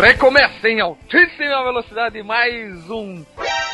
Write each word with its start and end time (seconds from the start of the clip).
Recomeça 0.00 0.68
em 0.68 0.80
altíssima 0.80 1.62
velocidade 1.62 2.22
mais 2.22 2.90
um. 2.90 3.24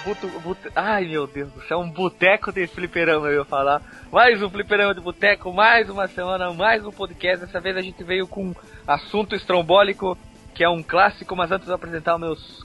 Buto, 0.05 0.27
bute... 0.41 0.69
Ai 0.77 1.07
meu 1.07 1.27
Deus 1.27 1.51
do 1.53 1.63
céu, 1.63 1.79
um 1.79 1.91
boteco 1.91 2.53
de 2.53 2.67
fliperama 2.67 3.29
eu 3.29 3.38
ia 3.38 3.45
falar. 3.45 3.81
Mais 4.13 4.43
um 4.43 4.51
fliperama 4.51 4.95
de 4.95 5.01
boteco, 5.01 5.53
mais 5.53 5.88
uma 5.88 6.06
semana, 6.09 6.53
mais 6.53 6.85
um 6.85 6.93
podcast. 6.93 7.47
Dessa 7.47 7.61
vez 7.61 7.77
a 7.77 7.83
gente 7.83 8.04
veio 8.04 8.27
com 8.27 8.54
assunto 8.87 9.35
estrombólico, 9.35 10.19
que 10.54 10.63
é 10.63 10.69
um 10.69 10.83
clássico, 10.83 11.35
mas 11.35 11.51
antes 11.51 11.67
de 11.67 11.72
apresentar 11.72 12.19
meus 12.19 12.63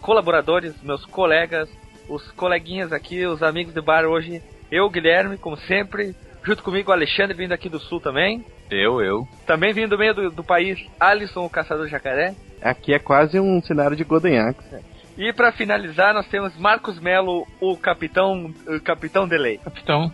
colaboradores, 0.00 0.74
meus 0.82 1.04
colegas, 1.06 1.70
os 2.08 2.30
coleguinhas 2.32 2.92
aqui, 2.92 3.26
os 3.26 3.42
amigos 3.42 3.74
de 3.74 3.80
bar 3.80 4.04
hoje, 4.04 4.42
eu, 4.70 4.88
Guilherme, 4.90 5.36
como 5.36 5.56
sempre, 5.56 6.14
junto 6.42 6.62
comigo 6.62 6.90
o 6.90 6.94
Alexandre 6.94 7.36
vindo 7.36 7.52
aqui 7.52 7.68
do 7.68 7.80
sul 7.80 8.00
também. 8.00 8.44
Eu, 8.70 9.00
eu. 9.00 9.28
Também 9.46 9.72
vindo 9.72 9.90
do 9.90 9.98
meio 9.98 10.14
do, 10.14 10.30
do 10.30 10.44
país, 10.44 10.78
Alisson, 10.98 11.44
o 11.44 11.50
caçador 11.50 11.88
jacaré. 11.88 12.34
Aqui 12.62 12.92
é 12.92 12.98
quase 12.98 13.38
um 13.38 13.60
cenário 13.62 13.96
de 13.96 14.04
Golden 14.04 14.38
Axe. 14.38 14.84
E 15.16 15.32
para 15.32 15.52
finalizar, 15.52 16.12
nós 16.12 16.26
temos 16.28 16.56
Marcos 16.56 17.00
Melo, 17.00 17.46
o 17.60 17.76
capitão, 17.76 18.52
o 18.66 18.80
capitão 18.80 19.26
Delay. 19.26 19.58
Capitão. 19.58 20.12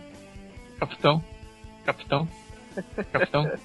Capitão. 0.79 1.23
Capitão. 1.85 2.27
Capitão. 3.11 3.51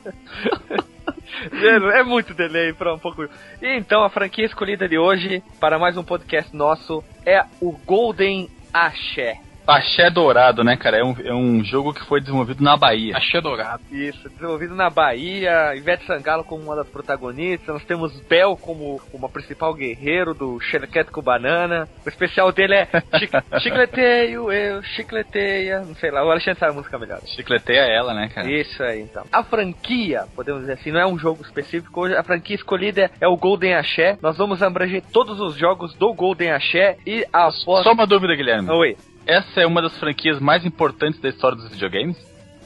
é 1.93 2.03
muito 2.03 2.35
delay 2.35 2.73
para 2.73 2.95
um 2.95 2.99
pouco. 2.99 3.29
Então 3.63 4.03
a 4.03 4.11
franquia 4.11 4.45
escolhida 4.45 4.89
de 4.89 4.99
hoje 4.99 5.43
para 5.61 5.79
mais 5.79 5.97
um 5.97 6.05
podcast 6.05 6.55
nosso 6.55 7.03
é 7.25 7.45
o 7.61 7.73
Golden 7.73 8.49
Axé. 8.73 9.41
Axé 9.69 10.09
Dourado, 10.09 10.65
né, 10.65 10.79
cara? 10.79 10.97
É 10.97 11.05
um, 11.05 11.15
é 11.23 11.35
um 11.35 11.63
jogo 11.63 11.93
que 11.93 12.03
foi 12.07 12.21
desenvolvido 12.21 12.65
na 12.65 12.75
Bahia. 12.75 13.15
Axé 13.15 13.39
Dourado. 13.39 13.83
Isso, 13.93 14.27
desenvolvido 14.31 14.75
na 14.75 14.89
Bahia, 14.89 15.77
Ivete 15.77 16.07
Sangalo 16.07 16.43
como 16.43 16.63
uma 16.63 16.75
das 16.77 16.89
protagonistas, 16.89 17.69
nós 17.69 17.85
temos 17.85 18.19
Bel 18.23 18.57
como 18.57 18.99
uma 19.13 19.29
principal 19.29 19.75
guerreiro 19.75 20.33
do 20.33 20.59
Xerequete 20.59 21.11
com 21.11 21.21
Banana. 21.21 21.87
O 22.05 22.09
especial 22.09 22.51
dele 22.51 22.77
é 22.77 22.89
Chicleteio, 23.61 24.51
eu, 24.51 24.83
chicleteia, 24.83 25.81
não 25.81 25.95
sei 25.97 26.11
lá, 26.11 26.25
o 26.25 26.31
Alexandre 26.31 26.61
sabe 26.61 26.73
a 26.73 26.77
música 26.77 26.99
melhor. 26.99 27.21
Chicleteia 27.27 27.83
ela, 27.83 28.15
né, 28.15 28.31
cara? 28.35 28.51
Isso 28.51 28.83
aí, 28.83 29.03
então. 29.03 29.25
A 29.31 29.45
franquia, 29.45 30.25
podemos 30.35 30.63
dizer 30.63 30.75
assim, 30.75 30.91
não 30.91 31.01
é 31.01 31.07
um 31.07 31.19
jogo 31.19 31.43
específico, 31.43 32.01
hoje 32.01 32.17
a 32.17 32.23
franquia 32.23 32.57
escolhida 32.57 33.11
é 33.21 33.29
o 33.29 33.37
Golden 33.37 33.75
Axé. 33.75 34.17
Nós 34.23 34.39
vamos 34.39 34.63
abranger 34.63 35.03
todos 35.13 35.39
os 35.41 35.57
jogos 35.57 35.93
do 35.95 36.15
Golden 36.15 36.53
Axé 36.53 36.97
e 37.07 37.27
após... 37.31 37.85
Só 37.85 37.93
uma 37.93 38.07
dúvida, 38.07 38.35
Guilherme. 38.35 38.71
Oi 38.71 38.97
essa 39.29 39.61
é 39.61 39.67
uma 39.67 39.83
das 39.83 39.97
franquias 39.99 40.41
mais 40.41 40.65
importantes 40.65 41.21
da 41.21 41.29
história 41.29 41.55
dos 41.55 41.69
videogames? 41.69 42.17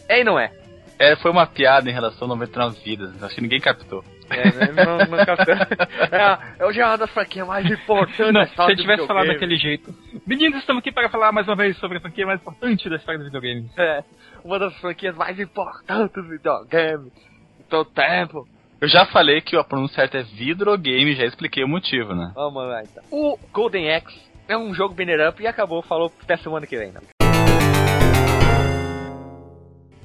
É 0.09 0.21
e 0.21 0.25
não 0.25 0.39
é? 0.39 0.53
É, 0.97 1.17
foi 1.17 1.33
uma 1.33 1.45
piada 1.45 1.91
em 1.91 1.93
relação 1.93 2.27
a 2.27 2.29
99 2.29 2.79
vidas, 2.85 3.21
acho 3.21 3.35
que 3.35 3.41
ninguém 3.41 3.61
captou. 3.61 4.05
É, 4.31 4.45
né? 4.53 4.85
não, 4.85 4.99
não 4.99 5.25
captou. 5.27 5.55
É, 6.59 6.65
hoje 6.65 6.81
é 6.81 6.87
uma 6.87 6.97
das 6.97 7.11
franquias 7.11 7.47
mais 7.47 7.67
importantes 7.67 8.33
não, 8.33 8.47
Se 8.47 8.73
eu 8.73 8.77
tivesse 8.77 9.07
falado 9.07 9.27
daquele 9.27 9.57
jeito. 9.57 9.93
Meninos, 10.25 10.61
estamos 10.61 10.81
aqui 10.81 10.93
para 10.93 11.09
falar 11.09 11.33
mais 11.33 11.49
uma 11.49 11.57
vez 11.57 11.77
sobre 11.79 11.99
a 11.99 12.01
franquia 12.01 12.25
mais 12.25 12.41
importante 12.41 12.89
da 12.89 12.97
história 12.97 13.19
dos 13.19 13.27
videogames. 13.27 13.77
É, 13.77 14.05
uma 14.45 14.59
das 14.61 14.75
franquias 14.77 15.17
mais 15.17 15.41
importantes 15.41 16.13
do 16.13 16.29
videogame. 16.29 17.11
De 17.59 17.65
todo 17.69 17.91
tempo. 17.91 18.47
Eu 18.81 18.89
já 18.89 19.05
falei 19.07 19.41
que 19.41 19.57
a 19.57 19.65
pronúncia 19.65 19.97
certa 19.97 20.19
é 20.19 20.23
videogame, 20.23 21.17
já 21.17 21.25
expliquei 21.25 21.65
o 21.65 21.69
motivo, 21.69 22.15
né? 22.15 22.31
Vamos 22.35 22.63
lá 22.63 22.83
então. 22.83 23.03
O 23.11 23.39
Golden 23.53 23.93
Axe 23.93 24.32
é 24.49 24.57
um 24.57 24.75
jogo 24.75 24.95
banner 24.95 25.29
up 25.29 25.43
e 25.43 25.47
acabou, 25.47 25.83
falou 25.83 26.13
até 26.23 26.37
semana 26.37 26.67
que 26.67 26.77
vem. 26.77 26.93
Né? 26.93 27.01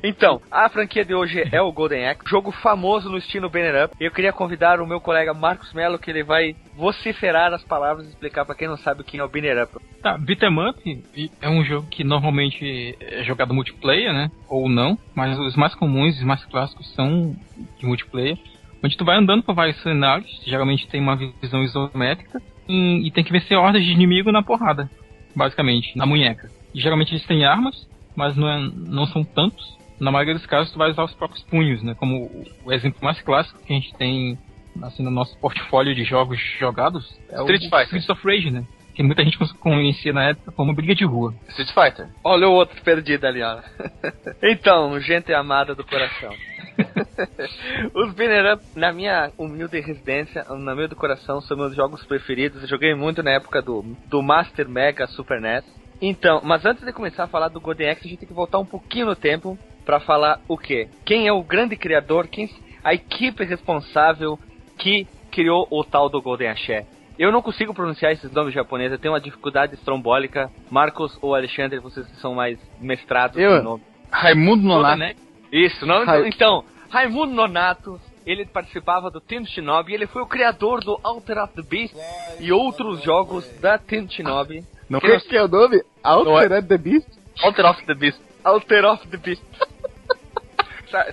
Então, 0.04 0.40
a 0.52 0.70
franquia 0.70 1.04
de 1.04 1.16
hoje 1.16 1.44
é 1.52 1.60
o 1.60 1.72
Golden 1.72 2.08
Axe, 2.08 2.22
jogo 2.30 2.52
famoso 2.52 3.10
no 3.10 3.18
estilo 3.18 3.50
Banner 3.50 3.86
Up. 3.86 3.96
Eu 4.00 4.12
queria 4.12 4.32
convidar 4.32 4.80
o 4.80 4.86
meu 4.86 5.02
colega 5.02 5.34
Marcos 5.34 5.74
Mello, 5.74 5.98
que 5.98 6.12
ele 6.12 6.24
vai 6.24 6.56
vociferar 6.76 7.52
as 7.52 7.64
palavras 7.64 8.06
e 8.06 8.10
explicar 8.10 8.46
para 8.46 8.54
quem 8.54 8.68
não 8.68 8.78
sabe 8.78 9.02
o 9.02 9.04
que 9.04 9.18
é 9.18 9.24
o 9.24 9.28
Banner 9.28 9.64
Up. 9.64 9.84
Tá, 10.02 10.16
Beat'em 10.18 10.70
Up 10.70 11.04
é 11.42 11.50
um 11.50 11.64
jogo 11.66 11.88
que 11.88 12.04
normalmente 12.04 12.96
é 13.02 13.24
jogado 13.24 13.56
multiplayer, 13.56 14.14
né? 14.14 14.30
Ou 14.48 14.70
não, 14.70 14.98
mas 15.16 15.38
os 15.40 15.56
mais 15.56 15.74
comuns, 15.74 16.16
os 16.18 16.24
mais 16.24 16.46
clássicos 16.46 16.94
são 16.94 17.36
de 17.80 17.86
multiplayer. 17.86 18.38
Onde 18.84 18.96
tu 18.96 19.04
vai 19.04 19.18
andando 19.18 19.42
por 19.42 19.56
vários 19.56 19.82
cenários, 19.82 20.30
geralmente 20.46 20.88
tem 20.88 21.02
uma 21.02 21.16
visão 21.16 21.64
isométrica, 21.64 22.40
e, 22.68 23.08
e 23.08 23.12
tem 23.12 23.24
que 23.24 23.32
vencer 23.32 23.58
hordas 23.58 23.84
de 23.84 23.92
inimigo 23.92 24.32
na 24.32 24.44
porrada, 24.44 24.90
basicamente, 25.36 25.98
na 25.98 26.06
munheca. 26.06 26.50
E 26.74 26.80
geralmente 26.80 27.14
eles 27.14 27.26
têm 27.26 27.46
armas, 27.46 27.88
mas 28.16 28.36
não, 28.36 28.50
é, 28.50 28.70
não 28.76 29.06
são 29.08 29.24
tantos. 29.24 29.78
Na 30.00 30.12
maioria 30.12 30.36
dos 30.36 30.46
casos, 30.46 30.72
tu 30.72 30.78
vai 30.78 30.92
usar 30.92 31.04
os 31.04 31.14
próprios 31.14 31.44
punhos, 31.44 31.82
né? 31.82 31.96
Como 31.96 32.46
o, 32.64 32.72
exemplo 32.72 33.00
mais 33.04 33.20
clássico 33.22 33.60
que 33.64 33.74
a 33.74 33.76
gente 33.76 33.94
tem 33.96 34.38
assim, 34.84 35.02
no 35.02 35.10
nosso 35.10 35.36
portfólio 35.40 35.96
de 35.96 36.04
jogos 36.04 36.40
jogados 36.60 37.18
é 37.30 37.40
Street 37.42 37.62
o 37.62 37.64
Fighter. 37.64 37.98
Street 37.98 38.10
of 38.10 38.22
Rage, 38.24 38.52
né? 38.52 38.64
Que 38.94 39.04
muita 39.04 39.24
gente 39.24 39.38
conhecia 39.60 40.12
na 40.12 40.30
época 40.30 40.52
como 40.52 40.74
briga 40.74 40.96
de 40.96 41.06
rua. 41.06 41.34
Street 41.50 41.70
Fighter. 41.70 42.10
Olha 42.24 42.48
o 42.48 42.54
outro 42.54 42.82
perdido 42.84 43.26
ali, 43.26 43.42
ó. 43.44 43.60
então, 44.42 45.00
gente 45.00 45.34
amada 45.34 45.76
do 45.76 45.84
coração. 45.84 46.34
Os 47.94 48.14
Banner 48.14 48.56
Up, 48.56 48.64
na 48.76 48.92
minha 48.92 49.32
humilde 49.38 49.80
residência, 49.80 50.44
na 50.50 50.76
meu 50.76 50.88
do 50.88 50.96
coração, 50.96 51.42
são 51.42 51.58
meus 51.58 51.76
jogos 51.76 52.06
preferidos. 52.06 52.62
Eu 52.62 52.68
joguei 52.68 52.94
muito 52.94 53.24
na 53.24 53.32
época 53.32 53.62
do, 53.62 53.84
do 54.06 54.22
Master 54.22 54.68
Mega 54.68 55.08
Super 55.08 55.42
NES. 55.42 55.66
Então, 56.02 56.42
mas 56.44 56.66
antes 56.66 56.86
de 56.86 56.94
começar 56.94 57.24
a 57.24 57.28
falar 57.28 57.48
do 57.48 57.60
Golden 57.60 57.90
Axe, 57.90 58.06
a 58.06 58.10
gente 58.10 58.20
tem 58.20 58.28
que 58.28 58.34
voltar 58.34 58.60
um 58.60 58.66
pouquinho 58.66 59.08
no 59.08 59.16
tempo 59.16 59.58
para 59.84 60.00
falar 60.00 60.40
o 60.48 60.58
quê? 60.58 60.90
Quem 61.06 61.28
é 61.28 61.34
o 61.34 61.42
grande 61.42 61.76
criador, 61.76 62.28
quem 62.28 62.50
a 62.84 62.94
equipe 62.94 63.44
responsável 63.44 64.38
que 64.78 65.08
criou 65.32 65.68
o 65.72 65.84
tal 65.84 66.10
do 66.10 66.22
Golden 66.22 66.50
Axé. 66.50 66.86
Eu 67.18 67.32
não 67.32 67.42
consigo 67.42 67.74
pronunciar 67.74 68.12
esses 68.12 68.32
nomes 68.32 68.54
japoneses, 68.54 68.92
eu 68.94 69.00
tenho 69.00 69.14
uma 69.14 69.20
dificuldade 69.20 69.74
estrombólica. 69.74 70.52
Marcos 70.70 71.18
ou 71.22 71.34
Alexandre, 71.34 71.80
vocês 71.80 72.08
são 72.20 72.36
mais 72.36 72.60
mestrados 72.80 73.38
eu, 73.38 73.58
no 73.58 73.64
nome. 73.64 73.84
Raimundo 74.12 74.64
Nonato. 74.64 75.16
Isso, 75.52 75.86
não, 75.86 76.06
Ra 76.06 76.28
então, 76.28 76.64
Raimundo 76.90 77.34
Nonato, 77.34 78.00
ele 78.26 78.46
participava 78.46 79.10
do 79.10 79.22
Team 79.22 79.46
Shinobi, 79.46 79.94
ele 79.94 80.08
foi 80.08 80.22
o 80.22 80.28
criador 80.28 80.84
do 80.84 81.00
Alter 81.04 81.44
of 81.44 81.54
the 81.54 81.62
Beast 81.62 81.96
e 82.40 82.52
outros 82.52 83.02
jogos 83.02 83.48
da 83.60 83.78
Team 83.78 84.10
Shinobi. 84.10 84.64
Não 84.90 85.00
que, 85.00 85.20
que 85.20 85.38
é 85.38 85.44
o 85.44 85.48
nome? 85.48 85.82
Alter 86.04 86.58
of 86.58 86.68
the 86.68 86.78
Beast? 86.78 87.08
Alter 87.42 87.66
of 87.66 87.86
the 87.86 87.94
Beast. 87.94 88.22
Alter 88.44 88.86
of 88.86 89.08
the 89.08 89.18
Beast. 89.18 89.44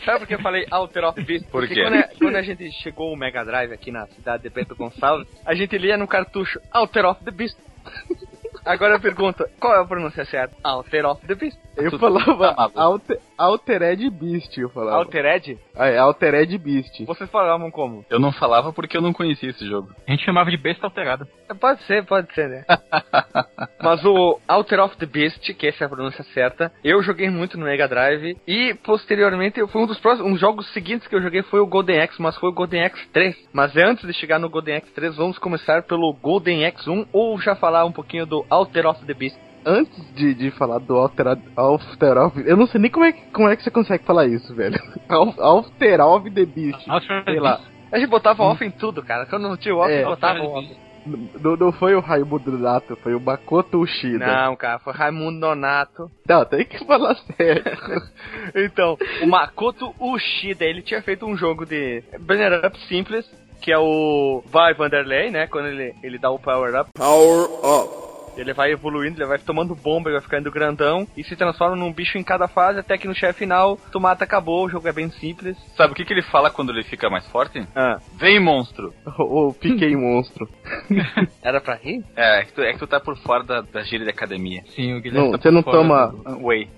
Sabe 0.04 0.20
por 0.20 0.28
que 0.28 0.34
eu 0.34 0.40
falei 0.40 0.66
Alter 0.70 1.04
of 1.04 1.20
the 1.20 1.26
Beast? 1.26 1.46
Por 1.50 1.66
Porque 1.66 1.82
quando 1.82 1.94
a, 1.94 2.02
quando 2.04 2.36
a, 2.36 2.42
gente 2.42 2.70
chegou 2.80 3.12
o 3.12 3.16
Mega 3.16 3.44
Drive 3.44 3.72
aqui 3.72 3.90
na 3.90 4.06
cidade 4.06 4.44
de 4.44 4.50
Pedro 4.50 4.76
Gonçalves, 4.76 5.26
a 5.44 5.54
gente 5.54 5.76
lia 5.76 5.96
no 5.96 6.06
cartucho 6.06 6.60
Alter 6.70 7.06
of 7.06 7.24
the 7.24 7.32
Beast. 7.32 7.58
Agora 8.64 8.94
eu 8.94 9.00
pergunto, 9.00 9.44
qual 9.60 9.74
é 9.74 9.80
a 9.80 9.84
pronúncia 9.84 10.24
certa? 10.24 10.56
Alter 10.62 11.06
of 11.06 11.26
the 11.26 11.34
Beast. 11.34 11.58
Eu 11.76 11.98
falava 11.98 12.54
tá 12.54 12.70
alter, 12.74 13.20
Altered 13.36 14.10
Beast, 14.10 14.56
eu 14.56 14.70
falava. 14.70 14.96
Altered? 14.98 15.58
Ah, 15.74 15.88
é, 15.88 15.98
Altered 15.98 16.56
Beast. 16.58 17.04
Vocês 17.04 17.28
falavam 17.30 17.70
como? 17.70 18.04
Eu 18.08 18.20
não 18.20 18.32
falava 18.32 18.72
porque 18.72 18.96
eu 18.96 19.02
não 19.02 19.12
conhecia 19.12 19.50
esse 19.50 19.66
jogo. 19.66 19.90
A 20.06 20.10
gente 20.10 20.24
chamava 20.24 20.50
de 20.50 20.56
besta 20.56 20.86
alterada. 20.86 21.28
É, 21.48 21.54
pode 21.54 21.82
ser, 21.82 22.04
pode 22.06 22.32
ser, 22.32 22.48
né? 22.48 22.64
Mas 23.82 24.04
o 24.04 24.40
Alter 24.46 24.80
of 24.80 24.96
the 24.96 25.06
Beast, 25.06 25.52
que 25.54 25.66
essa 25.66 25.84
é 25.84 25.86
a 25.86 25.90
pronúncia 25.90 26.24
certa, 26.32 26.72
eu 26.82 27.02
joguei 27.02 27.28
muito 27.28 27.58
no 27.58 27.66
Mega 27.66 27.88
Drive 27.88 28.38
e 28.46 28.74
posteriormente 28.82 29.66
foi 29.66 29.82
um 29.82 29.86
dos 29.86 29.98
próximos, 29.98 30.32
um 30.32 30.36
jogos 30.36 30.72
seguintes 30.72 31.06
que 31.06 31.14
eu 31.14 31.22
joguei 31.22 31.42
foi 31.42 31.60
o 31.60 31.66
Golden 31.66 32.00
Axe, 32.00 32.22
mas 32.22 32.36
foi 32.36 32.48
o 32.48 32.54
Golden 32.54 32.84
Axe 32.84 33.06
3. 33.08 33.36
Mas 33.52 33.76
antes 33.76 34.06
de 34.06 34.12
chegar 34.14 34.38
no 34.38 34.48
Golden 34.48 34.76
Axe 34.76 34.92
3, 34.92 35.16
vamos 35.16 35.38
começar 35.38 35.82
pelo 35.82 36.12
Golden 36.14 36.64
Axe 36.64 36.88
1 36.88 37.08
ou 37.12 37.38
já 37.40 37.56
falar 37.56 37.84
um 37.84 37.92
pouquinho 37.92 38.24
do 38.24 38.46
Alter 38.54 38.86
of 38.86 39.04
the 39.04 39.14
Beast 39.14 39.38
antes 39.66 40.14
de, 40.14 40.34
de 40.34 40.50
falar 40.52 40.78
do 40.78 40.94
Alter, 40.94 41.38
Alter 41.56 42.18
of. 42.18 42.42
Eu 42.46 42.56
não 42.56 42.66
sei 42.66 42.80
nem 42.80 42.90
como 42.90 43.04
é, 43.04 43.12
como 43.12 43.48
é 43.48 43.56
que 43.56 43.62
você 43.62 43.70
consegue 43.70 44.04
falar 44.04 44.26
isso, 44.26 44.54
velho. 44.54 44.78
Alter 45.08 46.00
of 46.00 46.30
the 46.30 46.44
Beast. 46.44 46.84
sei 47.24 47.40
lá. 47.40 47.60
A 47.90 47.98
gente 47.98 48.08
botava 48.08 48.42
off 48.42 48.64
em 48.64 48.70
tudo, 48.70 49.02
cara. 49.02 49.26
Quando 49.26 49.48
não 49.48 49.56
tinha 49.56 49.74
off, 49.74 49.90
é, 49.90 50.04
botava 50.04 50.40
off. 50.42 50.76
Não, 51.06 51.54
não 51.56 51.70
foi 51.70 51.94
o 51.94 52.00
Raimundo 52.00 52.50
Nonato, 52.50 52.96
foi 52.96 53.14
o 53.14 53.20
Makoto 53.20 53.78
Ushida. 53.78 54.26
Não, 54.26 54.56
cara, 54.56 54.78
foi 54.78 54.92
Raimundo 54.94 55.38
Nonato. 55.38 56.10
Não, 56.26 56.44
tem 56.46 56.64
que 56.64 56.82
falar 56.86 57.14
sério. 57.36 57.62
então, 58.56 58.96
o 59.22 59.26
Makoto 59.26 59.94
Ushida, 60.00 60.64
ele 60.64 60.82
tinha 60.82 61.02
feito 61.02 61.26
um 61.26 61.36
jogo 61.36 61.66
de 61.66 62.02
banner 62.20 62.64
up 62.66 62.78
simples, 62.88 63.30
que 63.60 63.70
é 63.70 63.78
o 63.78 64.42
Vai 64.46 64.72
Vanderlei, 64.72 65.30
né? 65.30 65.46
Quando 65.46 65.68
ele, 65.68 65.94
ele 66.02 66.18
dá 66.18 66.30
o 66.30 66.38
power 66.38 66.80
up. 66.80 66.90
Power 66.94 67.48
up. 67.62 68.13
Ele 68.36 68.52
vai 68.52 68.72
evoluindo, 68.72 69.18
ele 69.20 69.28
vai 69.28 69.38
tomando 69.38 69.74
bomba, 69.74 70.08
ele 70.10 70.18
vai 70.18 70.22
ficando 70.22 70.50
grandão 70.50 71.06
e 71.16 71.22
se 71.24 71.36
transforma 71.36 71.76
num 71.76 71.92
bicho 71.92 72.18
em 72.18 72.24
cada 72.24 72.48
fase, 72.48 72.78
até 72.80 72.98
que 72.98 73.06
no 73.08 73.14
chefe 73.14 73.40
final, 73.40 73.78
tu 73.92 74.00
mata, 74.00 74.24
acabou, 74.24 74.64
o 74.66 74.68
jogo 74.70 74.88
é 74.88 74.92
bem 74.92 75.10
simples. 75.10 75.56
Sabe 75.76 75.92
o 75.92 75.96
que, 75.96 76.04
que 76.04 76.12
ele 76.12 76.22
fala 76.22 76.50
quando 76.50 76.70
ele 76.72 76.82
fica 76.84 77.08
mais 77.10 77.26
forte? 77.28 77.66
Ah, 77.74 77.98
Vem, 78.16 78.40
monstro! 78.40 78.92
Ou 79.18 79.52
piquei 79.54 79.94
monstro. 79.96 80.48
era 81.42 81.60
pra 81.60 81.74
rir? 81.76 82.04
É, 82.16 82.40
é 82.40 82.44
que 82.44 82.52
tu, 82.52 82.60
é 82.62 82.72
que 82.72 82.78
tu 82.78 82.86
tá 82.86 82.98
por 83.00 83.16
fora 83.18 83.44
da, 83.44 83.60
da 83.60 83.82
gíria 83.82 84.04
da 84.04 84.10
academia. 84.12 84.62
Sim, 84.74 84.94
o 84.94 85.00
Guilherme 85.00 85.30
Não, 85.30 85.32
tá 85.38 85.42
você 85.42 85.50
não 85.50 85.62
toma. 85.62 86.08
do- 86.08 86.46
Whey. 86.46 86.68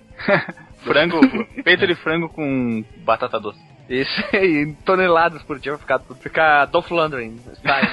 frango, 0.83 1.21
peito 1.63 1.87
de 1.87 1.95
frango 1.95 2.29
com 2.29 2.85
batata 3.05 3.39
doce. 3.39 3.61
Isso 3.89 4.23
aí, 4.33 4.75
toneladas 4.85 5.43
por 5.45 5.59
dia 5.59 5.73
vai 5.73 5.81
ficar, 5.81 6.01
ficar 6.21 6.65
Dolph 6.67 6.91
Lundgren 6.91 7.37
style. 7.55 7.87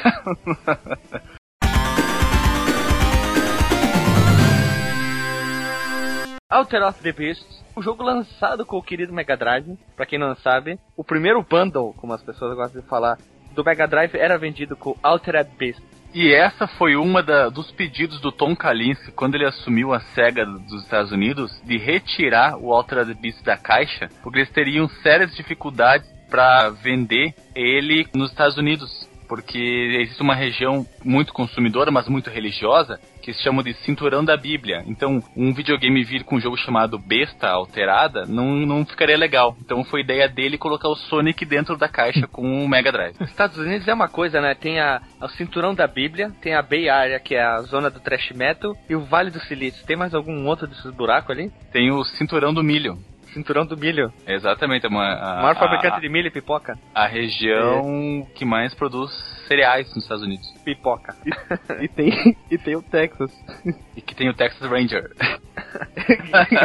Alter 6.53 6.83
of 6.87 7.01
the 7.01 7.11
Beasts, 7.11 7.63
o 7.75 7.81
jogo 7.81 8.03
lançado 8.03 8.63
com 8.65 8.77
o 8.77 8.83
querido 8.83 9.11
Mega 9.11 9.35
Drive, 9.35 9.75
pra 9.95 10.05
quem 10.05 10.19
não 10.19 10.35
sabe, 10.35 10.77
o 10.95 11.03
primeiro 11.03 11.41
bundle, 11.41 11.93
como 11.97 12.13
as 12.13 12.21
pessoas 12.21 12.55
gostam 12.55 12.79
de 12.81 12.87
falar, 12.87 13.17
do 13.55 13.63
Mega 13.63 13.87
Drive 13.87 14.13
era 14.15 14.37
vendido 14.37 14.75
com 14.75 14.95
Altered 15.01 15.49
Beasts. 15.57 15.83
E 16.13 16.31
essa 16.31 16.67
foi 16.67 16.95
uma 16.95 17.23
da- 17.23 17.49
dos 17.49 17.71
pedidos 17.71 18.21
do 18.21 18.31
Tom 18.31 18.55
Kalinske 18.55 19.11
quando 19.13 19.33
ele 19.33 19.45
assumiu 19.47 19.93
a 19.95 19.99
SEGA 19.99 20.45
dos 20.45 20.83
Estados 20.83 21.11
Unidos 21.11 21.59
de 21.65 21.77
retirar 21.79 22.55
o 22.57 22.71
Altered 22.71 23.11
Beast 23.15 23.43
da 23.43 23.57
caixa, 23.57 24.07
porque 24.21 24.37
eles 24.39 24.51
teriam 24.51 24.87
sérias 25.01 25.35
dificuldades 25.35 26.07
para 26.29 26.69
vender 26.69 27.33
ele 27.55 28.07
nos 28.15 28.29
Estados 28.29 28.57
Unidos, 28.57 29.09
porque 29.33 29.57
existe 29.99 30.21
uma 30.21 30.35
região 30.35 30.85
muito 31.03 31.33
consumidora, 31.33 31.89
mas 31.89 32.07
muito 32.07 32.29
religiosa, 32.29 32.99
que 33.19 33.33
se 33.33 33.41
chama 33.41 33.63
de 33.63 33.73
cinturão 33.73 34.23
da 34.23 34.37
Bíblia. 34.37 34.83
Então, 34.85 35.23
um 35.35 35.51
videogame 35.51 36.03
vir 36.03 36.23
com 36.23 36.35
um 36.35 36.39
jogo 36.39 36.55
chamado 36.55 36.99
Besta 36.99 37.47
Alterada 37.47 38.27
não, 38.27 38.55
não 38.57 38.85
ficaria 38.85 39.17
legal. 39.17 39.57
Então, 39.59 39.83
foi 39.85 40.01
ideia 40.01 40.29
dele 40.29 40.55
colocar 40.55 40.87
o 40.87 40.95
Sonic 40.95 41.45
dentro 41.45 41.75
da 41.75 41.89
caixa 41.89 42.27
com 42.27 42.63
o 42.63 42.69
Mega 42.69 42.91
Drive. 42.91 43.15
Estados 43.21 43.57
Unidos 43.57 43.87
é 43.87 43.93
uma 43.95 44.07
coisa, 44.07 44.39
né? 44.39 44.53
Tem 44.53 44.79
a, 44.79 45.01
o 45.19 45.27
cinturão 45.29 45.73
da 45.73 45.87
Bíblia, 45.87 46.31
tem 46.39 46.53
a 46.53 46.61
Bay 46.61 46.87
Area, 46.87 47.19
que 47.19 47.33
é 47.33 47.41
a 47.41 47.59
zona 47.61 47.89
do 47.89 47.99
thrash 47.99 48.31
metal, 48.35 48.77
e 48.87 48.95
o 48.95 49.01
Vale 49.01 49.31
do 49.31 49.39
Silício. 49.39 49.83
Tem 49.87 49.97
mais 49.97 50.13
algum 50.13 50.45
outro 50.45 50.67
desses 50.67 50.91
buracos 50.91 51.31
ali? 51.31 51.51
Tem 51.71 51.89
o 51.89 52.03
cinturão 52.03 52.53
do 52.53 52.63
milho. 52.63 52.99
Cinturão 53.33 53.65
do 53.65 53.77
milho. 53.77 54.11
Exatamente, 54.27 54.85
é 54.85 54.89
uma, 54.89 55.13
a, 55.13 55.39
O 55.39 55.41
maior 55.43 55.55
fabricante 55.55 55.97
a, 55.97 55.99
de 55.99 56.09
milho 56.09 56.27
e 56.27 56.31
pipoca. 56.31 56.77
a 56.93 57.07
região 57.07 58.27
que 58.35 58.45
mais 58.45 58.73
produz 58.73 59.11
cereais 59.47 59.87
nos 59.93 60.03
Estados 60.03 60.23
Unidos. 60.23 60.47
Pipoca. 60.63 61.15
E 61.81 61.87
tem, 61.87 62.35
e 62.49 62.57
tem 62.57 62.75
o 62.75 62.81
Texas. 62.81 63.31
E 63.95 64.01
que 64.01 64.15
tem 64.15 64.29
o 64.29 64.33
Texas 64.33 64.69
Ranger. 64.69 65.11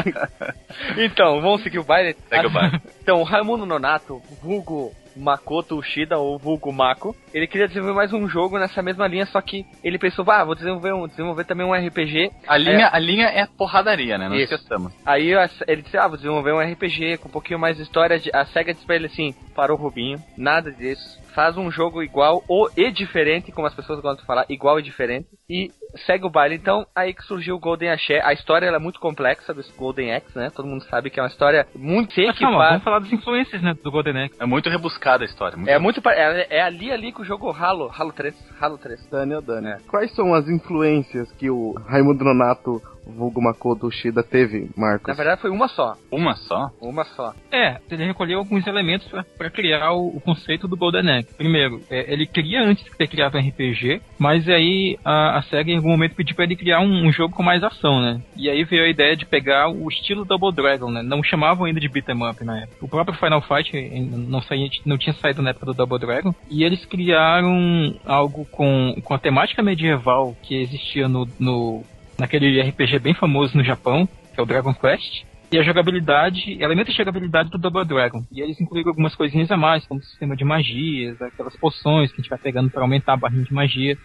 então, 0.97 1.41
vamos 1.41 1.62
seguir 1.62 1.79
o 1.79 1.85
baile? 1.85 2.17
Segue 2.29 2.47
o 2.47 2.50
baile. 2.50 2.81
Então, 3.03 3.20
o 3.20 3.25
Raimundo 3.25 3.67
Nonato, 3.67 4.20
vulgo 4.43 4.93
Makoto 5.19 5.76
Ushida, 5.76 6.19
ou 6.19 6.38
vulgo 6.38 6.73
Mako, 6.73 7.15
ele 7.35 7.47
queria 7.47 7.69
desenvolver 7.69 7.94
mais 7.97 8.12
um 8.12 8.29
jogo 8.29 8.59
nessa 8.59 8.82
mesma 8.82 9.06
linha, 9.06 9.26
só 9.26 9.41
que 9.41 9.67
ele 9.82 9.99
pensou, 9.99 10.25
ah, 10.31 10.44
vou 10.44 10.55
desenvolver, 10.55 10.93
um, 10.93 11.06
desenvolver 11.06 11.44
também 11.44 11.67
um 11.67 11.75
RPG. 11.75 12.31
A 12.47 12.56
linha, 12.56 12.88
a 12.93 12.99
linha 12.99 13.26
é 13.26 13.47
porradaria, 13.47 14.17
né? 14.19 14.29
Não 14.29 14.37
Isso. 14.37 14.55
esqueçamos. 14.55 14.93
Aí 15.05 15.32
ele 15.67 15.82
disse, 15.82 15.97
ah, 15.97 16.06
vou 16.09 16.17
desenvolver 16.17 16.53
um 16.53 16.61
RPG 16.61 17.19
com 17.19 17.29
um 17.29 17.32
pouquinho 17.32 17.59
mais 17.59 17.76
de 17.76 17.82
história. 17.82 18.19
de- 18.19 18.31
A 18.35 18.44
SEGA 18.47 18.73
disse 18.73 18.87
pra 18.87 18.97
ele 18.97 19.06
assim, 19.06 19.35
parou 19.58 19.76
Rubinho, 19.76 20.22
nada 20.37 20.70
disso. 20.70 21.19
Faz 21.34 21.56
um 21.56 21.69
jogo 21.69 22.00
igual 22.00 22.44
ou 22.46 22.70
e 22.76 22.93
diferente, 22.93 23.50
como 23.50 23.66
as 23.66 23.75
pessoas 23.75 24.00
gostam 24.00 24.20
de 24.20 24.26
falar, 24.26 24.46
igual 24.49 24.78
e 24.78 24.82
diferente. 24.84 25.26
E 25.50 25.72
segue 26.06 26.25
o 26.25 26.31
baile. 26.31 26.55
Então, 26.55 26.87
aí 26.94 27.12
que 27.12 27.25
surgiu 27.25 27.56
o 27.56 27.58
Golden 27.58 27.90
Axé. 27.90 28.20
A 28.25 28.32
história 28.32 28.66
ela 28.66 28.76
é 28.76 28.81
muito 28.81 29.00
complexa 29.00 29.52
do 29.52 29.60
Golden 29.76 30.14
Axe, 30.14 30.38
né? 30.38 30.50
Todo 30.55 30.69
mundo 30.69 30.84
sabe 30.84 31.10
que 31.10 31.19
é 31.19 31.22
uma 31.25 31.28
história 31.28 31.66
muito 31.75 32.14
Mas 32.16 32.38
calma, 32.38 32.69
vamos 32.69 32.84
falar 32.84 33.00
das 33.00 33.12
influências, 33.12 33.60
né, 33.60 33.75
do 33.82 33.90
Golden 33.90 34.26
Axe. 34.26 34.37
É 34.38 34.46
muito 34.46 34.70
rebuscada 34.70 35.25
a 35.25 35.26
história. 35.26 35.56
muito 35.56 35.70
É 35.70 35.78
muito 35.78 36.00
é, 36.08 36.58
é 36.58 36.62
ali 36.62 36.93
ali 36.93 37.12
que 37.12 37.22
o 37.22 37.25
jogo 37.25 37.50
Halo, 37.50 37.90
Halo 37.93 38.12
3, 38.12 38.34
Halo 38.60 38.78
3. 38.78 39.08
Daniel 39.10 39.43
Daniel. 39.43 39.78
É. 39.78 39.81
Quais 39.88 40.14
são 40.14 40.34
as 40.34 40.49
influências 40.49 41.32
que 41.32 41.50
o 41.50 41.72
Raimundo 41.88 42.25
Nonato, 42.25 42.81
vulgo 43.08 43.40
Makoto 43.40 43.87
Ushida, 43.87 44.22
teve, 44.22 44.70
Marcos? 44.76 45.08
Na 45.08 45.14
verdade 45.14 45.40
foi 45.40 45.50
uma 45.50 45.69
só, 45.69 45.94
Uma 46.10 46.34
só? 46.34 46.70
uma 46.81 47.05
só. 47.05 47.34
É, 47.50 47.78
ele 47.90 48.06
recolheu 48.06 48.38
alguns 48.38 48.66
elementos 48.66 49.08
para 49.37 49.50
criar 49.50 49.93
o, 49.93 50.08
o 50.08 50.20
conceito 50.20 50.69
do 50.69 50.76
Golden 50.76 51.19
Axe. 51.19 51.34
Primeiro, 51.37 51.81
é, 51.90 52.12
ele 52.12 52.26
queria 52.26 52.62
antes 52.62 52.84
de 52.84 52.90
ter 52.96 53.08
criado 53.08 53.37
um 53.37 53.40
RPG, 53.40 54.00
mas 54.19 54.49
aí 54.49 54.99
a, 55.05 55.38
a 55.38 55.43
SEGA 55.43 55.72
em 55.72 55.76
algum 55.76 55.90
momento 55.90 56.14
pediu 56.14 56.34
para 56.34 56.44
ele 56.44 56.56
criar 56.56 56.81
um, 56.81 57.06
um 57.06 57.12
jogo 57.12 57.34
com 57.34 57.43
mais 57.43 57.62
ação, 57.62 58.00
né? 58.00 58.20
E 58.37 58.49
aí 58.49 58.64
veio 58.64 58.84
a 58.84 58.88
ideia 58.88 59.16
de 59.16 59.26
pegar 59.26 59.69
o 59.69 59.88
estilo 59.88 60.25
Double 60.25 60.52
Dragon, 60.52 60.90
né? 60.90 61.02
Não 61.02 61.22
chamavam 61.22 61.66
ainda 61.66 61.81
de 61.81 61.88
beat'em 61.88 62.28
up 62.28 62.44
na 62.44 62.62
época. 62.62 62.76
O 62.84 62.88
próprio 62.88 63.19
Final 63.19 63.43
Fight 63.43 63.72
não, 64.00 64.43
saía, 64.43 64.69
não 64.84 64.99
tinha 64.99 65.14
saído 65.14 65.43
na 65.43 65.50
época 65.50 65.66
do 65.66 65.75
Double 65.75 65.99
Dragon. 65.99 66.34
E 66.50 66.64
eles 66.64 66.84
criaram 66.84 67.94
algo 68.05 68.44
com, 68.46 68.94
com 69.02 69.14
a 69.14 69.19
temática 69.19 69.62
medieval 69.62 70.37
que 70.43 70.55
existia 70.60 71.08
no, 71.08 71.26
no 71.38 71.82
naquele 72.19 72.61
RPG 72.61 72.99
bem 72.99 73.15
famoso 73.15 73.56
no 73.56 73.65
Japão, 73.65 74.09
que 74.35 74.41
é 74.41 74.43
o 74.43 74.47
Dragon 74.47 74.75
Quest. 74.75 75.25
E 75.50 75.59
a 75.59 75.62
jogabilidade, 75.62 76.62
elementos 76.62 76.93
de 76.93 76.99
jogabilidade 76.99 77.49
do 77.49 77.56
Double 77.56 77.85
Dragon. 77.85 78.23
E 78.31 78.43
eles 78.43 78.61
incluíram 78.61 78.91
algumas 78.91 79.15
coisinhas 79.15 79.50
a 79.50 79.56
mais, 79.56 79.87
como 79.87 80.03
sistema 80.03 80.37
de 80.37 80.44
magias, 80.44 81.20
aquelas 81.23 81.56
poções 81.56 82.11
que 82.11 82.20
a 82.20 82.23
gente 82.23 82.29
vai 82.29 82.38
pegando 82.38 82.69
para 82.69 82.82
aumentar 82.82 83.15
a 83.15 83.17
barrinha 83.17 83.44
de 83.44 83.55
magia. 83.55 83.97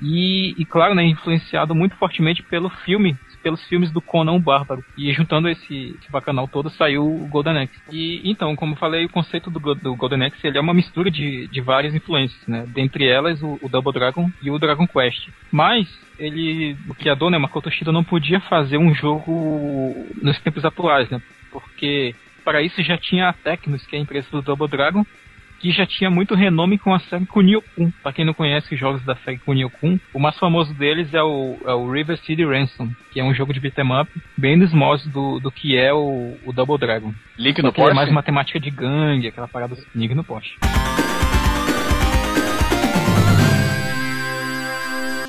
E, 0.00 0.54
e 0.56 0.64
claro, 0.64 0.94
né, 0.94 1.04
influenciado 1.04 1.74
muito 1.74 1.94
fortemente 1.96 2.42
pelo 2.42 2.70
filme, 2.70 3.16
pelos 3.42 3.62
filmes 3.66 3.90
do 3.90 4.00
Conan 4.00 4.32
o 4.32 4.40
Bárbaro. 4.40 4.82
E 4.96 5.12
juntando 5.12 5.48
esse, 5.48 5.96
esse 6.00 6.10
bacanal 6.10 6.48
todo, 6.48 6.70
saiu 6.70 7.04
o 7.04 7.26
Golden 7.26 7.58
Axe. 7.58 7.78
E 7.92 8.22
então, 8.24 8.56
como 8.56 8.72
eu 8.72 8.78
falei, 8.78 9.04
o 9.04 9.10
conceito 9.10 9.50
do, 9.50 9.74
do 9.74 9.94
Golden 9.94 10.24
Axe 10.24 10.46
ele 10.46 10.56
é 10.56 10.60
uma 10.60 10.72
mistura 10.72 11.10
de, 11.10 11.48
de 11.48 11.60
várias 11.60 11.94
influências, 11.94 12.46
né? 12.46 12.64
Dentre 12.66 13.06
elas, 13.06 13.42
o, 13.42 13.58
o 13.60 13.68
Double 13.68 13.92
Dragon 13.92 14.30
e 14.40 14.50
o 14.50 14.58
Dragon 14.58 14.86
Quest. 14.86 15.28
Mas 15.50 15.86
ele, 16.18 16.76
o 16.88 16.94
criador, 16.94 17.30
né, 17.30 17.38
Makoto 17.38 17.70
Shida, 17.70 17.92
não 17.92 18.04
podia 18.04 18.40
fazer 18.40 18.78
um 18.78 18.94
jogo 18.94 19.94
nos 20.20 20.38
tempos 20.40 20.64
atuais, 20.64 21.08
né? 21.10 21.20
Porque 21.50 22.14
para 22.44 22.62
isso 22.62 22.82
já 22.82 22.96
tinha 22.96 23.28
a 23.28 23.32
Tecnos, 23.32 23.86
que 23.86 23.94
é 23.94 23.98
a 23.98 24.02
empresa 24.02 24.26
do 24.30 24.42
Double 24.42 24.68
Dragon, 24.68 25.04
que 25.60 25.72
já 25.72 25.84
tinha 25.84 26.10
muito 26.10 26.34
renome 26.34 26.78
com 26.78 26.94
a 26.94 27.00
série 27.00 27.26
Kunio-kun. 27.26 27.90
Pra 28.02 28.12
quem 28.12 28.24
não 28.24 28.32
conhece 28.32 28.72
os 28.72 28.80
jogos 28.80 29.04
da 29.04 29.16
série 29.16 29.38
Kunio-kun, 29.38 29.98
o 30.14 30.18
mais 30.18 30.38
famoso 30.38 30.72
deles 30.74 31.12
é 31.12 31.22
o, 31.22 31.56
é 31.64 31.72
o 31.72 31.90
River 31.90 32.16
City 32.18 32.44
Ransom, 32.44 32.90
que 33.12 33.20
é 33.20 33.24
um 33.24 33.34
jogo 33.34 33.52
de 33.52 33.60
beat'em 33.60 34.00
up 34.00 34.10
bem 34.36 34.56
nos 34.56 34.72
modos 34.72 35.06
do, 35.06 35.40
do 35.40 35.50
que 35.50 35.76
é 35.76 35.92
o, 35.92 36.36
o 36.44 36.52
Double 36.52 36.78
Dragon. 36.78 37.12
Link 37.36 37.60
no 37.62 37.72
que 37.72 37.80
ele 37.80 37.90
é 37.90 37.94
mais 37.94 38.08
uma 38.08 38.22
temática 38.22 38.60
de 38.60 38.70
gangue, 38.70 39.28
aquela 39.28 39.48
parada 39.48 39.76
Nig 39.94 40.14
no 40.14 40.24
poste. 40.24 40.56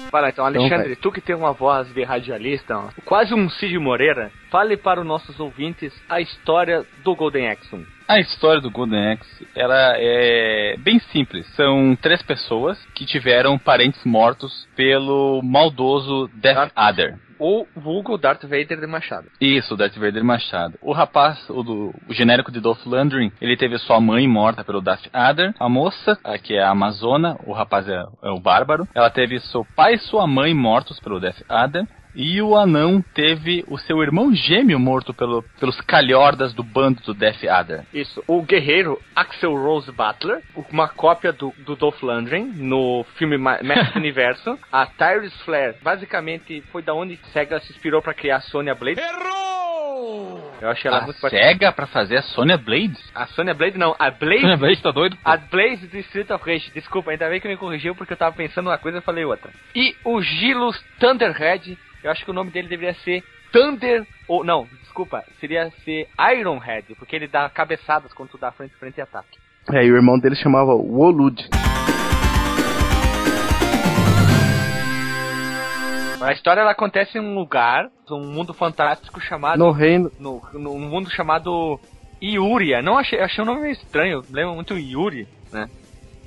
Fala 0.09 0.29
então, 0.29 0.47
Então, 0.49 0.61
Alexandre, 0.61 0.95
tu 0.95 1.11
que 1.11 1.21
tem 1.21 1.35
uma 1.35 1.53
voz 1.53 1.91
de 1.93 2.03
radialista, 2.03 2.77
ó, 2.77 2.89
quase 3.05 3.33
um 3.33 3.49
Cid 3.49 3.77
Moreira, 3.77 4.31
fale 4.49 4.75
para 4.75 4.99
os 4.99 5.05
nossos 5.05 5.39
ouvintes 5.39 5.93
a 6.09 6.19
história 6.19 6.85
do 7.03 7.15
Golden 7.15 7.49
Axe 7.49 7.75
1. 7.75 7.85
A 8.07 8.19
história 8.19 8.59
do 8.59 8.71
Golden 8.71 9.11
Axe, 9.13 9.47
ela 9.55 9.93
é 9.95 10.75
bem 10.79 10.99
simples. 11.11 11.45
São 11.55 11.95
três 12.01 12.23
pessoas 12.23 12.83
que 12.95 13.05
tiveram 13.05 13.57
parentes 13.59 14.03
mortos 14.03 14.67
pelo 14.75 15.41
maldoso 15.43 16.27
Death 16.33 16.71
Adder. 16.75 17.19
Ou 17.39 17.67
vulgo 17.75 18.17
Darth 18.17 18.43
Vader 18.43 18.79
de 18.79 18.87
Machado. 18.87 19.27
Isso, 19.39 19.75
Darth 19.75 19.95
Vader 19.95 20.23
Machado. 20.23 20.77
O 20.81 20.91
rapaz, 20.91 21.49
o, 21.49 21.63
do, 21.63 21.93
o 22.07 22.13
genérico 22.13 22.51
de 22.51 22.59
Dolph 22.59 22.85
Lundgren, 22.85 23.31
ele 23.41 23.55
teve 23.55 23.77
sua 23.79 23.99
mãe 23.99 24.27
morta 24.27 24.63
pelo 24.63 24.81
Darth 24.81 25.07
Adder. 25.13 25.53
A 25.59 25.69
moça, 25.69 26.17
que 26.43 26.55
é 26.55 26.61
a 26.61 26.69
Amazona, 26.69 27.37
o 27.45 27.53
rapaz 27.53 27.87
é, 27.87 28.03
é 28.23 28.29
o 28.29 28.39
Bárbaro. 28.39 28.87
Ela 28.93 29.09
teve 29.09 29.39
seu 29.39 29.65
pai 29.75 29.93
e 29.93 29.99
sua 29.99 30.27
mãe 30.27 30.53
mortos 30.53 30.99
pelo 30.99 31.19
Death 31.19 31.41
Adder. 31.47 31.87
E 32.15 32.41
o 32.41 32.55
anão 32.55 33.01
teve 33.13 33.63
o 33.67 33.77
seu 33.77 34.01
irmão 34.01 34.33
gêmeo 34.33 34.79
morto 34.79 35.13
pelo, 35.13 35.43
pelos 35.59 35.79
calhordas 35.81 36.53
do 36.53 36.63
bando 36.63 37.01
do 37.03 37.13
Death 37.13 37.43
Adder. 37.43 37.85
Isso, 37.93 38.23
o 38.27 38.41
guerreiro 38.41 38.99
Axel 39.15 39.53
Rose 39.55 39.91
Butler, 39.91 40.41
uma 40.71 40.87
cópia 40.87 41.31
do, 41.31 41.53
do 41.59 41.75
Dolph 41.75 42.01
Lundgren 42.01 42.45
no 42.55 43.05
filme 43.15 43.37
Ma- 43.37 43.59
Mestre 43.63 43.93
do 43.93 43.99
Universo. 43.99 44.57
A 44.71 44.85
Tyrese 44.87 45.37
Flare, 45.45 45.75
basicamente, 45.83 46.63
foi 46.71 46.81
da 46.81 46.93
onde 46.93 47.19
Sega 47.31 47.59
se 47.59 47.71
inspirou 47.71 48.01
pra 48.01 48.13
criar 48.13 48.37
a 48.37 48.41
Sonya 48.41 48.73
Blade. 48.73 48.99
Errou! 48.99 50.49
Eu 50.61 50.69
achei 50.69 50.89
ela 50.89 50.99
a 50.99 51.01
muito 51.03 51.19
parecida. 51.21 51.47
SEGA 51.47 51.71
pra 51.71 51.87
fazer 51.87 52.17
a 52.17 52.21
Sonya 52.21 52.57
Blade? 52.57 52.97
A 53.15 53.27
Sonya 53.27 53.53
Blade 53.53 53.77
não, 53.77 53.95
a 53.99 54.09
Blade 54.11 54.41
Sonya 54.41 54.57
Blade, 54.57 54.81
tá 54.81 54.91
doido? 54.91 55.15
pô? 55.15 55.21
A 55.29 55.37
Blaze 55.37 55.87
do 55.87 55.97
Street 55.99 56.29
of 56.31 56.43
Rage, 56.45 56.71
desculpa, 56.73 57.11
ainda 57.11 57.29
bem 57.29 57.39
que 57.39 57.47
me 57.47 57.55
corrigiu 57.57 57.95
porque 57.95 58.13
eu 58.13 58.17
tava 58.17 58.35
pensando 58.35 58.67
uma 58.67 58.77
coisa 58.77 58.97
e 58.97 59.01
falei 59.01 59.23
outra. 59.25 59.51
E 59.75 59.95
o 60.03 60.21
Gilus 60.21 60.81
Thunderhead, 60.99 61.77
eu 62.03 62.11
acho 62.11 62.23
que 62.23 62.31
o 62.31 62.33
nome 62.33 62.51
dele 62.51 62.67
deveria 62.67 62.93
ser 63.03 63.23
Thunder, 63.51 64.05
ou 64.27 64.43
não, 64.43 64.67
desculpa, 64.81 65.23
seria 65.39 65.71
ser 65.83 66.07
Ironhead, 66.37 66.95
porque 66.95 67.15
ele 67.15 67.27
dá 67.27 67.49
cabeçadas 67.49 68.13
quando 68.13 68.29
tu 68.29 68.37
dá 68.37 68.51
frente 68.51 68.75
frente 68.75 68.97
e 68.97 69.01
ataque. 69.01 69.37
É, 69.71 69.83
e 69.83 69.91
o 69.91 69.95
irmão 69.95 70.17
dele 70.17 70.35
chamava 70.35 70.73
Wolud. 70.75 71.47
A 76.21 76.33
história 76.33 76.61
ela 76.61 76.71
acontece 76.71 77.17
em 77.17 77.21
um 77.21 77.33
lugar, 77.33 77.89
um 78.11 78.25
mundo 78.25 78.53
fantástico 78.53 79.21
chamado. 79.21 79.57
No 79.57 79.71
reino. 79.71 80.11
No, 80.19 80.41
no 80.53 80.73
um 80.73 80.79
mundo 80.79 81.09
chamado 81.09 81.79
Iuria. 82.21 82.81
Não 82.81 82.97
achei, 82.97 83.19
achei 83.19 83.41
um 83.41 83.47
nome 83.47 83.61
meio 83.61 83.73
estranho, 83.73 84.21
lembra 84.29 84.53
muito 84.53 84.77
Yuri, 84.77 85.27
né? 85.51 85.69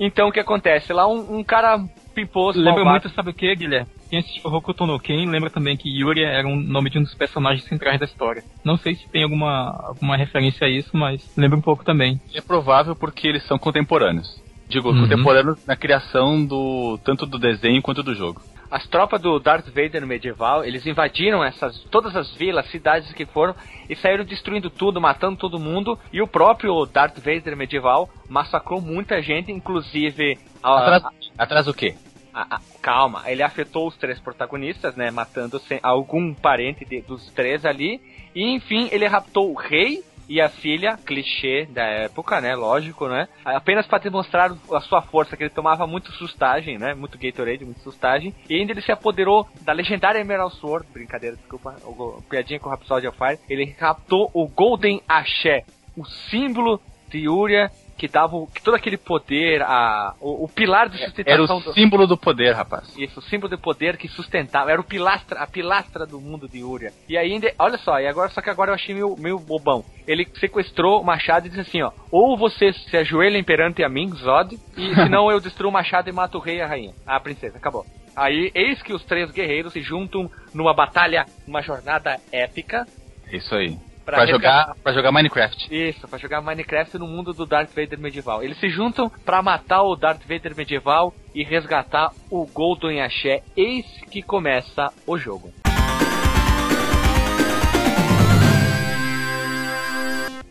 Então 0.01 0.29
o 0.29 0.33
que 0.33 0.41
acontece? 0.41 0.93
Lá 0.93 1.07
um, 1.07 1.39
um 1.39 1.45
cara 1.45 1.79
pimposo. 2.15 2.59
Lembra 2.59 2.85
muito, 2.85 3.09
sabe 3.11 3.31
o 3.31 3.35
que, 3.35 3.55
Guilherme? 3.55 3.89
Quem 4.13 4.19
assistiu 4.19 4.53
Hokuto 4.53 4.85
no 4.85 5.01
Ken 5.01 5.25
lembra 5.25 5.49
também 5.49 5.75
que 5.75 5.89
Yuri 5.89 6.23
era 6.23 6.47
um 6.47 6.55
nome 6.55 6.91
de 6.91 6.99
um 6.99 7.03
dos 7.03 7.15
personagens 7.15 7.65
centrais 7.65 7.99
da 7.99 8.05
história. 8.05 8.45
Não 8.63 8.77
sei 8.77 8.95
se 8.95 9.09
tem 9.09 9.23
alguma, 9.23 9.71
alguma 9.87 10.19
referência 10.19 10.67
a 10.67 10.71
isso, 10.71 10.95
mas 10.95 11.35
lembra 11.35 11.59
um 11.59 11.63
pouco 11.63 11.83
também. 11.83 12.21
É 12.35 12.43
provável 12.43 12.95
porque 12.95 13.27
eles 13.27 13.43
são 13.47 13.59
contemporâneos. 13.59 14.39
Digo, 14.69 14.91
uhum. 14.91 15.01
contemporâneos 15.01 15.67
na 15.67 15.75
criação 15.77 16.45
do 16.45 16.99
tanto 17.03 17.25
do 17.25 17.39
desenho 17.39 17.81
quanto 17.81 18.03
do 18.03 18.15
jogo. 18.15 18.43
As 18.71 18.87
tropas 18.87 19.19
do 19.19 19.39
Darth 19.39 19.69
Vader 19.69 20.07
medieval, 20.07 20.63
eles 20.63 20.85
invadiram 20.85 21.43
essas 21.43 21.79
todas 21.91 22.15
as 22.15 22.35
vilas, 22.37 22.71
cidades 22.71 23.11
que 23.15 23.25
foram 23.25 23.55
e 23.89 23.97
saíram 23.97 24.27
destruindo 24.27 24.69
tudo, 24.69 25.01
matando 25.01 25.39
todo 25.39 25.59
mundo. 25.59 25.99
E 26.13 26.21
o 26.21 26.29
próprio 26.29 26.85
Darth 26.85 27.17
Vader 27.17 27.57
medieval 27.57 28.11
massacrou 28.29 28.79
muita 28.79 29.23
gente, 29.23 29.51
inclusive. 29.51 30.39
Atrás, 30.63 31.03
atrás 31.39 31.65
do 31.65 31.73
quê? 31.73 31.95
A, 32.33 32.57
a, 32.57 32.61
calma, 32.81 33.23
ele 33.27 33.43
afetou 33.43 33.87
os 33.87 33.97
três 33.97 34.19
protagonistas, 34.19 34.97
né? 34.97 35.11
Matando 35.11 35.61
algum 35.83 36.33
parente 36.33 36.85
de, 36.85 37.01
dos 37.03 37.31
três 37.33 37.65
ali. 37.65 38.01
E 38.35 38.55
enfim, 38.55 38.89
ele 38.91 39.07
raptou 39.07 39.51
o 39.51 39.55
rei 39.55 40.03
e 40.29 40.41
a 40.41 40.49
filha, 40.49 40.97
clichê 41.05 41.67
da 41.67 41.83
época, 41.83 42.41
né? 42.41 42.55
Lógico, 42.55 43.07
né? 43.07 43.29
Apenas 43.45 43.87
para 43.87 43.99
demonstrar 43.99 44.51
a 44.73 44.81
sua 44.81 45.03
força, 45.03 45.37
que 45.37 45.43
ele 45.43 45.51
tomava 45.51 45.87
muito 45.87 46.11
sustagem, 46.13 46.79
né? 46.79 46.95
Muito 46.95 47.19
Gatorade, 47.19 47.65
muito 47.65 47.81
sustagem. 47.81 48.35
E 48.49 48.55
ainda 48.55 48.73
ele 48.73 48.81
se 48.81 48.93
apoderou 48.93 49.47
da 49.61 49.73
legendária 49.73 50.21
Emerald 50.21 50.55
Sword, 50.57 50.87
brincadeira, 50.93 51.37
desculpa, 51.37 51.77
o, 51.85 52.23
piadinha 52.31 52.59
com 52.59 52.69
o 52.69 52.71
Rhapsody 52.71 53.07
of 53.09 53.19
Fire. 53.19 53.39
Ele 53.49 53.77
raptou 53.79 54.31
o 54.33 54.49
Golden 54.49 55.03
Axé, 55.07 55.65
o 55.97 56.05
símbolo 56.05 56.81
de 57.11 57.29
Uria 57.29 57.71
que 58.03 58.09
dava 58.09 58.33
que 58.53 58.61
todo 58.61 58.75
aquele 58.75 58.97
poder, 58.97 59.63
a, 59.63 60.15
o, 60.21 60.47
o 60.47 60.49
pilar 60.49 60.89
de 60.89 60.99
sustentação. 60.99 61.45
Era 61.45 61.55
o 61.55 61.61
do... 61.61 61.73
símbolo 61.73 62.05
do 62.05 62.17
poder, 62.17 62.53
rapaz. 62.53 62.93
Isso, 62.99 63.21
o 63.21 63.23
símbolo 63.23 63.55
de 63.55 63.63
poder 63.63 63.97
que 63.97 64.09
sustentava, 64.09 64.73
era 64.73 64.81
o 64.81 64.85
pilastra, 64.85 65.39
a 65.39 65.47
pilastra 65.47 66.05
do 66.05 66.21
mundo 66.21 66.49
de 66.49 66.65
Uria. 66.65 66.93
E 67.09 67.17
ainda, 67.17 67.55
olha 67.57 67.79
só, 67.79 68.01
e 68.01 68.09
agora, 68.09 68.29
só 68.31 68.43
que 68.43 68.51
agora 68.51 68.73
eu 68.73 68.75
achei 68.75 68.93
meio, 68.93 69.15
meio 69.17 69.39
bobão. 69.39 69.85
Ele 70.05 70.27
sequestrou 70.35 71.01
o 71.01 71.05
machado 71.05 71.47
e 71.47 71.51
disse 71.51 71.61
assim, 71.61 71.81
ó, 71.81 71.93
ou 72.11 72.37
você 72.37 72.73
se 72.73 72.97
ajoelha 72.97 73.41
perante 73.45 73.85
a 73.85 73.89
mim, 73.89 74.11
Zod, 74.17 74.59
e 74.77 74.95
senão 74.97 75.31
eu 75.31 75.39
destruo 75.39 75.71
o 75.71 75.73
machado 75.73 76.11
e 76.11 76.13
mato 76.13 76.39
o 76.39 76.41
rei 76.41 76.57
e 76.57 76.61
a 76.61 76.67
rainha. 76.67 76.95
A 77.07 77.21
princesa, 77.21 77.57
acabou. 77.57 77.87
Aí, 78.17 78.51
eis 78.53 78.83
que 78.83 78.93
os 78.93 79.05
três 79.05 79.31
guerreiros 79.31 79.73
se 79.73 79.81
juntam 79.81 80.29
numa 80.53 80.75
batalha, 80.75 81.25
uma 81.47 81.63
jornada 81.63 82.19
épica. 82.33 82.85
Isso 83.33 83.55
aí. 83.55 83.79
Pra, 84.05 84.17
pra 84.17 84.27
jogar, 84.27 84.75
pra 84.83 84.93
jogar 84.93 85.13
Minecraft. 85.13 85.69
Isso, 85.71 86.09
pra 86.09 86.19
jogar 86.19 86.41
Minecraft 86.41 86.99
no 86.99 87.07
mundo 87.07 87.33
do 87.33 87.47
Darth 87.47 87.71
Vader 87.71 87.99
medieval. 87.99 88.43
Eles 88.43 88.59
se 88.59 88.69
juntam 88.69 89.11
para 89.25 89.43
matar 89.43 89.83
o 89.83 89.95
Darth 89.95 90.23
Vader 90.23 90.57
medieval 90.57 91.15
e 91.35 91.45
resgatar 91.45 92.11
o 92.31 92.47
Golden 92.47 93.01
Axé. 93.01 93.43
Eis 93.57 93.87
que 94.11 94.23
começa 94.23 94.93
o 95.07 95.17
jogo. 95.17 95.51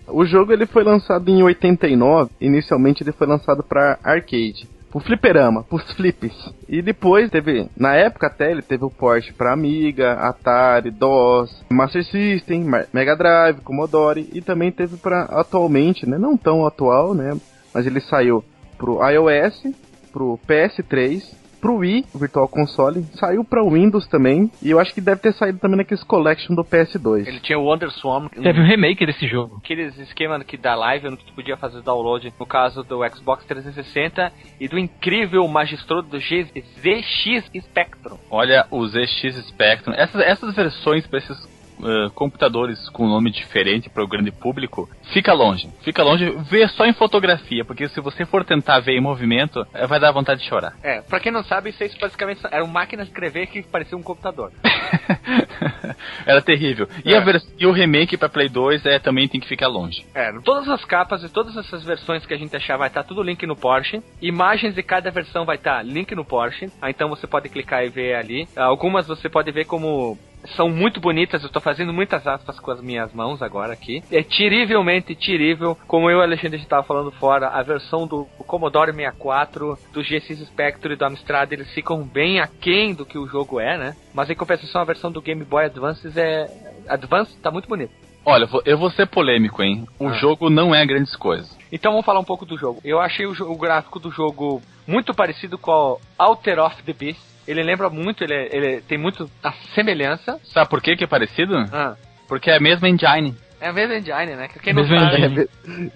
O 0.08 0.26
jogo 0.26 0.52
ele 0.52 0.66
foi 0.66 0.84
lançado 0.84 1.30
em 1.30 1.42
89. 1.42 2.32
Inicialmente 2.40 3.04
ele 3.04 3.14
foi 3.14 3.28
lançado 3.28 3.64
para 3.64 3.98
arcade 4.04 4.68
pro 4.92 5.00
fliperama, 5.00 5.64
pros 5.64 5.90
flips. 5.94 6.54
E 6.68 6.82
depois 6.82 7.32
teve, 7.32 7.70
na 7.78 7.96
época 7.96 8.28
até 8.28 8.52
ele 8.52 8.62
teve 8.62 8.84
o 8.84 8.90
port 8.90 9.32
para 9.34 9.54
Amiga, 9.54 10.14
Atari, 10.14 10.92
DOS, 10.92 11.64
Master 11.70 12.04
System, 12.04 12.66
Mega 12.94 13.16
Drive, 13.16 13.62
Commodore 13.62 14.30
e 14.34 14.42
também 14.42 14.72
teve 14.72 14.98
para 14.98 15.24
atualmente, 15.24 16.08
né, 16.08 16.18
não 16.18 16.36
tão 16.36 16.66
atual, 16.66 17.14
né, 17.14 17.38
mas 17.74 17.88
ele 17.88 18.02
saiu 18.02 18.44
pro 18.78 19.00
iOS, 19.10 19.64
pro 20.12 20.38
PS3 20.48 21.41
pro 21.62 21.78
Wii, 21.78 22.06
o 22.14 22.18
Virtual 22.18 22.48
Console, 22.48 23.04
saiu 23.14 23.44
pra 23.44 23.64
Windows 23.64 24.08
também, 24.08 24.52
e 24.62 24.72
eu 24.72 24.80
acho 24.80 24.94
que 24.94 25.00
deve 25.00 25.22
ter 25.22 25.34
saído 25.34 25.60
também 25.60 25.78
naqueles 25.78 26.04
Collection 26.04 26.56
do 26.56 26.64
PS2. 26.64 27.28
Ele 27.28 27.40
tinha 27.40 27.60
o 27.60 27.64
Wonder 27.64 27.92
Swarm. 27.92 28.28
Teve 28.28 28.60
um 28.60 28.66
remake 28.66 29.06
desse 29.06 29.28
jogo. 29.28 29.62
Aqueles 29.64 29.98
esquemas 30.00 30.44
que 30.44 30.58
da 30.58 30.74
live, 30.76 31.08
onde 31.08 31.24
tu 31.24 31.34
podia 31.34 31.56
fazer 31.56 31.82
download, 31.82 32.34
no 32.40 32.46
caso 32.46 32.84
do 32.84 33.08
Xbox 33.08 33.46
360, 33.46 34.32
e 34.60 34.68
do 34.68 34.80
incrível 34.80 35.48
magistroso 35.48 36.08
do 36.08 36.20
ZX 36.20 37.52
Spectrum. 37.64 38.18
Olha, 38.30 38.66
o 38.72 38.86
ZX 38.88 39.36
Spectrum, 39.48 39.94
essas, 39.94 40.22
essas 40.22 40.56
versões 40.56 41.06
para 41.06 41.20
esses 41.20 41.51
uh, 41.82 42.12
computadores 42.12 42.90
com 42.90 43.08
nome 43.08 43.32
diferente 43.32 43.90
para 43.90 44.04
o 44.04 44.08
grande 44.08 44.32
público, 44.32 44.90
fica 45.14 45.34
longe. 45.34 45.70
Fica 45.84 46.04
longe, 46.04 46.30
vê 46.50 46.68
só 46.68 46.86
em 46.86 46.94
fotografia, 46.94 47.66
porque 47.66 47.88
se 47.90 48.00
você 48.00 48.26
for 48.26 48.44
tentar 48.44 48.80
ver 48.80 48.94
em 48.94 49.02
movimento, 49.02 49.62
uh, 49.62 49.88
vai 49.88 50.00
dar 50.00 50.12
vontade 50.12 50.42
de 50.42 50.48
chorar. 50.48 50.74
É, 50.84 51.02
pra 51.02 51.20
quem 51.20 51.32
não 51.32 51.44
sabe, 51.44 51.70
isso 51.70 51.84
aí 51.84 51.92
basicamente 52.00 52.42
era 52.50 52.64
uma 52.64 52.74
máquina 52.74 53.04
de 53.04 53.10
escrever 53.10 53.48
que 53.48 53.62
parecia 53.64 53.98
um 53.98 54.02
computador. 54.04 54.52
era 56.26 56.42
terrível. 56.42 56.88
E, 57.06 57.14
é. 57.14 57.24
e, 57.58 57.66
o 57.66 57.72
remake 57.72 58.18
para 58.18 58.30
Play 58.30 58.50
2 58.50 58.86
é, 58.86 59.00
também 59.00 59.28
tem 59.28 59.40
que 59.40 59.48
ficar 59.48 59.68
longe. 59.68 60.06
É, 60.14 60.32
todas 60.44 60.68
as 60.70 60.84
capas 60.86 61.24
e 61.24 61.30
todas 61.30 61.56
essas 61.56 61.84
versões 61.84 62.26
que 62.26 62.34
a 62.34 62.38
gente 62.38 62.56
achar 62.56 62.78
vai 62.78 62.88
estar 62.88 63.04
tá 63.04 63.08
tudo 63.08 63.24
link 63.24 63.46
no 63.46 63.56
Porsche. 63.56 64.02
Imagens 64.22 64.76
de 64.76 64.84
cada 64.84 65.12
versão 65.12 65.46
vai 65.46 65.58
estar 65.58 65.78
tá 65.78 65.84
link 65.84 66.14
no 66.16 66.26
Porsche. 66.26 66.72
Ah, 66.82 66.90
então 66.90 67.10
você 67.10 67.28
pode 67.28 67.50
clicar 67.50 67.86
e 67.86 67.90
ver 67.90 68.16
ali. 68.16 68.48
Algumas 68.56 69.08
você 69.08 69.30
pode 69.30 69.52
ver 69.52 69.66
como 69.66 70.18
são 70.56 70.70
muito 70.70 71.00
bonitas, 71.00 71.44
eu 71.44 71.50
tô 71.50 71.60
fazendo 71.60 71.94
muitas 71.94 72.26
aspas 72.26 72.60
com 72.60 72.72
as 72.72 72.82
minhas 72.82 73.14
mãos 73.14 73.42
agora 73.42 73.74
aqui. 73.74 74.04
É 74.12 74.24
tirivelmente 74.24 75.16
tirível, 75.16 75.78
como 75.88 76.10
eu 76.10 76.18
e 76.18 76.20
o 76.20 76.24
Alexandre 76.24 76.60
estava 76.60 76.84
falando 76.84 77.12
fora, 77.12 77.50
a 77.50 77.62
versão 77.62 78.08
do 78.08 78.26
Commodore 78.48 78.94
64, 78.94 79.78
do 79.94 80.02
GX 80.02 80.40
Spectrum 80.48 80.94
e 80.94 80.96
do 80.96 81.06
Amstrad, 81.06 81.52
eles 81.52 81.72
ficam 81.74 82.04
bem 82.04 82.40
aquém 82.40 82.94
do 82.94 83.06
que 83.06 83.18
o 83.18 83.28
jogo 83.28 83.60
é, 83.60 83.78
né? 83.78 83.96
Mas 84.14 84.30
em 84.30 84.36
compensação 84.36 84.82
a 84.82 84.86
versão 84.86 85.12
do 85.12 85.22
Game 85.22 85.44
Boy 85.44 85.66
Advance 85.66 86.08
é... 86.20 86.48
Advance 86.88 87.38
tá 87.38 87.52
muito 87.52 87.68
bonito. 87.68 87.92
Olha, 88.24 88.48
eu 88.66 88.78
vou 88.78 88.92
ser 88.92 89.08
polêmico, 89.08 89.64
hein? 89.64 89.88
O 89.98 90.10
ah. 90.10 90.14
jogo 90.14 90.50
não 90.50 90.76
é 90.76 90.86
grandes 90.86 91.16
coisas. 91.16 91.58
Então 91.72 91.92
vamos 91.92 92.06
falar 92.06 92.20
um 92.20 92.24
pouco 92.24 92.46
do 92.46 92.58
jogo. 92.58 92.80
Eu 92.84 93.00
achei 93.00 93.26
o, 93.26 93.32
o 93.32 93.58
gráfico 93.58 94.00
do 94.00 94.12
jogo 94.12 94.62
muito 94.86 95.14
parecido 95.14 95.58
com 95.58 95.72
o 95.72 96.00
Alter 96.20 96.60
of 96.60 96.84
the 96.84 96.94
Beast 96.94 97.31
ele 97.48 97.64
lembra 97.64 97.90
muito, 97.90 98.24
ele, 98.24 98.34
é, 98.34 98.56
ele 98.56 98.82
tem 98.82 98.98
muito 98.98 99.30
a 99.44 99.52
semelhança. 99.74 100.40
Sabe 100.46 100.70
por 100.70 100.82
que 100.82 100.96
que 100.96 101.04
é 101.04 101.08
parecido? 101.08 101.56
Ah. 101.72 101.96
Porque 102.28 102.50
é 102.50 102.58
a 102.58 102.60
mesma 102.60 102.88
engine. 102.88 103.36
É 103.60 103.70
a 103.70 103.74
mesma 103.74 103.96
engine, 103.96 104.36
né? 104.36 104.48
Quem 104.62 104.74
não 104.74 104.86
sabe... 104.88 105.50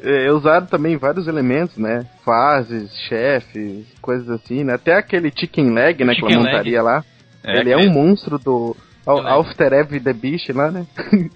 É, 0.03 0.25
é 0.25 0.31
usado 0.31 0.67
também 0.67 0.97
vários 0.97 1.27
elementos, 1.27 1.77
né? 1.77 2.05
Fases, 2.23 2.91
chefes, 3.07 3.85
coisas 4.01 4.29
assim, 4.29 4.63
né? 4.63 4.73
Até 4.73 4.93
aquele 4.95 5.31
chicken 5.35 5.73
leg, 5.73 6.03
né? 6.03 6.13
Chicken 6.13 6.29
que 6.29 6.33
ela 6.35 6.43
montaria 6.43 6.83
leg. 6.83 6.85
lá. 6.85 7.03
É, 7.43 7.59
ele 7.59 7.71
é 7.71 7.77
um 7.77 7.89
monstro 7.89 8.37
do... 8.37 8.75
After 9.07 9.71
Ev 9.71 9.99
The 9.99 10.13
Beast 10.13 10.49
lá, 10.49 10.71
né? 10.71 10.85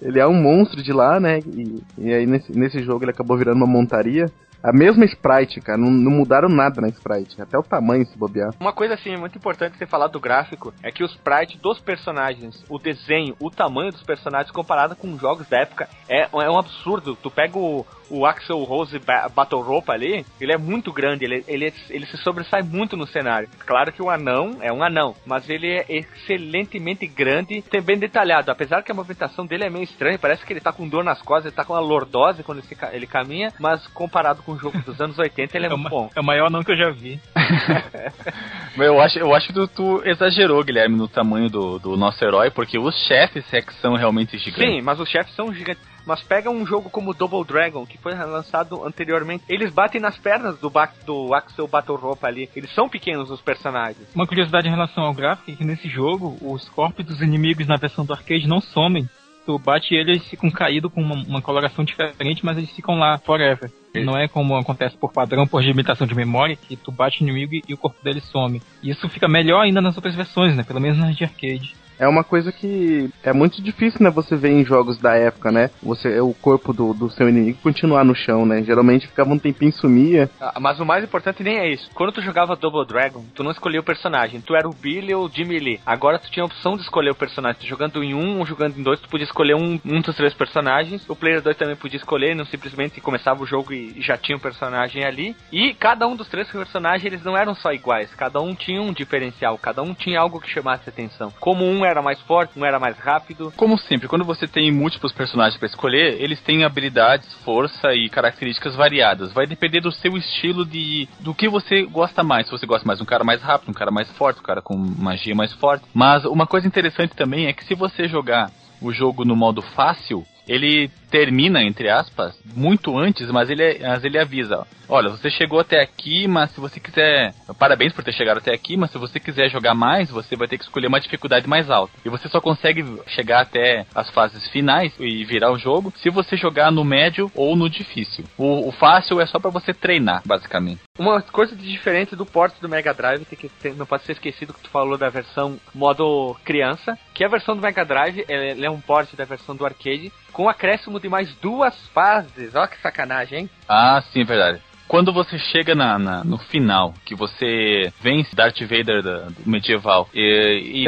ele 0.00 0.20
é 0.20 0.26
um 0.26 0.34
monstro 0.34 0.82
de 0.82 0.92
lá, 0.92 1.18
né? 1.18 1.40
E, 1.40 1.82
e 1.98 2.14
aí 2.14 2.26
nesse, 2.26 2.56
nesse 2.56 2.82
jogo 2.82 3.04
ele 3.04 3.10
acabou 3.10 3.36
virando 3.36 3.56
uma 3.56 3.66
montaria. 3.66 4.26
A 4.62 4.72
mesma 4.72 5.04
sprite, 5.04 5.60
cara, 5.60 5.78
não, 5.78 5.90
não, 5.90 6.10
mudaram 6.10 6.48
nada 6.48 6.80
na 6.80 6.88
sprite, 6.88 7.40
até 7.40 7.58
o 7.58 7.62
tamanho 7.62 8.06
se 8.06 8.18
bobear. 8.18 8.52
Uma 8.58 8.72
coisa 8.72 8.94
assim, 8.94 9.16
muito 9.16 9.38
importante 9.38 9.76
você 9.76 9.86
falar 9.86 10.08
do 10.08 10.20
gráfico, 10.20 10.72
é 10.82 10.90
que 10.90 11.02
o 11.02 11.06
sprite 11.06 11.58
dos 11.58 11.78
personagens, 11.78 12.64
o 12.68 12.78
desenho, 12.78 13.36
o 13.38 13.50
tamanho 13.50 13.92
dos 13.92 14.02
personagens 14.02 14.50
comparado 14.50 14.96
com 14.96 15.18
jogos 15.18 15.48
da 15.48 15.60
época 15.60 15.88
é, 16.08 16.22
é 16.22 16.50
um 16.50 16.58
absurdo. 16.58 17.16
Tu 17.16 17.30
pega 17.30 17.58
o, 17.58 17.86
o 18.10 18.26
Axel 18.26 18.62
Rose 18.64 18.98
Battle 19.34 19.62
Rope 19.62 19.90
ali, 19.90 20.24
ele 20.40 20.52
é 20.52 20.58
muito 20.58 20.92
grande, 20.92 21.24
ele, 21.24 21.44
ele, 21.46 21.72
ele 21.90 22.06
se 22.06 22.16
sobressai 22.18 22.62
muito 22.62 22.96
no 22.96 23.06
cenário. 23.06 23.48
Claro 23.64 23.92
que 23.92 24.02
o 24.02 24.10
anão 24.10 24.58
é 24.60 24.72
um 24.72 24.82
anão, 24.82 25.14
mas 25.24 25.48
ele 25.48 25.68
é 25.68 25.84
excelentemente 25.88 27.06
grande 27.06 27.62
bem 27.84 27.98
detalhado. 27.98 28.50
Apesar 28.50 28.82
que 28.82 28.90
a 28.90 28.94
movimentação 28.94 29.46
dele 29.46 29.64
é 29.64 29.70
meio 29.70 29.84
estranha, 29.84 30.18
parece 30.18 30.44
que 30.44 30.52
ele 30.52 30.60
tá 30.60 30.72
com 30.72 30.88
dor 30.88 31.04
nas 31.04 31.20
costas, 31.22 31.46
ele 31.46 31.54
tá 31.54 31.64
com 31.64 31.74
uma 31.74 31.80
lordose 31.80 32.42
quando 32.42 32.58
ele, 32.58 32.68
ele 32.92 33.06
caminha, 33.06 33.52
mas 33.58 33.86
comparado 33.88 34.42
com 34.46 34.52
o 34.52 34.58
jogo 34.58 34.78
dos 34.82 35.00
anos 35.00 35.18
80, 35.18 35.56
ele 35.56 35.66
é, 35.66 35.68
é 35.68 35.76
muito 35.76 35.90
bom. 35.90 36.08
É 36.14 36.20
o 36.20 36.24
maior 36.24 36.46
anão 36.46 36.62
que 36.62 36.70
eu 36.70 36.76
já 36.76 36.90
vi. 36.90 37.20
eu 38.78 39.00
acho, 39.00 39.18
eu 39.18 39.34
acho 39.34 39.48
que 39.48 39.52
tu, 39.52 39.66
tu, 39.66 40.02
exagerou, 40.04 40.62
Guilherme, 40.62 40.96
no 40.96 41.08
tamanho 41.08 41.50
do, 41.50 41.80
do 41.80 41.96
nosso 41.96 42.24
herói, 42.24 42.50
porque 42.50 42.78
os 42.78 42.94
chefes 43.06 43.44
é 43.52 43.60
que 43.60 43.74
são 43.74 43.94
realmente 43.94 44.38
gigantes. 44.38 44.64
Sim, 44.64 44.80
mas 44.80 45.00
os 45.00 45.08
chefes 45.08 45.34
são 45.34 45.52
gigantes. 45.52 45.82
Mas 46.06 46.22
pega 46.22 46.48
um 46.48 46.64
jogo 46.64 46.88
como 46.88 47.12
Double 47.12 47.44
Dragon, 47.44 47.84
que 47.84 47.98
foi 47.98 48.14
lançado 48.14 48.84
anteriormente. 48.86 49.42
Eles 49.48 49.72
batem 49.72 50.00
nas 50.00 50.16
pernas 50.16 50.56
do, 50.60 50.72
do 51.04 51.34
Axel 51.34 51.66
Battle 51.66 51.96
Rope 51.96 52.24
ali. 52.24 52.48
Eles 52.54 52.72
são 52.72 52.88
pequenos, 52.88 53.28
os 53.28 53.40
personagens. 53.40 54.06
Uma 54.14 54.26
curiosidade 54.26 54.68
em 54.68 54.70
relação 54.70 55.02
ao 55.02 55.12
gráfico 55.12 55.50
é 55.50 55.54
que 55.56 55.64
nesse 55.64 55.88
jogo, 55.88 56.38
os 56.40 56.68
corpos 56.68 57.04
dos 57.04 57.20
inimigos 57.20 57.66
na 57.66 57.76
versão 57.76 58.04
do 58.04 58.12
arcade 58.12 58.46
não 58.46 58.60
somem. 58.60 59.08
Tu 59.46 59.58
bate 59.60 59.94
eles, 59.94 60.16
eles 60.16 60.28
ficam 60.28 60.50
caídos 60.50 60.92
com 60.92 61.00
uma, 61.00 61.14
uma, 61.14 61.40
coloração 61.40 61.84
diferente, 61.84 62.44
mas 62.44 62.58
eles 62.58 62.70
ficam 62.70 62.98
lá 62.98 63.16
forever. 63.18 63.70
Não 63.94 64.18
é 64.18 64.26
como 64.26 64.56
acontece 64.56 64.96
por 64.96 65.12
padrão, 65.12 65.46
por 65.46 65.62
limitação 65.62 66.06
de 66.06 66.14
memória, 66.14 66.56
que 66.56 66.76
tu 66.76 66.90
bate 66.90 67.22
o 67.22 67.24
inimigo 67.24 67.54
e 67.66 67.72
o 67.72 67.78
corpo 67.78 68.02
dele 68.02 68.20
some. 68.20 68.60
E 68.82 68.90
isso 68.90 69.08
fica 69.08 69.28
melhor 69.28 69.60
ainda 69.60 69.80
nas 69.80 69.96
outras 69.96 70.14
versões, 70.14 70.56
né? 70.56 70.64
Pelo 70.64 70.80
menos 70.80 70.98
nas 70.98 71.16
de 71.16 71.24
arcade 71.24 71.74
é 71.98 72.06
uma 72.08 72.24
coisa 72.24 72.52
que 72.52 73.10
é 73.22 73.32
muito 73.32 73.62
difícil, 73.62 74.02
né? 74.02 74.10
Você 74.10 74.36
ver 74.36 74.50
em 74.50 74.64
jogos 74.64 74.98
da 74.98 75.14
época, 75.14 75.50
né? 75.50 75.70
Você 75.82 76.20
o 76.20 76.34
corpo 76.34 76.72
do, 76.72 76.92
do 76.92 77.10
seu 77.10 77.28
inimigo 77.28 77.58
continuar 77.62 78.04
no 78.04 78.14
chão, 78.14 78.44
né? 78.44 78.62
Geralmente 78.62 79.06
ficava 79.06 79.32
um 79.32 79.38
tempinho 79.38 79.72
sumia. 79.72 80.30
Ah, 80.40 80.58
mas 80.60 80.80
o 80.80 80.84
mais 80.84 81.04
importante 81.04 81.42
nem 81.42 81.58
é 81.58 81.72
isso. 81.72 81.90
Quando 81.94 82.12
tu 82.12 82.22
jogava 82.22 82.56
Double 82.56 82.86
Dragon, 82.86 83.24
tu 83.34 83.42
não 83.42 83.50
escolhia 83.50 83.80
o 83.80 83.84
personagem. 83.84 84.40
Tu 84.40 84.54
era 84.54 84.68
o 84.68 84.74
Billy 84.74 85.14
ou 85.14 85.26
o 85.26 85.30
Jimmy 85.30 85.58
Lee. 85.58 85.80
Agora 85.84 86.18
tu 86.18 86.30
tinha 86.30 86.42
a 86.42 86.46
opção 86.46 86.76
de 86.76 86.82
escolher 86.82 87.10
o 87.10 87.14
personagem. 87.14 87.60
Tu 87.60 87.66
jogando 87.66 88.02
em 88.02 88.14
um 88.14 88.38
ou 88.38 88.46
jogando 88.46 88.78
em 88.78 88.82
dois, 88.82 89.00
tu 89.00 89.08
podia 89.08 89.24
escolher 89.24 89.54
um, 89.54 89.80
um 89.84 90.00
dos 90.00 90.16
três 90.16 90.34
personagens. 90.34 91.08
O 91.08 91.16
player 91.16 91.42
2 91.42 91.56
também 91.56 91.76
podia 91.76 91.98
escolher, 91.98 92.34
não 92.34 92.44
simplesmente 92.44 93.00
começava 93.00 93.42
o 93.42 93.46
jogo 93.46 93.72
e 93.72 94.00
já 94.00 94.16
tinha 94.16 94.36
um 94.36 94.40
personagem 94.40 95.04
ali. 95.04 95.36
E 95.52 95.74
cada 95.74 96.06
um 96.06 96.16
dos 96.16 96.28
três 96.28 96.50
personagens, 96.50 97.04
eles 97.04 97.24
não 97.24 97.36
eram 97.36 97.54
só 97.54 97.72
iguais. 97.72 98.14
Cada 98.14 98.40
um 98.40 98.54
tinha 98.54 98.82
um 98.82 98.92
diferencial. 98.92 99.58
Cada 99.58 99.82
um 99.82 99.94
tinha 99.94 100.20
algo 100.20 100.40
que 100.40 100.50
chamasse 100.50 100.88
atenção. 100.88 101.32
Como 101.40 101.64
um 101.64 101.85
era 101.86 102.02
mais 102.02 102.20
forte, 102.22 102.58
um 102.58 102.64
era 102.64 102.78
mais 102.78 102.98
rápido. 102.98 103.52
Como 103.56 103.78
sempre, 103.78 104.08
quando 104.08 104.24
você 104.24 104.46
tem 104.46 104.70
múltiplos 104.70 105.12
personagens 105.12 105.58
para 105.58 105.68
escolher, 105.68 106.20
eles 106.20 106.40
têm 106.40 106.64
habilidades, 106.64 107.32
força 107.44 107.94
e 107.94 108.08
características 108.08 108.74
variadas. 108.74 109.32
Vai 109.32 109.46
depender 109.46 109.80
do 109.80 109.92
seu 109.92 110.16
estilo 110.16 110.64
de 110.64 111.08
do 111.20 111.34
que 111.34 111.48
você 111.48 111.82
gosta 111.82 112.22
mais. 112.22 112.46
Se 112.46 112.52
você 112.52 112.66
gosta 112.66 112.86
mais 112.86 112.98
de 112.98 113.02
um 113.02 113.06
cara 113.06 113.24
mais 113.24 113.42
rápido, 113.42 113.70
um 113.70 113.74
cara 113.74 113.90
mais 113.90 114.10
forte, 114.12 114.40
um 114.40 114.44
cara 114.44 114.62
com 114.62 114.76
magia 114.76 115.34
mais 115.34 115.52
forte. 115.54 115.84
Mas 115.94 116.24
uma 116.24 116.46
coisa 116.46 116.66
interessante 116.66 117.14
também 117.14 117.46
é 117.46 117.52
que 117.52 117.64
se 117.64 117.74
você 117.74 118.08
jogar 118.08 118.50
o 118.80 118.92
jogo 118.92 119.24
no 119.24 119.34
modo 119.34 119.62
fácil, 119.62 120.24
ele 120.46 120.90
termina, 121.16 121.62
entre 121.62 121.88
aspas, 121.88 122.38
muito 122.54 122.94
antes, 122.98 123.30
mas 123.30 123.48
ele, 123.48 123.78
mas 123.78 124.04
ele 124.04 124.18
avisa, 124.18 124.66
olha, 124.86 125.08
você 125.08 125.30
chegou 125.30 125.60
até 125.60 125.80
aqui, 125.80 126.28
mas 126.28 126.50
se 126.50 126.60
você 126.60 126.78
quiser, 126.78 127.32
parabéns 127.58 127.94
por 127.94 128.04
ter 128.04 128.12
chegado 128.12 128.36
até 128.36 128.52
aqui, 128.52 128.76
mas 128.76 128.90
se 128.90 128.98
você 128.98 129.18
quiser 129.18 129.48
jogar 129.48 129.74
mais, 129.74 130.10
você 130.10 130.36
vai 130.36 130.46
ter 130.46 130.58
que 130.58 130.64
escolher 130.64 130.88
uma 130.88 131.00
dificuldade 131.00 131.48
mais 131.48 131.70
alta. 131.70 131.94
E 132.04 132.10
você 132.10 132.28
só 132.28 132.38
consegue 132.38 132.84
chegar 133.06 133.40
até 133.40 133.86
as 133.94 134.10
fases 134.10 134.46
finais 134.48 134.92
e 135.00 135.24
virar 135.24 135.50
o 135.50 135.58
jogo 135.58 135.90
se 135.96 136.10
você 136.10 136.36
jogar 136.36 136.70
no 136.70 136.84
médio 136.84 137.32
ou 137.34 137.56
no 137.56 137.70
difícil. 137.70 138.26
O, 138.36 138.68
o 138.68 138.72
fácil 138.72 139.18
é 139.18 139.24
só 139.24 139.38
para 139.38 139.50
você 139.50 139.72
treinar, 139.72 140.20
basicamente. 140.26 140.82
Uma 140.98 141.22
coisa 141.22 141.56
diferente 141.56 142.14
do 142.14 142.26
porte 142.26 142.60
do 142.60 142.68
Mega 142.68 142.92
Drive, 142.92 143.24
que 143.24 143.50
não 143.70 143.86
pode 143.86 144.04
ser 144.04 144.12
esquecido 144.12 144.52
que 144.52 144.62
tu 144.62 144.70
falou 144.70 144.98
da 144.98 145.08
versão 145.08 145.58
modo 145.74 146.36
criança, 146.44 146.98
que 147.14 147.24
a 147.24 147.28
versão 147.28 147.56
do 147.56 147.62
Mega 147.62 147.84
Drive 147.84 148.24
é, 148.28 148.60
é 148.60 148.70
um 148.70 148.80
porte 148.80 149.16
da 149.16 149.24
versão 149.24 149.56
do 149.56 149.64
arcade, 149.64 150.12
com 150.32 150.50
acréscimo 150.50 151.00
de 151.00 151.05
mais 151.08 151.34
duas 151.36 151.74
fases. 151.88 152.54
Olha 152.54 152.68
que 152.68 152.80
sacanagem, 152.80 153.40
hein? 153.40 153.50
Ah, 153.68 154.02
sim, 154.12 154.22
é 154.22 154.24
verdade. 154.24 154.60
Quando 154.88 155.12
você 155.12 155.36
chega 155.36 155.74
na, 155.74 155.98
na, 155.98 156.24
no 156.24 156.38
final, 156.38 156.94
que 157.04 157.14
você 157.14 157.92
vence 158.00 158.36
Darth 158.36 158.60
Vader 158.60 159.02
da, 159.02 159.18
do 159.22 159.34
medieval 159.44 160.08
e, 160.14 160.86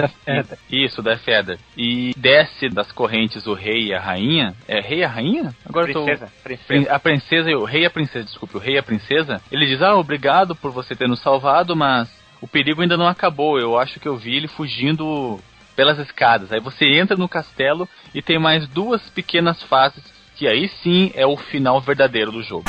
e 0.70 0.84
isso, 0.84 1.02
Darth 1.02 1.26
Vader, 1.26 1.58
e 1.76 2.12
desce 2.16 2.68
das 2.68 2.92
correntes 2.92 3.46
o 3.46 3.54
rei 3.54 3.88
e 3.88 3.94
a 3.94 4.00
rainha, 4.00 4.54
é 4.68 4.80
rei 4.80 5.00
e 5.00 5.04
a 5.04 5.08
rainha? 5.08 5.52
Agora 5.68 5.86
princesa, 5.86 6.26
tô... 6.26 6.42
princesa. 6.44 6.92
A 6.92 6.98
princesa, 7.00 7.50
o 7.50 7.64
rei 7.64 7.82
e 7.82 7.86
a 7.86 7.90
princesa, 7.90 8.24
desculpe, 8.24 8.56
o 8.56 8.60
rei 8.60 8.76
e 8.76 8.78
a 8.78 8.82
princesa, 8.84 9.42
ele 9.50 9.66
diz, 9.66 9.82
ah, 9.82 9.96
obrigado 9.96 10.54
por 10.54 10.70
você 10.70 10.94
ter 10.94 11.08
nos 11.08 11.20
salvado, 11.20 11.74
mas 11.74 12.08
o 12.40 12.46
perigo 12.46 12.80
ainda 12.80 12.96
não 12.96 13.08
acabou, 13.08 13.58
eu 13.58 13.76
acho 13.76 13.98
que 13.98 14.06
eu 14.06 14.16
vi 14.16 14.36
ele 14.36 14.46
fugindo 14.46 15.40
pelas 15.78 16.00
escadas. 16.00 16.50
Aí 16.50 16.58
você 16.58 16.86
entra 16.86 17.16
no 17.16 17.28
castelo 17.28 17.88
e 18.12 18.20
tem 18.20 18.36
mais 18.36 18.66
duas 18.66 19.00
pequenas 19.10 19.62
fases 19.62 20.02
que 20.34 20.48
aí 20.48 20.68
sim 20.82 21.12
é 21.14 21.24
o 21.24 21.36
final 21.36 21.80
verdadeiro 21.80 22.32
do 22.32 22.42
jogo. 22.42 22.64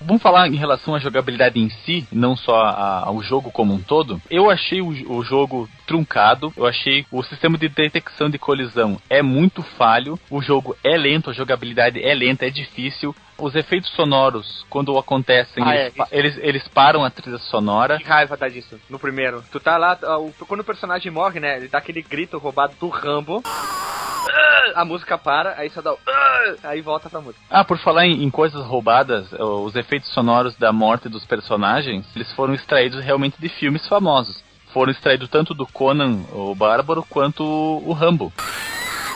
Vamos 0.00 0.22
falar 0.22 0.48
em 0.48 0.56
relação 0.56 0.94
à 0.94 1.00
jogabilidade 1.00 1.60
em 1.60 1.68
si, 1.70 2.06
não 2.10 2.36
só 2.36 2.62
a, 2.62 3.04
ao 3.06 3.20
jogo 3.20 3.50
como 3.50 3.74
um 3.74 3.80
todo. 3.80 4.20
Eu 4.30 4.48
achei 4.48 4.80
o, 4.80 4.88
o, 5.12 5.24
jogo 5.24 5.68
truncado, 5.86 6.52
eu 6.56 6.66
achei 6.66 7.06
o 7.12 7.22
sistema 7.22 7.58
de 7.58 7.68
detecção 7.68 8.30
de 8.30 8.38
colisão 8.38 9.00
é 9.08 9.22
muito 9.22 9.62
falho, 9.62 10.18
o 10.28 10.40
jogo 10.40 10.76
é 10.82 10.96
lento, 10.96 11.30
a 11.30 11.32
jogabilidade 11.32 12.00
é 12.00 12.14
lenta, 12.14 12.46
é 12.46 12.50
difícil 12.50 13.14
os 13.40 13.54
efeitos 13.54 13.90
sonoros, 13.90 14.64
quando 14.68 14.96
acontecem, 14.98 15.62
ah, 15.64 15.76
eles, 15.76 15.94
é, 15.98 16.06
eles, 16.10 16.38
eles, 16.38 16.68
param 16.68 17.04
a 17.04 17.10
trilha 17.10 17.38
sonora. 17.38 17.98
Que 17.98 18.04
raiva 18.04 18.36
dá 18.36 18.48
disso, 18.48 18.78
no 18.88 18.98
primeiro. 18.98 19.42
Tu 19.50 19.58
tá 19.58 19.76
lá, 19.76 19.98
quando 20.46 20.60
o 20.60 20.64
personagem 20.64 21.10
morre, 21.10 21.40
né, 21.40 21.56
ele 21.56 21.68
dá 21.68 21.78
aquele 21.78 22.02
grito 22.02 22.38
roubado 22.38 22.74
do 22.78 22.88
Rambo. 22.88 23.42
A 24.74 24.84
música 24.84 25.18
para, 25.18 25.54
aí 25.56 25.70
só 25.70 25.80
dá 25.80 25.92
o. 25.92 25.98
Aí 26.62 26.80
volta 26.80 27.10
pra 27.10 27.20
música. 27.20 27.42
Ah, 27.50 27.64
por 27.64 27.78
falar 27.78 28.06
em, 28.06 28.22
em 28.22 28.30
coisas 28.30 28.64
roubadas, 28.64 29.32
os 29.32 29.74
efeitos 29.74 30.12
sonoros 30.12 30.54
da 30.56 30.72
morte 30.72 31.08
dos 31.08 31.24
personagens, 31.24 32.06
eles 32.14 32.30
foram 32.32 32.54
extraídos 32.54 33.02
realmente 33.02 33.36
de 33.38 33.48
filmes 33.48 33.86
famosos. 33.88 34.42
Foram 34.72 34.92
extraídos 34.92 35.28
tanto 35.28 35.52
do 35.52 35.66
Conan, 35.66 36.20
o 36.32 36.54
Bárbaro, 36.54 37.04
quanto 37.08 37.42
o 37.42 37.92
Rambo. 37.92 38.32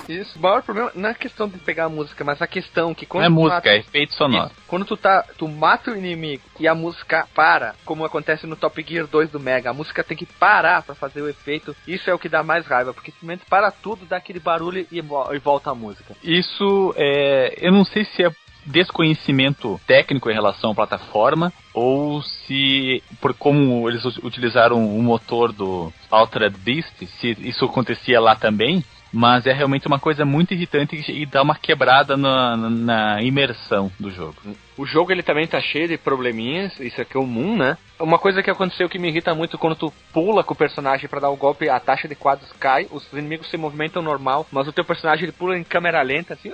Isso, 0.09 0.39
o 0.39 0.43
maior 0.43 0.63
problema 0.63 0.91
não 0.95 1.09
é 1.09 1.13
a 1.13 1.15
questão 1.15 1.49
de 1.49 1.59
pegar 1.59 1.85
a 1.85 1.89
música, 1.89 2.25
mas 2.25 2.41
a 2.41 2.47
questão 2.47 2.95
que 2.95 3.07
quando. 3.07 3.23
Não 3.23 3.27
é 3.27 3.29
música, 3.31 3.55
mata, 3.57 3.69
é 3.69 3.79
efeito 3.79 4.15
sonoro. 4.15 4.47
Isso, 4.47 4.63
quando 4.67 4.85
tu 4.85 4.97
tá. 4.97 5.25
Tu 5.37 5.49
mata 5.49 5.91
o 5.91 5.97
inimigo 5.97 6.43
e 6.59 6.69
a 6.69 6.75
música 6.75 7.27
para, 7.35 7.75
como 7.85 8.05
acontece 8.05 8.47
no 8.47 8.57
Top 8.57 8.85
Gear 8.87 9.07
2 9.07 9.31
do 9.31 9.41
Mega, 9.41 9.71
a 9.71 9.75
música 9.75 10.05
tem 10.05 10.17
que 10.17 10.27
parar 10.27 10.83
para 10.83 10.95
fazer 10.95 11.23
o 11.23 11.29
efeito. 11.29 11.75
Isso 11.87 12.09
é 12.09 12.15
o 12.15 12.19
que 12.19 12.29
dá 12.29 12.43
mais 12.43 12.67
raiva, 12.67 12.93
porque 12.93 13.11
simplesmente 13.11 13.45
para 13.49 13.71
tudo, 13.71 14.07
dá 14.07 14.17
aquele 14.17 14.41
barulho 14.41 14.87
e, 14.91 14.99
e 14.99 15.39
volta 15.39 15.71
a 15.71 15.75
música. 15.75 16.15
Isso 16.23 16.95
é. 16.97 17.55
Eu 17.61 17.73
não 17.73 17.85
sei 17.85 18.05
se 18.05 18.25
é 18.25 18.31
desconhecimento 18.67 19.81
técnico 19.87 20.31
em 20.31 20.35
relação 20.35 20.71
à 20.71 20.75
plataforma 20.75 21.53
ou 21.73 22.23
se 22.23 23.03
por 23.21 23.35
como 23.35 23.89
eles 23.89 24.05
utilizaram 24.05 24.97
o 24.97 25.03
motor 25.03 25.53
do 25.53 25.93
Altered 26.11 26.57
Beast, 26.59 26.95
se 27.21 27.37
isso 27.41 27.65
acontecia 27.65 28.21
lá 28.21 28.35
também, 28.35 28.85
mas 29.15 29.47
é 29.47 29.53
realmente 29.53 29.87
uma 29.87 30.01
coisa 30.01 30.25
muito 30.25 30.53
irritante 30.53 30.97
e 31.09 31.25
dá 31.25 31.41
uma 31.41 31.55
quebrada 31.55 32.17
na, 32.17 32.57
na, 32.57 33.23
imersão 33.23 33.91
do 33.99 34.11
jogo. 34.11 34.35
O 34.77 34.85
jogo 34.85 35.13
ele 35.13 35.23
também 35.23 35.47
tá 35.47 35.61
cheio 35.61 35.87
de 35.87 35.97
probleminhas, 35.97 36.79
isso 36.81 37.01
é 37.01 37.05
comum, 37.05 37.57
né? 37.57 37.79
Uma 38.01 38.19
coisa 38.19 38.43
que 38.43 38.51
aconteceu 38.51 38.89
que 38.89 38.99
me 38.99 39.09
irrita 39.09 39.33
muito 39.33 39.57
quando 39.57 39.77
tu 39.77 39.93
pula 40.13 40.43
com 40.43 40.53
o 40.53 40.57
personagem 40.57 41.09
para 41.09 41.21
dar 41.21 41.31
o 41.31 41.37
golpe, 41.37 41.69
a 41.69 41.79
taxa 41.79 42.09
de 42.09 42.17
quadros 42.17 42.53
cai, 42.59 42.89
os 42.91 43.11
inimigos 43.13 43.49
se 43.49 43.57
movimentam 43.57 44.03
normal, 44.03 44.47
mas 44.51 44.67
o 44.67 44.73
teu 44.73 44.85
personagem 44.85 45.25
ele 45.25 45.33
pula 45.33 45.57
em 45.57 45.63
câmera 45.63 46.03
lenta, 46.03 46.35
assim, 46.35 46.51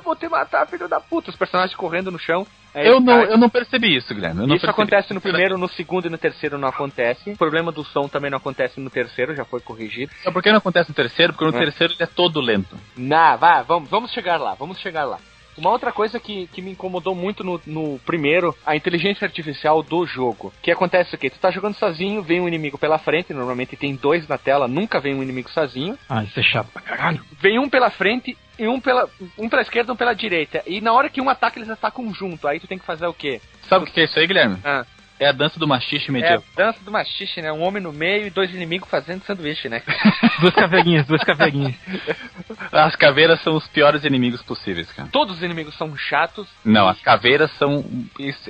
ah, 0.00 0.04
vou 0.04 0.16
te 0.16 0.28
matar, 0.28 0.66
filho 0.66 0.88
da 0.88 1.00
puta, 1.00 1.30
os 1.30 1.36
personagens 1.36 1.76
correndo 1.76 2.10
no 2.10 2.18
chão. 2.18 2.46
Eu 2.74 3.00
não, 3.00 3.22
eu 3.22 3.36
não 3.36 3.50
percebi 3.50 3.96
isso, 3.96 4.14
Guilherme. 4.14 4.40
isso 4.42 4.48
percebi. 4.48 4.70
acontece 4.70 5.14
no 5.14 5.20
primeiro, 5.20 5.58
no 5.58 5.68
segundo 5.68 6.06
e 6.06 6.10
no 6.10 6.18
terceiro 6.18 6.58
não 6.58 6.68
acontece. 6.68 7.30
O 7.30 7.36
problema 7.36 7.72
do 7.72 7.84
som 7.84 8.08
também 8.08 8.30
não 8.30 8.38
acontece 8.38 8.80
no 8.80 8.90
terceiro, 8.90 9.34
já 9.34 9.44
foi 9.44 9.60
corrigido. 9.60 10.12
por 10.32 10.42
que 10.42 10.50
não 10.50 10.58
acontece 10.58 10.88
no 10.88 10.94
terceiro? 10.94 11.32
Porque 11.32 11.44
no 11.44 11.56
é. 11.56 11.64
terceiro 11.64 11.92
ele 11.94 12.02
é 12.02 12.06
todo 12.06 12.40
lento. 12.40 12.76
Não, 12.96 13.36
vá, 13.38 13.62
vamos, 13.62 13.90
vamos 13.90 14.12
chegar 14.12 14.38
lá, 14.38 14.54
vamos 14.54 14.78
chegar 14.78 15.04
lá. 15.04 15.18
Uma 15.56 15.70
outra 15.70 15.92
coisa 15.92 16.18
que, 16.18 16.46
que 16.46 16.62
me 16.62 16.70
incomodou 16.70 17.14
muito 17.14 17.44
no, 17.44 17.60
no 17.66 17.98
primeiro, 18.00 18.56
a 18.64 18.76
inteligência 18.76 19.26
artificial 19.26 19.82
do 19.82 20.06
jogo. 20.06 20.52
Que 20.62 20.70
acontece 20.70 21.14
o 21.14 21.18
quê? 21.18 21.28
Tu 21.28 21.38
tá 21.38 21.50
jogando 21.50 21.74
sozinho, 21.74 22.22
vem 22.22 22.40
um 22.40 22.48
inimigo 22.48 22.78
pela 22.78 22.98
frente, 22.98 23.34
normalmente 23.34 23.76
tem 23.76 23.94
dois 23.94 24.26
na 24.28 24.38
tela, 24.38 24.68
nunca 24.68 25.00
vem 25.00 25.14
um 25.14 25.22
inimigo 25.22 25.50
sozinho. 25.50 25.98
Ah, 26.08 26.22
isso 26.22 26.38
é 26.38 26.42
chato 26.42 26.68
pra 26.72 26.80
caralho. 26.80 27.22
Vem 27.40 27.58
um 27.58 27.68
pela 27.68 27.90
frente 27.90 28.38
e 28.60 28.68
um 28.68 28.78
pela 28.78 29.08
um 29.38 29.48
pela 29.48 29.62
esquerda 29.62 29.90
e 29.90 29.94
um 29.94 29.96
pela 29.96 30.14
direita. 30.14 30.62
E 30.66 30.82
na 30.82 30.92
hora 30.92 31.08
que 31.08 31.20
um 31.20 31.30
ataca, 31.30 31.58
eles 31.58 31.70
atacam 31.70 32.12
junto. 32.12 32.46
Aí 32.46 32.60
tu 32.60 32.66
tem 32.66 32.78
que 32.78 32.84
fazer 32.84 33.06
o 33.06 33.14
quê? 33.14 33.40
Sabe 33.66 33.84
o 33.84 33.88
que 33.88 34.00
é 34.00 34.04
isso 34.04 34.18
aí, 34.18 34.26
Guilherme? 34.26 34.58
Ah. 34.62 34.84
É 35.18 35.28
a 35.28 35.32
dança 35.32 35.60
do 35.60 35.68
machixe 35.68 36.10
medieval. 36.10 36.42
É 36.56 36.62
a 36.62 36.66
dança 36.66 36.82
do 36.82 36.90
machixe, 36.90 37.42
né? 37.42 37.52
Um 37.52 37.62
homem 37.62 37.82
no 37.82 37.92
meio 37.92 38.26
e 38.26 38.30
dois 38.30 38.54
inimigos 38.54 38.88
fazendo 38.88 39.22
sanduíche, 39.24 39.68
né? 39.68 39.82
duas 40.40 40.54
caveirinhas, 40.54 41.06
duas 41.06 41.22
caveirinhas. 41.22 41.74
As 42.72 42.96
caveiras 42.96 43.38
são 43.42 43.54
os 43.54 43.68
piores 43.68 44.02
inimigos 44.04 44.42
possíveis, 44.42 44.90
cara. 44.92 45.10
Todos 45.12 45.36
os 45.36 45.42
inimigos 45.42 45.76
são 45.76 45.94
chatos. 45.94 46.48
Não, 46.64 46.86
e... 46.86 46.90
as 46.90 47.00
caveiras 47.02 47.50
são 47.58 47.84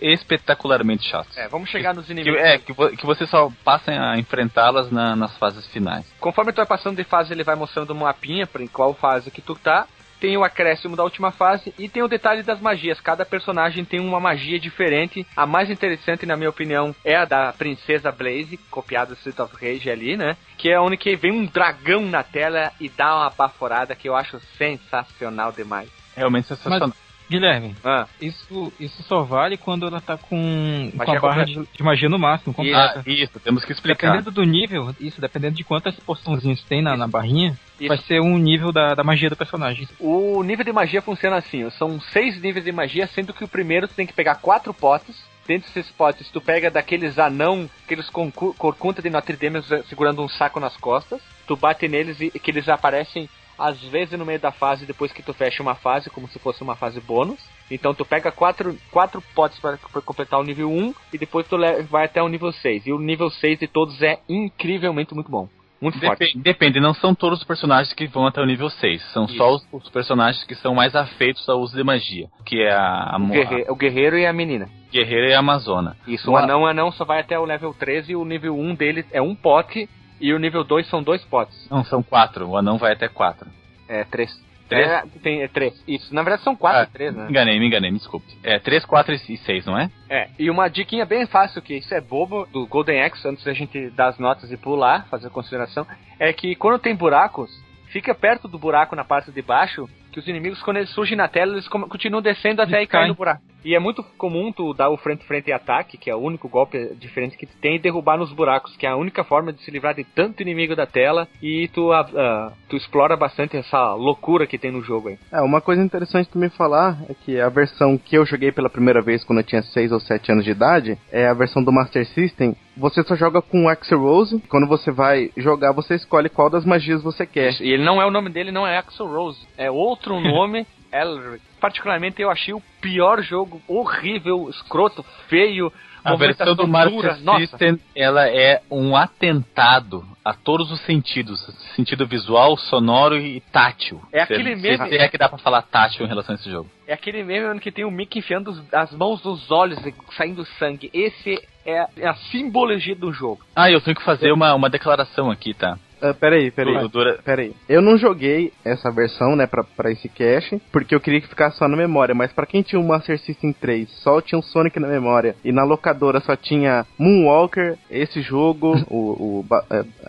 espetacularmente 0.01 1.09
chatos. 1.09 1.37
É, 1.37 1.49
vamos 1.49 1.69
chegar 1.71 1.93
nos 1.93 2.09
inimigos. 2.09 2.41
Que, 2.41 2.47
é, 2.47 2.59
que, 2.59 2.73
vo 2.73 2.89
que 2.91 3.05
você 3.05 3.27
só 3.27 3.51
passa 3.65 3.91
a 3.91 4.17
enfrentá-las 4.17 4.93
na, 4.93 5.17
nas 5.17 5.37
fases 5.39 5.67
finais. 5.67 6.07
Conforme 6.21 6.53
tu 6.53 6.59
vai 6.59 6.67
passando 6.67 6.97
de 6.97 7.05
fase, 7.05 7.33
ele 7.33 7.43
vai 7.43 7.57
mostrando 7.57 7.93
um 7.93 7.99
mapinha 7.99 8.47
para 8.47 8.63
em 8.63 8.69
qual 8.69 8.95
fase 8.95 9.29
que 9.33 9.43
tu 9.43 9.57
tá 9.57 9.89
tem 10.21 10.37
o 10.37 10.45
acréscimo 10.45 10.95
da 10.95 11.03
última 11.03 11.33
fase 11.33 11.75
e 11.79 11.89
tem 11.89 12.03
o 12.03 12.09
detalhe 12.09 12.43
das 12.43 12.61
magias. 12.61 13.01
Cada 13.01 13.25
personagem 13.25 13.85
tem 13.85 13.99
uma 13.99 14.21
magia 14.21 14.61
diferente. 14.61 15.27
A 15.35 15.47
mais 15.47 15.71
interessante, 15.71 16.27
na 16.27 16.37
minha 16.37 16.51
opinião, 16.51 16.95
é 17.05 17.17
a 17.17 17.25
da 17.25 17.53
Princesa 17.53 18.13
Blaze, 18.13 18.59
copiada 18.71 19.15
do 19.15 19.19
Street 19.19 19.39
of 19.39 19.55
Rage 19.55 19.91
ali, 19.91 20.17
né? 20.17 20.37
Que 20.59 20.71
é 20.71 20.79
onde 20.79 20.97
que 20.97 21.17
vem 21.17 21.33
um 21.33 21.47
dragão 21.47 22.03
na 22.03 22.23
tela 22.23 22.73
e 22.79 22.89
dá 22.89 23.17
uma 23.17 23.31
baforada 23.31 23.95
que 23.95 24.09
eu 24.09 24.15
acho 24.15 24.39
sensacional 24.59 25.53
demais. 25.53 25.89
Realmente 26.15 26.49
sensacional. 26.49 26.89
Mas 26.89 27.10
Guilherme, 27.31 27.77
Ah, 27.85 28.09
isso, 28.21 28.73
isso 28.81 29.05
só 29.05 29.23
vale 29.23 29.57
quando 29.57 29.87
ela 29.87 30.01
tá 30.01 30.19
com, 30.19 30.91
com 30.97 31.13
a 31.13 31.21
barra 31.21 31.45
de, 31.45 31.55
de 31.55 31.83
magia 31.83 32.09
no 32.09 32.19
máximo. 32.19 32.53
completa. 32.53 32.99
Ah, 32.99 33.03
isso, 33.09 33.39
temos 33.39 33.65
que 33.65 33.71
explicar. 33.71 34.09
Dependendo 34.09 34.33
do 34.33 34.43
nível, 34.43 34.93
isso, 34.99 35.21
dependendo 35.21 35.55
de 35.55 35.63
quantas 35.63 35.95
porçãozinhas 36.01 36.61
tem 36.65 36.83
na, 36.83 36.97
na 36.97 37.07
barrinha, 37.07 37.57
Isso. 37.79 37.87
vai 37.87 37.99
ser 37.99 38.21
um 38.21 38.37
nível 38.37 38.73
da, 38.73 38.95
da 38.97 39.05
magia 39.05 39.31
do 39.31 39.37
personagem. 39.37 39.89
O 40.01 40.43
nível 40.43 40.65
de 40.65 40.73
magia 40.73 41.01
funciona 41.01 41.37
assim: 41.37 41.71
são 41.71 42.01
seis 42.01 42.41
níveis 42.41 42.65
de 42.65 42.73
magia, 42.73 43.07
sendo 43.07 43.33
que 43.33 43.45
o 43.45 43.49
primeiro 43.49 43.87
tu 43.87 43.95
tem 43.95 44.07
que 44.07 44.13
pegar 44.13 44.35
quatro 44.35 44.75
potes. 44.75 45.17
Dentro 45.47 45.73
desses 45.73 45.91
potes, 45.93 46.31
tu 46.31 46.41
pega 46.41 46.71
daqueles 46.71 47.19
anão, 47.19 47.69
aqueles 47.85 48.09
corcunta 48.11 49.03
de 49.03 49.11
Notre 49.11 49.37
Dame 49.37 49.61
segurando 49.89 50.23
um 50.23 50.29
saco 50.29 50.61
nas 50.61 50.77
costas. 50.77 51.21
Tu 51.47 51.57
bate 51.57 51.89
neles 51.89 52.21
e 52.21 52.31
que 52.31 52.51
eles 52.51 52.69
aparecem 52.69 53.29
às 53.61 53.81
vezes 53.85 54.19
no 54.19 54.25
meio 54.27 54.41
da 54.41 54.51
fase 54.51 54.87
depois 54.87 55.13
que 55.13 55.23
tu 55.23 55.33
fecha 55.35 55.63
uma 55.63 55.75
fase, 55.75 56.11
como 56.11 56.27
se 56.29 56.39
fosse 56.39 56.63
uma 56.63 56.75
fase 56.77 57.01
bônus. 57.01 57.39
Então 57.71 57.95
tu 57.95 58.05
pega 58.05 58.33
quatro, 58.33 58.77
quatro 58.91 59.23
potes 59.35 59.59
para 59.61 59.77
completar 60.05 60.41
o 60.41 60.45
nível 60.45 60.71
1 60.71 60.95
e 61.13 61.19
depois 61.19 61.47
tu 61.47 61.57
vai 61.89 62.05
até 62.07 62.23
o 62.23 62.29
nível 62.29 62.51
6. 62.53 62.87
E 62.87 62.93
o 62.93 62.99
nível 62.99 63.31
6 63.31 63.59
de 63.61 63.67
todos 63.69 64.01
é 64.03 64.19
incrivelmente 64.29 65.15
muito 65.15 65.31
bom. 65.31 65.49
Muito 65.81 65.99
forte. 65.99 66.37
Depende, 66.37 66.79
não 66.79 66.93
são 66.93 67.15
todos 67.15 67.39
os 67.39 67.45
personagens 67.47 67.95
que 67.95 68.07
vão 68.07 68.27
até 68.27 68.39
o 68.43 68.45
nível 68.45 68.69
6. 68.69 69.03
São 69.15 69.27
só 69.27 69.55
os, 69.55 69.67
os 69.73 69.89
personagens 69.89 70.45
que 70.45 70.55
são 70.55 70.75
mais 70.75 70.95
afeitos 70.95 71.49
ao 71.49 71.59
uso 71.59 71.75
de 71.75 71.83
magia. 71.83 72.29
Que 72.45 72.61
é 72.61 72.71
a, 72.71 73.15
a, 73.15 73.17
O, 73.17 73.27
guerre- 73.29 73.65
o 73.67 73.75
guerreiro 73.75 74.19
e 74.19 74.27
a 74.27 74.33
menina. 74.33 74.67
a 74.67 74.93
guerreira 74.93 75.29
e 75.31 75.35
a 75.35 75.39
amazona. 75.39 75.97
Isso, 76.07 76.29
o 76.29 76.35
Uma- 76.35 76.43
anão, 76.43 76.63
o 76.63 76.67
anão 76.67 76.93
só 76.93 77.07
vai 77.07 77.21
até 77.21 77.39
o 77.39 77.47
level 77.47 77.73
13 77.73 78.13
e 78.13 78.17
o 78.17 78.27
nível 78.27 78.59
1 78.59 78.75
dele 78.75 79.07
é 79.11 79.23
um 79.23 79.35
pote 79.35 79.89
e 80.21 80.33
o 80.35 80.39
nível 80.39 80.63
2 80.65 80.87
são 80.89 81.03
dois 81.03 81.25
potes. 81.25 81.69
Não, 81.71 81.85
são 81.85 82.03
quatro. 82.03 82.47
O 82.49 82.57
anão 82.57 82.79
vai 82.79 82.93
até 82.93 83.09
quatro. 83.09 83.49
É, 83.89 84.05
três. 84.05 84.31
Três? 84.69 84.87
É, 84.89 85.03
tem, 85.21 85.43
é 85.43 85.49
três. 85.49 85.83
Isso, 85.89 86.15
na 86.15 86.23
verdade 86.23 86.45
são 86.45 86.55
quatro 86.55 86.83
Ah, 86.83 86.85
e 86.85 86.87
três, 86.87 87.13
né? 87.13 87.25
Me 87.25 87.31
enganei, 87.31 87.59
me 87.59 87.67
enganei, 87.67 87.91
me 87.91 87.99
desculpe. 87.99 88.27
É 88.45 88.59
3, 88.61 88.85
4 88.85 89.15
e 89.15 89.37
6, 89.39 89.67
não 89.67 89.77
é? 89.77 89.91
É, 90.09 90.29
e 90.39 90.49
uma 90.49 90.69
diquinha 90.69 91.05
bem 91.05 91.27
fácil, 91.27 91.61
que 91.61 91.75
isso 91.75 91.93
é 91.93 92.01
bobo, 92.01 92.47
do 92.53 92.67
Golden 92.69 93.03
Axe, 93.03 93.27
antes 93.27 93.43
da 93.43 93.53
gente 93.53 93.91
dar 93.91 94.09
as 94.11 94.19
notas 94.21 94.53
e 94.53 94.57
pular, 94.57 95.07
fazer 95.09 95.27
a 95.27 95.31
consideração, 95.31 95.85
é 96.21 96.33
que 96.33 96.55
quando 96.55 96.79
tem 96.79 96.95
buracos, 96.95 97.51
fica 97.89 98.15
perto 98.15 98.47
do 98.47 98.61
buraco 98.61 98.95
na 98.95 99.03
parte 99.05 99.33
de 99.33 99.43
baixo, 99.43 99.89
que 100.13 100.21
os 100.21 100.29
inimigos, 100.29 100.63
quando 100.63 100.77
eles 100.77 100.91
surgem 100.91 101.17
na 101.17 101.27
tela, 101.27 101.53
eles 101.53 101.67
continuam 101.67 102.23
descendo 102.23 102.63
até 102.63 102.77
Eles 102.77 102.85
e 102.85 102.91
caem. 102.91 103.09
no 103.09 103.15
buraco. 103.15 103.43
E 103.65 103.75
é 103.75 103.79
muito 103.79 104.03
comum 104.17 104.53
tu 104.53 104.73
dar 104.73 104.91
o 104.91 104.97
frente-frente 104.97 105.53
ataque, 105.53 105.99
que 105.99 106.11
é 106.11 106.15
o 106.15 106.21
único 106.21 106.49
golpe 106.49 106.95
diferente 106.97 107.37
que 107.37 107.47
tu 107.47 107.57
tem, 107.61 107.77
e 107.77 107.79
derrubar 107.79 108.19
nos 108.19 108.33
buracos, 108.33 108.77
que 108.77 108.87
é 108.87 108.91
a 108.91 108.97
única 108.97 109.25
forma 109.25 109.53
de 109.53 109.63
se 109.63 109.71
livrar 109.71 109.95
de 109.95 110.05
tanto 110.05 110.43
inimigo 110.43 110.75
da 110.75 110.87
tela, 110.87 111.29
e 111.43 111.69
tu, 111.69 111.93
ah, 111.93 112.53
tu 112.69 112.77
explora 112.77 113.17
bastante 113.17 113.57
essa 113.57 113.95
loucura 113.95 114.47
que 114.47 114.59
tem 114.59 114.71
no 114.71 114.83
jogo 114.83 115.09
aí. 115.09 115.19
É, 115.33 115.41
uma 115.41 115.61
coisa 115.61 115.83
interessante 115.83 116.31
também 116.31 116.49
falar 116.51 116.99
é 117.09 117.15
que 117.15 117.41
a 117.41 117.49
versão 117.49 117.99
que 117.99 118.17
eu 118.17 118.25
joguei 118.25 118.53
pela 118.53 118.71
primeira 118.71 119.03
vez 119.03 119.25
quando 119.25 119.41
eu 119.41 119.45
tinha 119.45 119.63
6 119.63 119.93
ou 119.93 120.01
7 120.01 120.33
anos 120.33 120.45
de 120.45 120.51
idade 120.51 120.99
é 121.13 121.27
a 121.27 121.35
versão 121.35 121.63
do 121.63 121.73
Master 121.73 122.07
System. 122.07 122.57
Você 122.77 123.03
só 123.03 123.15
joga 123.15 123.43
com 123.43 123.65
o 123.65 123.69
Axel 123.69 124.01
Rose. 124.01 124.43
Quando 124.49 124.67
você 124.67 124.91
vai 124.91 125.31
jogar, 125.37 125.73
você 125.73 125.95
escolhe 125.95 126.29
qual 126.29 126.49
das 126.49 126.65
magias 126.65 127.03
você 127.03 127.27
quer. 127.27 127.61
E 127.61 127.73
ele 127.73 127.85
não 127.85 128.01
é 128.01 128.07
o 128.07 128.11
nome 128.11 128.31
dele, 128.31 128.51
não 128.51 128.67
é 128.67 128.79
Axel 128.79 129.07
Rose. 129.07 129.47
É 129.57 129.71
outro 129.71 130.19
nome, 130.21 130.67
Elric. 130.93 131.43
Particularmente 131.61 132.21
eu 132.23 132.31
achei 132.31 132.55
o 132.55 132.63
pior 132.81 133.23
jogo, 133.23 133.61
horrível, 133.69 134.49
escroto, 134.51 135.05
feio. 135.29 135.73
A 136.03 136.17
versão 136.17 136.55
do 136.57 136.67
Master 136.67 137.17
System, 137.37 137.79
ela 137.95 138.27
é 138.27 138.63
um 138.71 138.97
atentado 138.97 140.03
a 140.25 140.33
todos 140.33 140.71
os 140.73 140.81
sentidos. 140.87 141.39
Sentido 141.77 142.07
visual, 142.07 142.57
sonoro 142.57 143.19
e 143.19 143.41
tátil. 143.53 144.01
É 144.11 144.23
aquele 144.23 144.57
Se- 144.57 144.63
meme- 144.63 144.89
Se 144.89 144.97
é 144.97 145.09
que 145.09 145.19
dá 145.19 145.29
pra 145.29 145.37
falar 145.39 145.61
tátil 145.63 146.05
em 146.05 146.09
relação 146.09 146.35
a 146.35 146.39
esse 146.39 146.51
jogo. 146.51 146.71
é 146.87 146.95
aquele 146.95 147.23
meme 147.23 147.61
que 147.61 147.71
tem 147.71 147.85
o 147.85 147.91
Mickey 147.91 148.19
enfiando 148.21 148.49
os- 148.51 148.75
as 148.75 148.91
mãos 148.93 149.23
nos 149.23 149.51
olhos 149.51 149.79
e 149.87 149.95
saindo 150.17 150.45
sangue. 150.59 150.91
Esse 150.95 151.39
é, 151.67 151.87
é 151.99 152.09
a 152.09 152.15
simbologia 152.15 152.97
do 152.97 153.13
jogo. 153.13 153.43
Ah, 153.55 153.71
eu 153.71 153.81
tenho 153.81 153.95
que 153.97 154.03
fazer 154.03 154.33
uma, 154.33 154.55
uma 154.55 154.71
declaração 154.71 155.31
aqui, 155.31 155.53
tá? 155.53 155.79
Ah, 156.03 156.15
peraí, 156.15 156.51
peraí. 156.51 156.89
Dura- 156.89 157.19
Peraí. 157.25 157.55
Eu 157.69 157.83
não 157.83 157.99
joguei 157.99 158.53
essa 158.65 158.91
versão, 158.91 159.37
né, 159.37 159.47
pra, 159.47 159.63
pra 159.65 159.91
esse 159.91 160.09
cache, 160.09 160.61
porque 160.73 160.95
eu 160.95 161.01
queria 161.01 161.21
que 161.21 161.29
ficasse 161.29 161.59
só 161.59 161.69
na 161.69 161.77
memória, 161.77 162.15
mas 162.15 162.33
pra 162.33 162.47
quem 162.47 162.63
tinha 162.63 162.81
o 162.81 162.87
Master 162.87 163.19
System 163.19 163.53
3, 163.53 163.89
só 164.03 164.21
tinha 164.21 164.39
o 164.39 164.43
Sonic 164.43 164.79
na 164.81 164.89
memória, 164.89 165.37
e 165.45 165.53
na 165.53 165.63
locadora 165.65 166.21
só 166.21 166.35
tinha 166.37 166.87
Moonwalker, 166.99 167.77
esse 167.91 168.23
jogo, 168.23 168.73
o, 168.89 169.39
o 169.41 169.43
ba- 169.43 169.65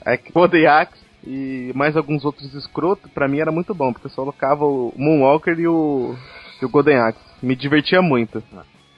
é, 0.06 0.18
Golden 0.34 0.66
Axe, 0.68 1.02
e 1.26 1.72
mais 1.76 1.96
alguns 1.98 2.24
outros 2.26 2.54
escrotos, 2.56 3.12
pra 3.12 3.28
mim 3.28 3.40
era 3.40 3.52
muito 3.52 3.74
bom, 3.76 3.92
porque 3.94 4.08
eu 4.08 4.12
só 4.12 4.22
colocava 4.22 4.66
o 4.66 4.94
Moonwalker 4.98 5.60
e 5.60 5.68
o, 5.68 6.16
e 6.62 6.66
o 6.66 6.70
Golden 6.70 6.98
Axe. 6.98 7.20
Me 7.44 7.56
divertia 7.56 8.02
muito. 8.02 8.42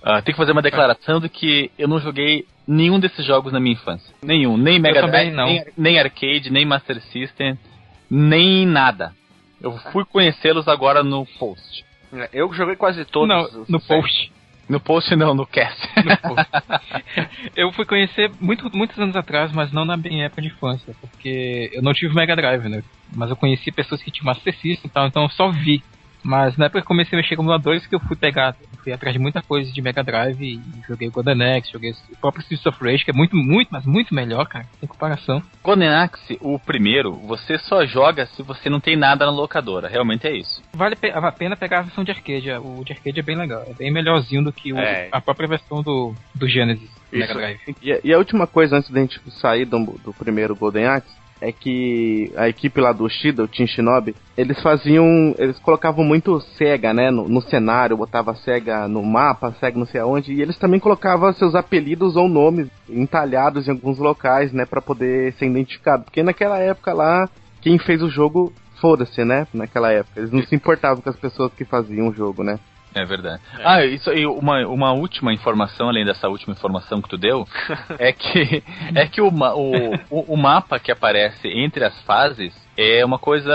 Ah, 0.06 0.22
tenho 0.22 0.36
que 0.36 0.42
fazer 0.42 0.52
uma 0.52 0.62
declaração 0.62 1.20
de 1.22 1.30
que 1.30 1.72
eu 1.80 1.88
não 1.88 1.98
joguei 2.00 2.46
nenhum 2.68 3.00
desses 3.00 3.26
jogos 3.26 3.52
na 3.54 3.60
minha 3.60 3.74
infância. 3.74 4.14
Nenhum. 4.24 4.58
Nem 4.58 4.80
Mega 4.80 5.06
Drive, 5.08 5.32
não. 5.34 5.46
nem, 5.46 5.66
nem 5.78 6.00
arcade, 6.00 6.50
nem 6.52 6.66
Master 6.66 7.02
System, 7.02 7.58
nem 8.10 8.66
nada. 8.66 9.14
Eu 9.62 9.78
fui 9.92 10.04
conhecê-los 10.06 10.68
agora 10.68 11.04
no 11.04 11.26
post. 11.40 11.86
Eu 12.32 12.54
joguei 12.54 12.76
quase 12.76 13.06
todos. 13.06 13.28
Não, 13.30 13.66
no 13.68 13.78
os- 13.78 13.88
post. 13.88 14.32
No 14.70 14.80
post 14.80 15.14
não, 15.16 15.34
no 15.34 15.46
cast. 15.46 15.78
No 16.04 16.18
post. 16.18 16.50
eu 17.56 17.72
fui 17.74 17.86
conhecer 17.86 18.32
muito, 18.40 18.70
muitos 18.76 18.98
anos 19.00 19.16
atrás, 19.16 19.52
mas 19.52 19.72
não 19.72 19.84
na 19.84 19.98
minha 19.98 20.26
época 20.26 20.42
de 20.42 20.48
infância, 20.48 20.96
porque 21.02 21.70
eu 21.74 21.82
não 21.82 21.94
tive 21.94 22.14
Mega 22.16 22.36
Drive, 22.36 22.68
né? 22.70 22.82
Mas 23.16 23.30
eu 23.30 23.36
conheci 23.36 23.72
pessoas 23.72 24.02
que 24.02 24.10
tinham 24.12 24.26
Master 24.26 24.54
System 24.56 24.86
e 24.86 24.90
tal, 24.90 25.08
então 25.08 25.24
eu 25.24 25.30
só 25.30 25.50
vi. 25.52 25.84
Mas 26.24 26.56
na 26.58 26.66
época 26.66 26.80
que 26.80 26.86
eu 26.86 26.88
comecei 26.88 27.18
a 27.18 27.22
mexer 27.22 27.36
com 27.36 27.44
emuladores 27.44 27.86
que 27.86 27.94
eu 27.94 28.00
fui 28.00 28.16
pegar, 28.16 28.56
fui 28.84 28.92
atrás 28.94 29.14
de 29.14 29.20
muita 29.20 29.42
coisa 29.42 29.72
de 29.72 29.82
Mega 29.82 30.04
Drive 30.04 30.42
e 30.42 30.62
joguei 30.88 31.08
o 31.08 31.12
Golden 31.12 31.58
Axe, 31.58 31.72
joguei 31.72 31.92
o 31.92 32.18
próprio 32.20 32.42
Streets 32.42 32.66
of 32.66 32.78
Rage, 32.84 33.04
que 33.04 33.12
é 33.12 33.14
muito, 33.14 33.36
muito, 33.36 33.70
mas 33.72 33.86
muito 33.86 34.14
melhor, 34.16 34.46
cara, 34.48 34.66
sem 34.80 34.88
comparação. 34.88 35.44
Golden 35.64 35.90
Axe, 35.90 36.38
o 36.42 36.58
primeiro, 36.58 37.14
você 37.14 37.58
só 37.60 37.86
joga 37.86 38.26
se 38.28 38.42
você 38.42 38.70
não 38.70 38.80
tem 38.80 38.96
nada 38.96 39.26
na 39.26 39.32
locadora. 39.32 39.88
Realmente 39.88 40.26
é 40.28 40.36
isso. 40.36 40.62
Vale 40.74 40.96
a 41.14 41.32
pena 41.32 41.56
pegar 41.56 41.80
a 41.80 41.84
versão 41.84 42.04
de 42.04 42.12
arcade, 42.12 42.50
o 42.52 42.84
de 42.86 42.94
arcade 42.94 43.20
é 43.20 43.24
bem 43.24 43.36
legal, 43.38 43.64
é 43.68 43.74
bem 43.74 43.92
melhorzinho 43.92 44.44
do 44.44 44.52
que 44.54 44.72
o- 44.74 44.78
É. 44.78 45.10
a 45.12 45.20
própria 45.20 45.48
versão 45.48 45.82
do, 45.84 46.14
do 46.34 46.48
Genesis 46.48 46.90
Mega. 47.12 47.34
Drive. 47.34 47.60
E, 47.82 48.00
e 48.04 48.14
a 48.14 48.18
última 48.18 48.48
coisa 48.48 48.78
antes 48.78 48.90
da 48.90 49.00
gente 49.02 49.20
sair 49.42 49.66
do, 49.66 49.78
do 50.04 50.14
primeiro 50.14 50.56
Golden 50.56 50.86
Axe 50.88 51.23
é 51.44 51.52
que 51.52 52.32
a 52.38 52.48
equipe 52.48 52.80
lá 52.80 52.94
do 52.94 53.08
Shida, 53.10 53.44
o 53.44 53.48
Team 53.48 53.68
Shinobi, 53.68 54.16
eles 54.38 54.62
faziam. 54.62 55.36
Eles 55.38 55.60
colocavam 55.60 56.06
muito 56.06 56.40
SEGA, 56.58 56.94
né? 56.94 57.12
No, 57.12 57.28
no 57.28 57.42
cenário, 57.42 57.98
botava 57.98 58.34
SEGA 58.36 58.88
no 58.88 59.04
mapa, 59.04 59.54
SEGA 59.60 59.78
não 59.78 59.86
sei 59.86 60.00
aonde, 60.00 60.34
e 60.34 60.42
eles 60.42 60.58
também 60.58 60.80
colocavam 60.80 61.34
seus 61.34 61.54
apelidos 61.54 62.16
ou 62.16 62.30
nomes 62.30 62.70
entalhados 62.90 63.68
em 63.68 63.72
alguns 63.72 64.00
locais, 64.00 64.54
né? 64.54 64.66
Pra 64.66 64.82
poder 64.82 65.34
ser 65.34 65.46
identificado. 65.48 66.06
Porque 66.06 66.24
naquela 66.24 66.60
época 66.60 66.94
lá, 66.94 67.30
quem 67.62 67.78
fez 67.78 68.02
o 68.02 68.10
jogo, 68.10 68.54
foda-se, 68.80 69.26
né? 69.26 69.46
Naquela 69.54 69.92
época. 69.92 70.22
Eles 70.22 70.32
não 70.32 70.42
se 70.44 70.56
importavam 70.56 71.04
com 71.04 71.10
as 71.10 71.18
pessoas 71.18 71.52
que 71.54 71.66
faziam 71.66 72.08
o 72.08 72.14
jogo, 72.14 72.42
né? 72.42 72.58
É 72.96 73.06
verdade. 73.06 73.42
Ah, 73.64 73.84
isso 73.86 74.10
aí, 74.10 74.26
uma, 74.26 74.66
uma 74.68 74.92
última 74.94 75.34
informação, 75.34 75.90
além 75.90 76.06
dessa 76.06 76.28
última 76.30 76.54
informação 76.54 77.02
que 77.02 77.10
tu 77.10 77.18
deu, 77.18 77.48
é 77.98 78.12
que, 78.12 78.64
é 78.94 79.08
que 79.08 79.22
o, 79.22 79.28
o, 79.30 79.96
o, 80.10 80.34
o 80.34 80.38
mapa 80.38 80.80
que 80.80 80.92
aparece 80.92 81.48
entre 81.48 81.84
as 81.84 82.00
fases 82.04 82.63
é 82.78 83.06
uma 83.06 83.20
coisa 83.20 83.52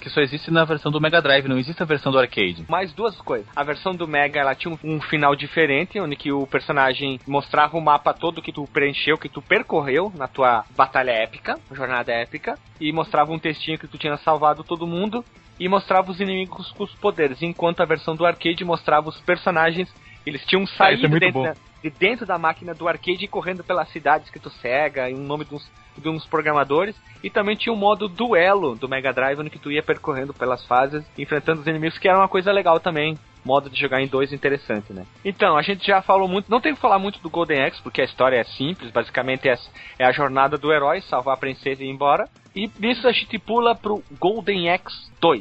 que 0.00 0.08
só 0.10 0.20
existe 0.20 0.50
na 0.50 0.64
versão 0.64 0.90
do 0.90 1.00
Mega 1.00 1.20
Drive, 1.20 1.48
não 1.48 1.58
existe 1.58 1.82
a 1.82 1.86
versão 1.86 2.10
do 2.10 2.18
arcade. 2.18 2.64
Mais 2.68 2.92
duas 2.92 3.16
coisas. 3.20 3.46
A 3.54 3.62
versão 3.62 3.94
do 3.94 4.08
Mega 4.08 4.40
ela 4.40 4.54
tinha 4.54 4.72
um, 4.72 4.96
um 4.96 5.00
final 5.00 5.36
diferente, 5.36 6.00
onde 6.00 6.16
que 6.16 6.32
o 6.32 6.46
personagem 6.46 7.20
mostrava 7.26 7.76
o 7.76 7.80
mapa 7.80 8.14
todo 8.14 8.42
que 8.42 8.52
tu 8.52 8.66
preencheu, 8.72 9.18
que 9.18 9.28
tu 9.28 9.42
percorreu 9.42 10.12
na 10.14 10.26
tua 10.26 10.64
batalha 10.76 11.10
épica, 11.10 11.58
jornada 11.72 12.12
épica, 12.12 12.58
e 12.80 12.92
mostrava 12.92 13.32
um 13.32 13.38
textinho 13.38 13.78
que 13.78 13.86
tu 13.86 13.98
tinha 13.98 14.16
salvado 14.16 14.64
todo 14.64 14.86
mundo 14.86 15.24
e 15.58 15.68
mostrava 15.68 16.10
os 16.10 16.20
inimigos 16.20 16.70
com 16.72 16.84
os 16.84 16.94
poderes, 16.94 17.42
enquanto 17.42 17.80
a 17.80 17.86
versão 17.86 18.14
do 18.14 18.26
arcade 18.26 18.64
mostrava 18.64 19.08
os 19.08 19.18
personagens, 19.20 19.92
eles 20.24 20.44
tinham 20.44 20.66
saído 20.66 21.06
isso 21.06 21.16
é 21.16 21.20
dentro 21.20 21.42
da, 21.42 21.54
de 21.82 21.90
dentro 21.90 22.26
da 22.26 22.38
máquina 22.38 22.74
do 22.74 22.86
arcade 22.88 23.24
e 23.24 23.28
correndo 23.28 23.64
pelas 23.64 23.88
cidades 23.90 24.28
que 24.30 24.38
tu 24.38 24.50
cega, 24.50 25.10
em 25.10 25.14
um 25.14 25.24
nome 25.24 25.44
de 25.44 25.54
uns, 25.54 25.70
de 26.00 26.08
uns 26.08 26.26
programadores, 26.26 26.96
e 27.22 27.30
também 27.30 27.56
tinha 27.56 27.72
o 27.72 27.76
modo 27.76 28.08
duelo 28.08 28.74
do 28.74 28.88
Mega 28.88 29.12
Drive, 29.12 29.38
onde 29.38 29.50
que 29.50 29.58
tu 29.58 29.70
ia 29.70 29.82
percorrendo 29.82 30.32
pelas 30.32 30.64
fases, 30.66 31.04
enfrentando 31.18 31.60
os 31.60 31.66
inimigos, 31.66 31.98
que 31.98 32.08
era 32.08 32.18
uma 32.18 32.28
coisa 32.28 32.52
legal 32.52 32.78
também. 32.80 33.18
Modo 33.44 33.70
de 33.70 33.78
jogar 33.78 34.02
em 34.02 34.08
dois 34.08 34.32
interessante, 34.32 34.92
né? 34.92 35.06
Então, 35.24 35.56
a 35.56 35.62
gente 35.62 35.86
já 35.86 36.02
falou 36.02 36.26
muito, 36.26 36.50
não 36.50 36.60
tem 36.60 36.74
que 36.74 36.80
falar 36.80 36.98
muito 36.98 37.20
do 37.20 37.30
Golden 37.30 37.62
Axe, 37.62 37.80
porque 37.80 38.00
a 38.00 38.04
história 38.04 38.36
é 38.36 38.42
simples, 38.42 38.90
basicamente 38.90 39.48
é, 39.48 39.56
é 40.00 40.04
a 40.04 40.10
jornada 40.10 40.58
do 40.58 40.72
herói, 40.72 41.00
salvar 41.02 41.34
a 41.34 41.38
princesa 41.38 41.84
e 41.84 41.86
ir 41.86 41.90
embora. 41.90 42.28
E 42.56 42.68
nisso 42.80 43.06
a 43.06 43.12
gente 43.12 43.38
pula 43.38 43.72
pro 43.72 44.02
Golden 44.18 44.68
Axe 44.70 45.10
2. 45.20 45.38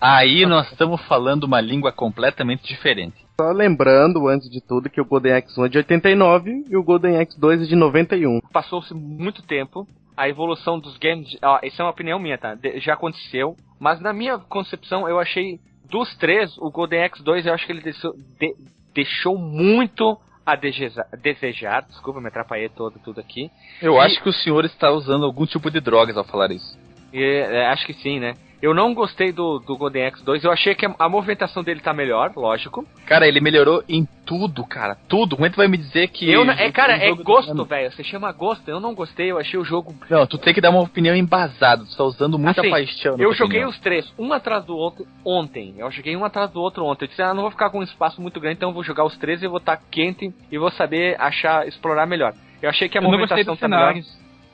Aí 0.00 0.46
nós 0.46 0.70
estamos 0.70 1.00
falando 1.08 1.42
uma 1.42 1.60
língua 1.60 1.90
completamente 1.90 2.68
diferente. 2.68 3.27
Só 3.40 3.52
lembrando, 3.52 4.26
antes 4.26 4.50
de 4.50 4.60
tudo, 4.60 4.90
que 4.90 5.00
o 5.00 5.04
Golden 5.04 5.34
Axe 5.34 5.60
1 5.60 5.64
é 5.64 5.68
de 5.68 5.78
89 5.78 6.64
e 6.68 6.76
o 6.76 6.82
Golden 6.82 7.20
Axe 7.20 7.38
2 7.38 7.62
é 7.62 7.64
de 7.66 7.76
91. 7.76 8.40
Passou-se 8.52 8.92
muito 8.92 9.42
tempo, 9.42 9.86
a 10.16 10.28
evolução 10.28 10.80
dos 10.80 10.96
games, 10.98 11.38
ó, 11.40 11.60
isso 11.62 11.80
é 11.80 11.84
uma 11.84 11.92
opinião 11.92 12.18
minha, 12.18 12.36
tá? 12.36 12.56
De- 12.56 12.80
já 12.80 12.94
aconteceu, 12.94 13.54
mas 13.78 14.00
na 14.00 14.12
minha 14.12 14.38
concepção 14.38 15.08
eu 15.08 15.20
achei 15.20 15.60
dos 15.88 16.16
três, 16.16 16.58
o 16.58 16.68
Golden 16.68 17.08
X2 17.08 17.46
eu 17.46 17.54
acho 17.54 17.64
que 17.64 17.70
ele 17.70 17.80
deixou, 17.80 18.12
de, 18.40 18.56
deixou 18.92 19.38
muito 19.38 20.18
a 20.44 20.56
desejar. 20.56 21.82
Desculpa, 21.82 22.20
me 22.20 22.26
atrapalhei 22.26 22.68
todo 22.68 22.98
tudo 23.04 23.20
aqui. 23.20 23.52
Eu 23.80 23.94
e, 23.94 23.98
acho 24.00 24.20
que 24.20 24.30
o 24.30 24.32
senhor 24.32 24.64
está 24.64 24.90
usando 24.90 25.24
algum 25.24 25.46
tipo 25.46 25.70
de 25.70 25.78
drogas 25.80 26.16
ao 26.16 26.24
falar 26.24 26.50
isso. 26.50 26.76
E, 27.12 27.22
é, 27.22 27.68
acho 27.68 27.86
que 27.86 27.94
sim, 27.94 28.18
né? 28.18 28.34
Eu 28.60 28.74
não 28.74 28.92
gostei 28.92 29.32
do, 29.32 29.60
do 29.60 29.76
Golden 29.76 30.10
X2. 30.10 30.44
Eu 30.44 30.50
achei 30.50 30.74
que 30.74 30.84
a, 30.84 30.94
a, 30.98 31.08
movimentação 31.08 31.62
dele 31.62 31.80
tá 31.80 31.92
melhor, 31.92 32.32
lógico. 32.36 32.84
Cara, 33.06 33.26
ele 33.26 33.40
melhorou 33.40 33.84
em 33.88 34.06
tudo, 34.26 34.64
cara. 34.64 34.96
Tudo. 35.08 35.36
Como 35.36 35.46
é 35.46 35.50
que 35.50 35.56
vai 35.56 35.68
me 35.68 35.76
dizer 35.76 36.08
que. 36.08 36.28
Eu, 36.28 36.42
é, 36.50 36.70
cara, 36.72 36.94
é 36.94 37.12
gosto, 37.14 37.64
velho. 37.64 37.90
Você 37.92 38.02
chama 38.02 38.32
gosto. 38.32 38.68
Eu 38.68 38.80
não 38.80 38.94
gostei, 38.94 39.30
eu 39.30 39.38
achei 39.38 39.58
o 39.58 39.64
jogo. 39.64 39.94
Não, 40.10 40.26
tu 40.26 40.36
tem 40.38 40.52
que 40.52 40.60
dar 40.60 40.70
uma 40.70 40.82
opinião 40.82 41.14
embasada. 41.14 41.84
Tu 41.84 41.96
tá 41.96 42.04
usando 42.04 42.38
muita 42.38 42.60
assim, 42.60 42.70
paixão. 42.70 43.16
Eu 43.18 43.32
joguei 43.32 43.58
opinião. 43.58 43.70
os 43.70 43.78
três, 43.78 44.12
um 44.18 44.32
atrás 44.32 44.64
do 44.64 44.76
outro, 44.76 45.06
ontem. 45.24 45.74
Eu 45.78 45.90
joguei 45.92 46.16
um 46.16 46.24
atrás 46.24 46.50
do 46.50 46.60
outro 46.60 46.84
ontem. 46.84 47.04
Eu 47.04 47.08
disse, 47.08 47.22
ah, 47.22 47.32
não 47.32 47.42
vou 47.42 47.50
ficar 47.52 47.70
com 47.70 47.78
um 47.78 47.82
espaço 47.84 48.20
muito 48.20 48.40
grande, 48.40 48.56
então 48.56 48.70
eu 48.70 48.74
vou 48.74 48.82
jogar 48.82 49.04
os 49.04 49.16
três 49.16 49.42
e 49.42 49.46
vou 49.46 49.58
estar 49.58 49.76
tá 49.76 49.82
quente 49.90 50.34
e 50.50 50.58
vou 50.58 50.70
saber 50.72 51.16
achar, 51.20 51.66
explorar 51.66 52.06
melhor. 52.06 52.34
Eu 52.60 52.68
achei 52.68 52.88
que 52.88 52.98
a 52.98 53.00
eu 53.00 53.04
movimentação 53.04 53.56
tá 53.56 53.68
melhor. 53.68 53.94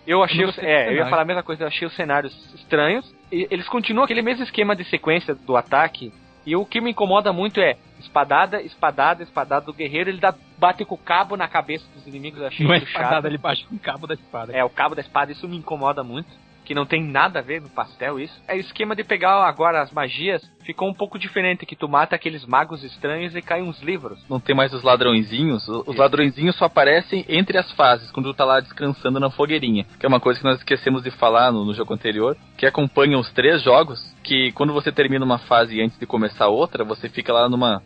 Eu 0.06 0.22
achei, 0.22 0.44
os, 0.44 0.58
é, 0.58 0.88
eu 0.88 0.96
ia 0.96 1.06
falar 1.06 1.22
a 1.22 1.24
mesma 1.24 1.42
coisa, 1.42 1.64
eu 1.64 1.68
achei 1.68 1.86
os 1.86 1.94
cenários 1.94 2.54
estranhos. 2.54 3.10
E 3.32 3.48
eles 3.50 3.68
continuam 3.68 4.04
aquele 4.04 4.22
mesmo 4.22 4.44
esquema 4.44 4.76
de 4.76 4.84
sequência 4.84 5.34
do 5.34 5.56
ataque. 5.56 6.12
E 6.46 6.54
o 6.54 6.66
que 6.66 6.80
me 6.80 6.90
incomoda 6.90 7.32
muito 7.32 7.58
é 7.58 7.76
espadada, 7.98 8.60
espadada, 8.60 9.22
espadada 9.22 9.64
do 9.64 9.72
guerreiro, 9.72 10.10
ele 10.10 10.20
dá, 10.20 10.34
bate 10.58 10.84
com 10.84 10.94
o 10.94 10.98
cabo 10.98 11.36
na 11.36 11.48
cabeça 11.48 11.86
dos 11.94 12.06
inimigos, 12.06 12.38
eu 12.38 12.46
achei 12.48 12.66
Não 12.66 12.74
é 12.74 12.78
espadada, 12.78 13.28
ele 13.28 13.38
bate 13.38 13.64
com 13.66 13.76
o 13.76 13.78
cabo 13.78 14.06
da 14.06 14.12
espada. 14.12 14.52
É, 14.52 14.62
o 14.62 14.68
cabo 14.68 14.94
da 14.94 15.00
espada, 15.00 15.32
isso 15.32 15.48
me 15.48 15.56
incomoda 15.56 16.04
muito 16.04 16.28
que 16.64 16.74
não 16.74 16.86
tem 16.86 17.02
nada 17.02 17.38
a 17.38 17.42
ver 17.42 17.60
no 17.60 17.68
pastel 17.68 18.18
isso. 18.18 18.34
É 18.48 18.54
o 18.54 18.60
esquema 18.60 18.96
de 18.96 19.04
pegar 19.04 19.46
agora 19.46 19.82
as 19.82 19.92
magias, 19.92 20.42
ficou 20.64 20.88
um 20.88 20.94
pouco 20.94 21.18
diferente, 21.18 21.66
que 21.66 21.76
tu 21.76 21.88
mata 21.88 22.16
aqueles 22.16 22.44
magos 22.46 22.82
estranhos 22.82 23.36
e 23.36 23.42
cai 23.42 23.62
uns 23.62 23.80
livros. 23.82 24.18
Não 24.28 24.40
tem 24.40 24.54
mais 24.54 24.72
os 24.72 24.82
ladrõezinhos? 24.82 25.68
Os 25.68 25.96
ladrõezinhos 25.96 26.56
só 26.56 26.64
aparecem 26.64 27.24
entre 27.28 27.58
as 27.58 27.70
fases, 27.72 28.10
quando 28.10 28.32
tu 28.32 28.34
tá 28.34 28.44
lá 28.44 28.60
descansando 28.60 29.20
na 29.20 29.30
fogueirinha. 29.30 29.84
Que 29.98 30.06
é 30.06 30.08
uma 30.08 30.20
coisa 30.20 30.40
que 30.40 30.46
nós 30.46 30.58
esquecemos 30.58 31.02
de 31.02 31.10
falar 31.10 31.52
no, 31.52 31.64
no 31.64 31.74
jogo 31.74 31.92
anterior, 31.92 32.36
que 32.56 32.66
acompanha 32.66 33.18
os 33.18 33.30
três 33.32 33.62
jogos, 33.62 34.00
que 34.22 34.52
quando 34.52 34.72
você 34.72 34.90
termina 34.90 35.24
uma 35.24 35.38
fase 35.38 35.80
antes 35.80 35.98
de 35.98 36.06
começar 36.06 36.48
outra, 36.48 36.84
você 36.84 37.08
fica 37.08 37.32
lá 37.32 37.48
numa 37.48 37.82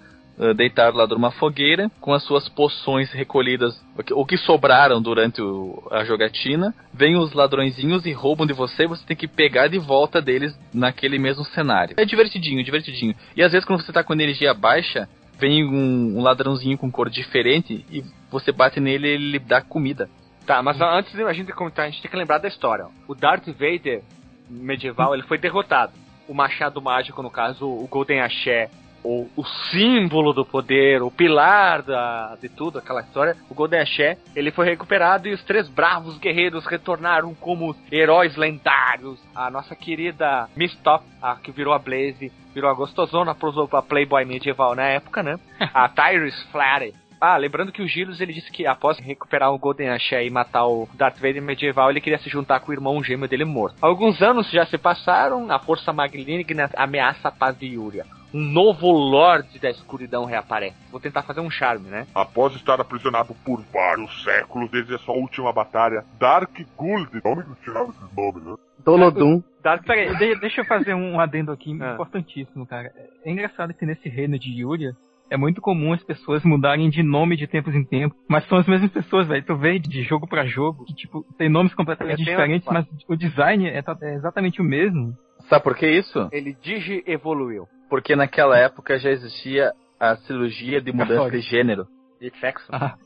deitado 0.54 0.96
lá 0.96 1.06
numa 1.06 1.30
fogueira, 1.32 1.90
com 2.00 2.12
as 2.12 2.22
suas 2.22 2.48
poções 2.48 3.10
recolhidas, 3.10 3.80
o 4.12 4.24
que 4.24 4.36
sobraram 4.36 5.02
durante 5.02 5.42
o, 5.42 5.82
a 5.90 6.04
jogatina. 6.04 6.74
Vêm 6.94 7.16
os 7.16 7.32
ladrõezinhos 7.32 8.06
e 8.06 8.12
roubam 8.12 8.46
de 8.46 8.52
você, 8.52 8.86
você 8.86 9.04
tem 9.04 9.16
que 9.16 9.26
pegar 9.26 9.68
de 9.68 9.78
volta 9.78 10.22
deles 10.22 10.58
naquele 10.72 11.18
mesmo 11.18 11.44
cenário. 11.44 11.94
É 11.98 12.04
divertidinho, 12.04 12.62
divertidinho. 12.62 13.14
E 13.36 13.42
às 13.42 13.52
vezes 13.52 13.66
quando 13.66 13.82
você 13.82 13.92
tá 13.92 14.04
com 14.04 14.12
energia 14.12 14.54
baixa, 14.54 15.08
vem 15.38 15.64
um, 15.64 16.18
um 16.18 16.22
ladrãozinho 16.22 16.78
com 16.78 16.90
cor 16.90 17.10
diferente 17.10 17.84
e 17.90 18.04
você 18.30 18.52
bate 18.52 18.80
nele 18.80 19.06
e 19.06 19.10
ele 19.10 19.30
lhe 19.32 19.38
dá 19.38 19.60
comida. 19.60 20.08
Tá, 20.46 20.62
mas 20.62 20.80
antes 20.80 21.12
de 21.12 21.22
a 21.22 21.32
gente 21.32 21.52
comentar, 21.52 21.86
a 21.86 21.90
gente 21.90 22.00
tem 22.00 22.10
que 22.10 22.16
lembrar 22.16 22.38
da 22.38 22.48
história. 22.48 22.86
O 23.06 23.14
Darth 23.14 23.46
Vader 23.48 24.02
medieval, 24.48 25.14
ele 25.14 25.24
foi 25.24 25.38
derrotado. 25.38 25.92
O 26.26 26.34
machado 26.34 26.80
mágico, 26.80 27.22
no 27.22 27.30
caso, 27.30 27.66
o 27.66 27.86
Golden 27.86 28.20
Axé, 28.20 28.70
o, 29.08 29.26
o 29.36 29.44
símbolo 29.70 30.34
do 30.34 30.44
poder, 30.44 31.02
o 31.02 31.10
pilar 31.10 31.82
da, 31.82 32.36
de 32.36 32.48
tudo, 32.50 32.78
aquela 32.78 33.00
história, 33.00 33.36
o 33.48 33.54
Golden 33.54 33.80
Axé, 33.80 34.18
ele 34.36 34.50
foi 34.50 34.66
recuperado 34.66 35.26
e 35.26 35.32
os 35.32 35.42
três 35.44 35.66
bravos 35.68 36.18
guerreiros 36.18 36.66
retornaram 36.66 37.34
como 37.34 37.74
heróis 37.90 38.36
lendários. 38.36 39.18
A 39.34 39.50
nossa 39.50 39.74
querida 39.74 40.48
Miss 40.54 40.76
Top, 40.76 41.04
a 41.22 41.36
que 41.36 41.50
virou 41.50 41.72
a 41.72 41.78
Blaze, 41.78 42.30
virou 42.54 42.70
a 42.70 42.74
gostosona, 42.74 43.34
pra 43.34 43.82
Playboy 43.82 44.24
medieval 44.26 44.74
na 44.74 44.84
época, 44.84 45.22
né? 45.22 45.38
a 45.72 45.88
Tyrus 45.88 46.40
Flatty. 46.52 46.94
Ah, 47.20 47.36
lembrando 47.36 47.72
que 47.72 47.82
o 47.82 47.88
Giros 47.88 48.20
ele 48.20 48.32
disse 48.32 48.52
que 48.52 48.64
após 48.64 48.98
recuperar 48.98 49.52
o 49.52 49.58
Golden 49.58 49.88
Axé 49.88 50.24
e 50.24 50.30
matar 50.30 50.66
o 50.66 50.88
Darth 50.94 51.16
Vader 51.16 51.42
medieval, 51.42 51.90
ele 51.90 52.00
queria 52.00 52.18
se 52.18 52.28
juntar 52.28 52.60
com 52.60 52.70
o 52.70 52.74
irmão 52.74 53.02
gêmeo 53.02 53.26
dele 53.26 53.44
morto. 53.44 53.76
Alguns 53.80 54.22
anos 54.22 54.48
já 54.50 54.64
se 54.66 54.78
passaram, 54.78 55.50
a 55.50 55.58
força 55.58 55.92
maligna 55.92 56.70
ameaça 56.76 57.26
a 57.26 57.32
paz 57.32 57.58
de 57.58 57.66
Yuria 57.66 58.17
um 58.32 58.40
novo 58.40 58.90
Lorde 58.90 59.58
da 59.58 59.70
Escuridão 59.70 60.24
reaparece. 60.24 60.76
Vou 60.90 61.00
tentar 61.00 61.22
fazer 61.22 61.40
um 61.40 61.50
charme, 61.50 61.88
né? 61.88 62.06
Após 62.14 62.54
estar 62.54 62.80
aprisionado 62.80 63.34
por 63.44 63.62
vários 63.72 64.22
séculos 64.22 64.70
desde 64.70 64.94
a 64.94 64.98
sua 64.98 65.14
última 65.14 65.52
batalha, 65.52 66.04
Dark 66.18 66.58
Guld, 66.76 67.20
nome 67.24 67.44
que 67.44 67.64
tirava 67.64 67.90
esses 67.90 68.16
nomes, 68.16 68.44
né? 68.44 68.54
Dolodum. 68.84 69.42
Dark, 69.62 69.84
peraí, 69.84 70.38
deixa 70.38 70.60
eu 70.60 70.64
fazer 70.64 70.94
um 70.94 71.18
adendo 71.20 71.52
aqui 71.52 71.76
ah. 71.80 71.94
importantíssimo, 71.94 72.66
cara. 72.66 72.92
É 73.24 73.30
engraçado 73.30 73.74
que 73.74 73.84
nesse 73.84 74.08
reino 74.08 74.38
de 74.38 74.50
Yuria, 74.50 74.92
é 75.30 75.36
muito 75.36 75.60
comum 75.60 75.92
as 75.92 76.02
pessoas 76.02 76.42
mudarem 76.42 76.88
de 76.88 77.02
nome 77.02 77.36
de 77.36 77.46
tempos 77.46 77.74
em 77.74 77.84
tempos, 77.84 78.18
mas 78.28 78.46
são 78.48 78.58
as 78.58 78.66
mesmas 78.66 78.90
pessoas, 78.90 79.26
velho. 79.26 79.44
Tu 79.44 79.56
vê 79.56 79.78
de 79.78 80.02
jogo 80.02 80.26
para 80.26 80.46
jogo 80.46 80.84
que, 80.84 80.94
tipo, 80.94 81.24
tem 81.36 81.48
nomes 81.48 81.74
completamente 81.74 82.24
diferentes, 82.24 82.66
mas 82.70 82.86
o 83.06 83.16
design 83.16 83.68
é, 83.68 83.78
é, 83.78 84.14
exatamente 84.14 84.60
o 84.60 84.64
mesmo. 84.64 85.14
Sabe 85.48 85.62
por 85.62 85.76
que 85.76 85.88
isso? 85.88 86.28
Ele 86.32 86.56
digi-evoluiu. 86.60 87.66
Porque 87.88 88.14
naquela 88.14 88.58
época 88.58 88.98
já 88.98 89.10
existia 89.10 89.72
a 89.98 90.16
cirurgia 90.16 90.80
de 90.80 90.92
mudança 90.92 91.30
de 91.30 91.40
gênero. 91.40 91.86
De 92.20 92.30
sexo. 92.38 92.66
Ah. 92.72 92.96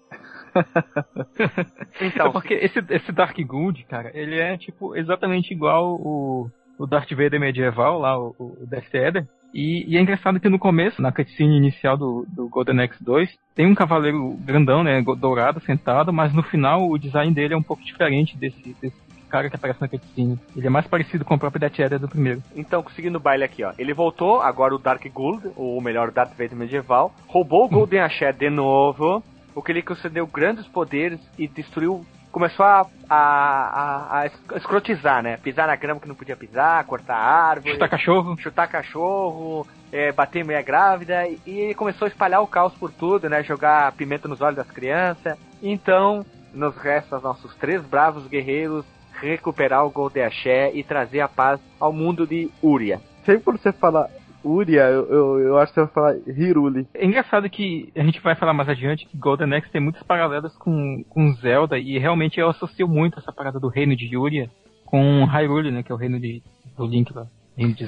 então, 2.00 2.26
é 2.26 2.32
porque 2.32 2.54
esse, 2.54 2.78
esse 2.90 3.12
Dark 3.12 3.36
Good, 3.38 3.84
cara, 3.84 4.10
ele 4.14 4.38
é 4.38 4.56
tipo 4.56 4.96
exatamente 4.96 5.52
igual 5.52 5.94
o, 5.94 6.50
o 6.78 6.86
Darth 6.86 7.10
Vader 7.10 7.40
medieval 7.40 7.98
lá, 7.98 8.18
o, 8.18 8.34
o 8.38 8.66
Death 8.66 8.94
Eder. 8.94 9.26
E, 9.54 9.84
e, 9.86 9.98
é 9.98 10.00
engraçado 10.00 10.40
que 10.40 10.48
no 10.48 10.58
começo, 10.58 11.02
na 11.02 11.12
cutscene 11.12 11.58
inicial 11.58 11.96
do, 11.96 12.26
do 12.26 12.48
Golden 12.48 12.76
X2, 12.88 13.28
tem 13.54 13.66
um 13.66 13.74
cavaleiro 13.74 14.34
grandão, 14.40 14.82
né, 14.82 15.02
dourado, 15.18 15.60
sentado, 15.60 16.10
mas 16.10 16.32
no 16.32 16.42
final 16.42 16.88
o 16.88 16.98
design 16.98 17.34
dele 17.34 17.52
é 17.52 17.56
um 17.56 17.62
pouco 17.62 17.84
diferente 17.84 18.36
desse, 18.36 18.74
desse 18.80 18.96
cara 19.32 19.48
que 19.48 19.56
aparece 19.56 19.80
na 19.80 19.88
cutscene. 19.88 20.38
Ele 20.54 20.66
é 20.66 20.70
mais 20.70 20.86
parecido 20.86 21.24
com 21.24 21.34
o 21.34 21.38
próprio 21.38 21.58
Death 21.58 21.78
Eder 21.78 21.98
do 21.98 22.08
primeiro. 22.08 22.42
Então, 22.54 22.82
conseguindo 22.82 23.16
o 23.16 23.20
baile 23.20 23.44
aqui, 23.44 23.64
ó. 23.64 23.72
Ele 23.78 23.94
voltou, 23.94 24.42
agora 24.42 24.74
o 24.74 24.78
Dark 24.78 25.02
Gold, 25.08 25.50
ou 25.56 25.80
melhor, 25.80 26.10
o 26.10 26.12
Darth 26.12 26.32
Vader 26.32 26.54
medieval, 26.54 27.14
roubou 27.26 27.64
o 27.64 27.68
Golden 27.70 28.00
Axé 28.00 28.30
de 28.30 28.50
novo, 28.50 29.22
o 29.54 29.62
que 29.62 29.72
lhe 29.72 29.82
concedeu 29.82 30.26
grandes 30.26 30.66
poderes 30.66 31.18
e 31.38 31.48
destruiu 31.48 32.04
começou 32.30 32.64
a, 32.64 32.86
a, 33.10 33.18
a, 33.18 34.20
a, 34.20 34.26
escrotizar, 34.56 35.22
né? 35.22 35.36
Pisar 35.36 35.66
na 35.66 35.76
grama 35.76 36.00
que 36.00 36.08
não 36.08 36.14
podia 36.14 36.34
pisar, 36.34 36.82
cortar 36.84 37.14
árvore. 37.14 37.74
Chutar 37.74 37.90
cachorro. 37.90 38.38
Chutar 38.38 38.68
cachorro, 38.68 39.66
é, 39.92 40.10
bater 40.12 40.42
meia 40.42 40.62
grávida. 40.62 41.28
E, 41.28 41.40
e 41.46 41.74
começou 41.74 42.06
a 42.06 42.08
espalhar 42.08 42.40
o 42.40 42.46
caos 42.46 42.72
por 42.72 42.90
tudo, 42.90 43.28
né? 43.28 43.42
Jogar 43.42 43.92
pimenta 43.92 44.28
nos 44.28 44.40
olhos 44.40 44.56
das 44.56 44.70
crianças. 44.70 45.36
Então, 45.62 46.24
nos 46.54 46.74
resta 46.76 47.20
nossos 47.20 47.54
três 47.56 47.82
bravos 47.82 48.26
guerreiros 48.26 48.84
recuperar 49.28 49.84
o 49.86 49.90
Golden 49.90 50.24
Axé 50.24 50.72
e 50.74 50.82
trazer 50.82 51.20
a 51.20 51.28
paz 51.28 51.60
ao 51.78 51.92
mundo 51.92 52.26
de 52.26 52.50
Uria. 52.62 53.00
Sempre 53.24 53.44
quando 53.44 53.58
você 53.58 53.72
fala 53.72 54.08
Uria, 54.44 54.82
eu, 54.82 55.08
eu, 55.08 55.38
eu, 55.38 55.58
acho 55.58 55.72
que 55.72 55.80
você 55.80 55.86
vai 55.86 55.94
falar 55.94 56.16
Hiruli. 56.26 56.86
É 56.94 57.04
engraçado 57.04 57.48
que 57.48 57.92
a 57.94 58.02
gente 58.02 58.20
vai 58.20 58.34
falar 58.34 58.52
mais 58.52 58.68
adiante 58.68 59.06
que 59.06 59.16
Golden 59.16 59.54
Axe 59.54 59.70
tem 59.70 59.80
muitos 59.80 60.02
paralelos 60.02 60.56
com, 60.56 61.04
com 61.08 61.32
Zelda 61.34 61.78
e 61.78 61.98
realmente 61.98 62.40
eu 62.40 62.48
associo 62.48 62.88
muito 62.88 63.18
essa 63.18 63.32
parada 63.32 63.60
do 63.60 63.68
reino 63.68 63.94
de 63.94 64.16
Uria 64.16 64.50
com 64.84 65.24
Hyrule, 65.24 65.70
né, 65.70 65.82
que 65.82 65.92
é 65.92 65.94
o 65.94 65.98
reino 65.98 66.18
de, 66.18 66.42
do 66.76 66.86
Link 66.86 67.12
lá. 67.14 67.26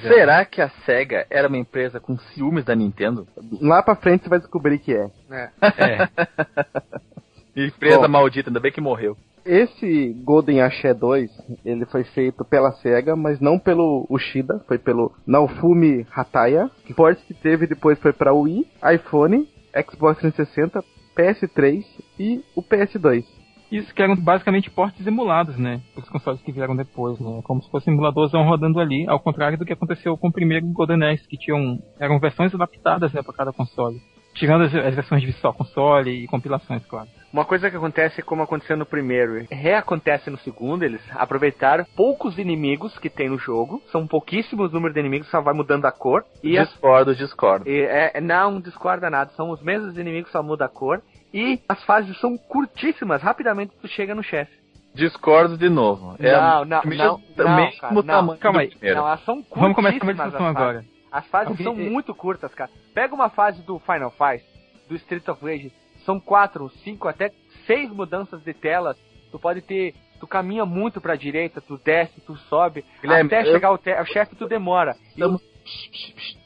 Será 0.00 0.44
que 0.44 0.60
a 0.60 0.68
SEGA 0.84 1.26
era 1.30 1.48
uma 1.48 1.56
empresa 1.56 1.98
com 1.98 2.18
ciúmes 2.18 2.64
da 2.64 2.74
Nintendo? 2.74 3.26
Lá 3.62 3.82
pra 3.82 3.96
frente 3.96 4.24
você 4.24 4.28
vai 4.28 4.38
descobrir 4.38 4.78
que 4.78 4.92
é. 4.92 5.10
É. 5.30 5.50
é. 5.78 6.08
empresa 7.56 8.02
Bom, 8.02 8.08
maldita, 8.08 8.50
ainda 8.50 8.60
bem 8.60 8.72
que 8.72 8.80
morreu. 8.80 9.16
Esse 9.44 10.14
Golden 10.24 10.62
Axé 10.62 10.94
2, 10.94 11.30
ele 11.64 11.84
foi 11.86 12.02
feito 12.04 12.44
pela 12.44 12.72
SEGA, 12.72 13.14
mas 13.14 13.40
não 13.40 13.58
pelo 13.58 14.06
Ushida, 14.08 14.64
foi 14.66 14.78
pelo 14.78 15.12
Naofumi 15.26 16.06
Hataya. 16.10 16.70
Porte 16.96 17.22
que 17.26 17.34
teve 17.34 17.66
depois 17.66 17.98
foi 17.98 18.12
para 18.12 18.32
Wii, 18.32 18.66
iPhone, 18.94 19.46
Xbox 19.90 20.18
360, 20.20 20.82
PS3 21.14 21.84
e 22.18 22.42
o 22.56 22.62
PS2. 22.62 23.24
Isso 23.70 23.92
que 23.94 24.02
eram 24.02 24.14
basicamente 24.16 24.70
portes 24.70 25.06
emulados, 25.06 25.58
né? 25.58 25.80
Os 25.96 26.08
consoles 26.08 26.40
que 26.42 26.52
vieram 26.52 26.76
depois, 26.76 27.18
né? 27.18 27.40
Como 27.42 27.62
se 27.62 27.70
fossem 27.70 27.92
emuladores 27.92 28.32
rodando 28.32 28.78
ali, 28.78 29.04
ao 29.08 29.20
contrário 29.20 29.58
do 29.58 29.64
que 29.64 29.72
aconteceu 29.72 30.16
com 30.16 30.28
o 30.28 30.32
primeiro 30.32 30.66
Golden 30.66 31.02
Axe, 31.10 31.26
que 31.26 31.36
tinham 31.36 31.78
eram 31.98 32.20
versões 32.20 32.54
adaptadas 32.54 33.12
né, 33.12 33.22
para 33.22 33.34
cada 33.34 33.52
console. 33.52 34.00
Tirando 34.34 34.64
as, 34.64 34.74
as 34.74 34.94
versões 34.94 35.22
de 35.22 35.32
só 35.34 35.52
console 35.52 36.10
e 36.10 36.26
compilações, 36.28 36.84
claro. 36.86 37.08
Uma 37.34 37.44
coisa 37.44 37.68
que 37.68 37.76
acontece 37.76 38.22
como 38.22 38.44
aconteceu 38.44 38.76
no 38.76 38.86
primeiro, 38.86 39.44
reacontece 39.50 40.30
no 40.30 40.38
segundo, 40.38 40.84
eles 40.84 41.02
aproveitaram 41.16 41.84
poucos 41.96 42.38
inimigos 42.38 42.96
que 42.96 43.10
tem 43.10 43.28
no 43.28 43.36
jogo, 43.36 43.82
são 43.90 44.06
pouquíssimos 44.06 44.72
números 44.72 44.94
de 44.94 45.00
inimigos, 45.00 45.28
só 45.30 45.40
vai 45.40 45.52
mudando 45.52 45.84
a 45.84 45.90
cor. 45.90 46.24
E 46.44 46.56
discordo, 46.56 47.10
as... 47.10 47.18
discordo. 47.18 47.68
E, 47.68 47.82
é, 47.82 48.20
não 48.20 48.60
discorda 48.60 49.10
nada, 49.10 49.32
são 49.32 49.50
os 49.50 49.60
mesmos 49.60 49.98
inimigos, 49.98 50.30
só 50.30 50.44
muda 50.44 50.66
a 50.66 50.68
cor. 50.68 51.02
E 51.32 51.60
as 51.68 51.82
fases 51.82 52.16
são 52.20 52.38
curtíssimas, 52.38 53.20
rapidamente 53.20 53.72
tu 53.82 53.88
chega 53.88 54.14
no 54.14 54.22
chefe. 54.22 54.52
Discordo 54.94 55.58
de 55.58 55.68
novo. 55.68 56.14
É 56.20 56.30
não, 56.30 56.64
não, 56.64 56.82
não, 56.84 57.20
não, 57.36 57.56
mesmo 57.56 57.94
não, 57.94 58.02
tamanho 58.04 58.38
Calma 58.38 58.60
aí. 58.60 58.70
Não, 58.80 59.08
elas 59.08 59.24
são 59.24 59.44
Vamos 59.56 59.74
começar 59.74 60.08
a 60.08 60.12
discussão 60.12 60.46
agora. 60.46 60.84
As 61.10 61.26
fases 61.26 61.48
Alguém- 61.48 61.64
são 61.64 61.74
muito 61.74 62.14
curtas, 62.14 62.54
cara. 62.54 62.70
Pega 62.94 63.12
uma 63.12 63.28
fase 63.28 63.60
do 63.62 63.80
Final 63.80 64.12
Fight, 64.12 64.44
do 64.88 64.94
Street 64.94 65.26
of 65.26 65.44
Rage, 65.44 65.72
são 66.04 66.18
quatro, 66.20 66.70
cinco, 66.82 67.08
até 67.08 67.30
seis 67.66 67.90
mudanças 67.90 68.42
de 68.42 68.52
telas. 68.54 68.96
Tu 69.30 69.38
pode 69.38 69.60
ter. 69.62 69.94
Tu 70.20 70.26
caminha 70.26 70.64
muito 70.64 71.00
pra 71.00 71.16
direita, 71.16 71.60
tu 71.60 71.76
desce, 71.84 72.20
tu 72.20 72.36
sobe. 72.48 72.84
Guilherme, 73.02 73.26
até 73.34 73.42
eu- 73.48 73.52
chegar 73.52 73.68
ao, 73.68 73.78
te- 73.78 73.92
ao 73.92 74.06
chefe, 74.06 74.34
tu 74.36 74.46
demora. 74.46 74.96
Estamos- 75.10 75.42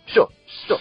Show, 0.07 0.29
show. 0.67 0.79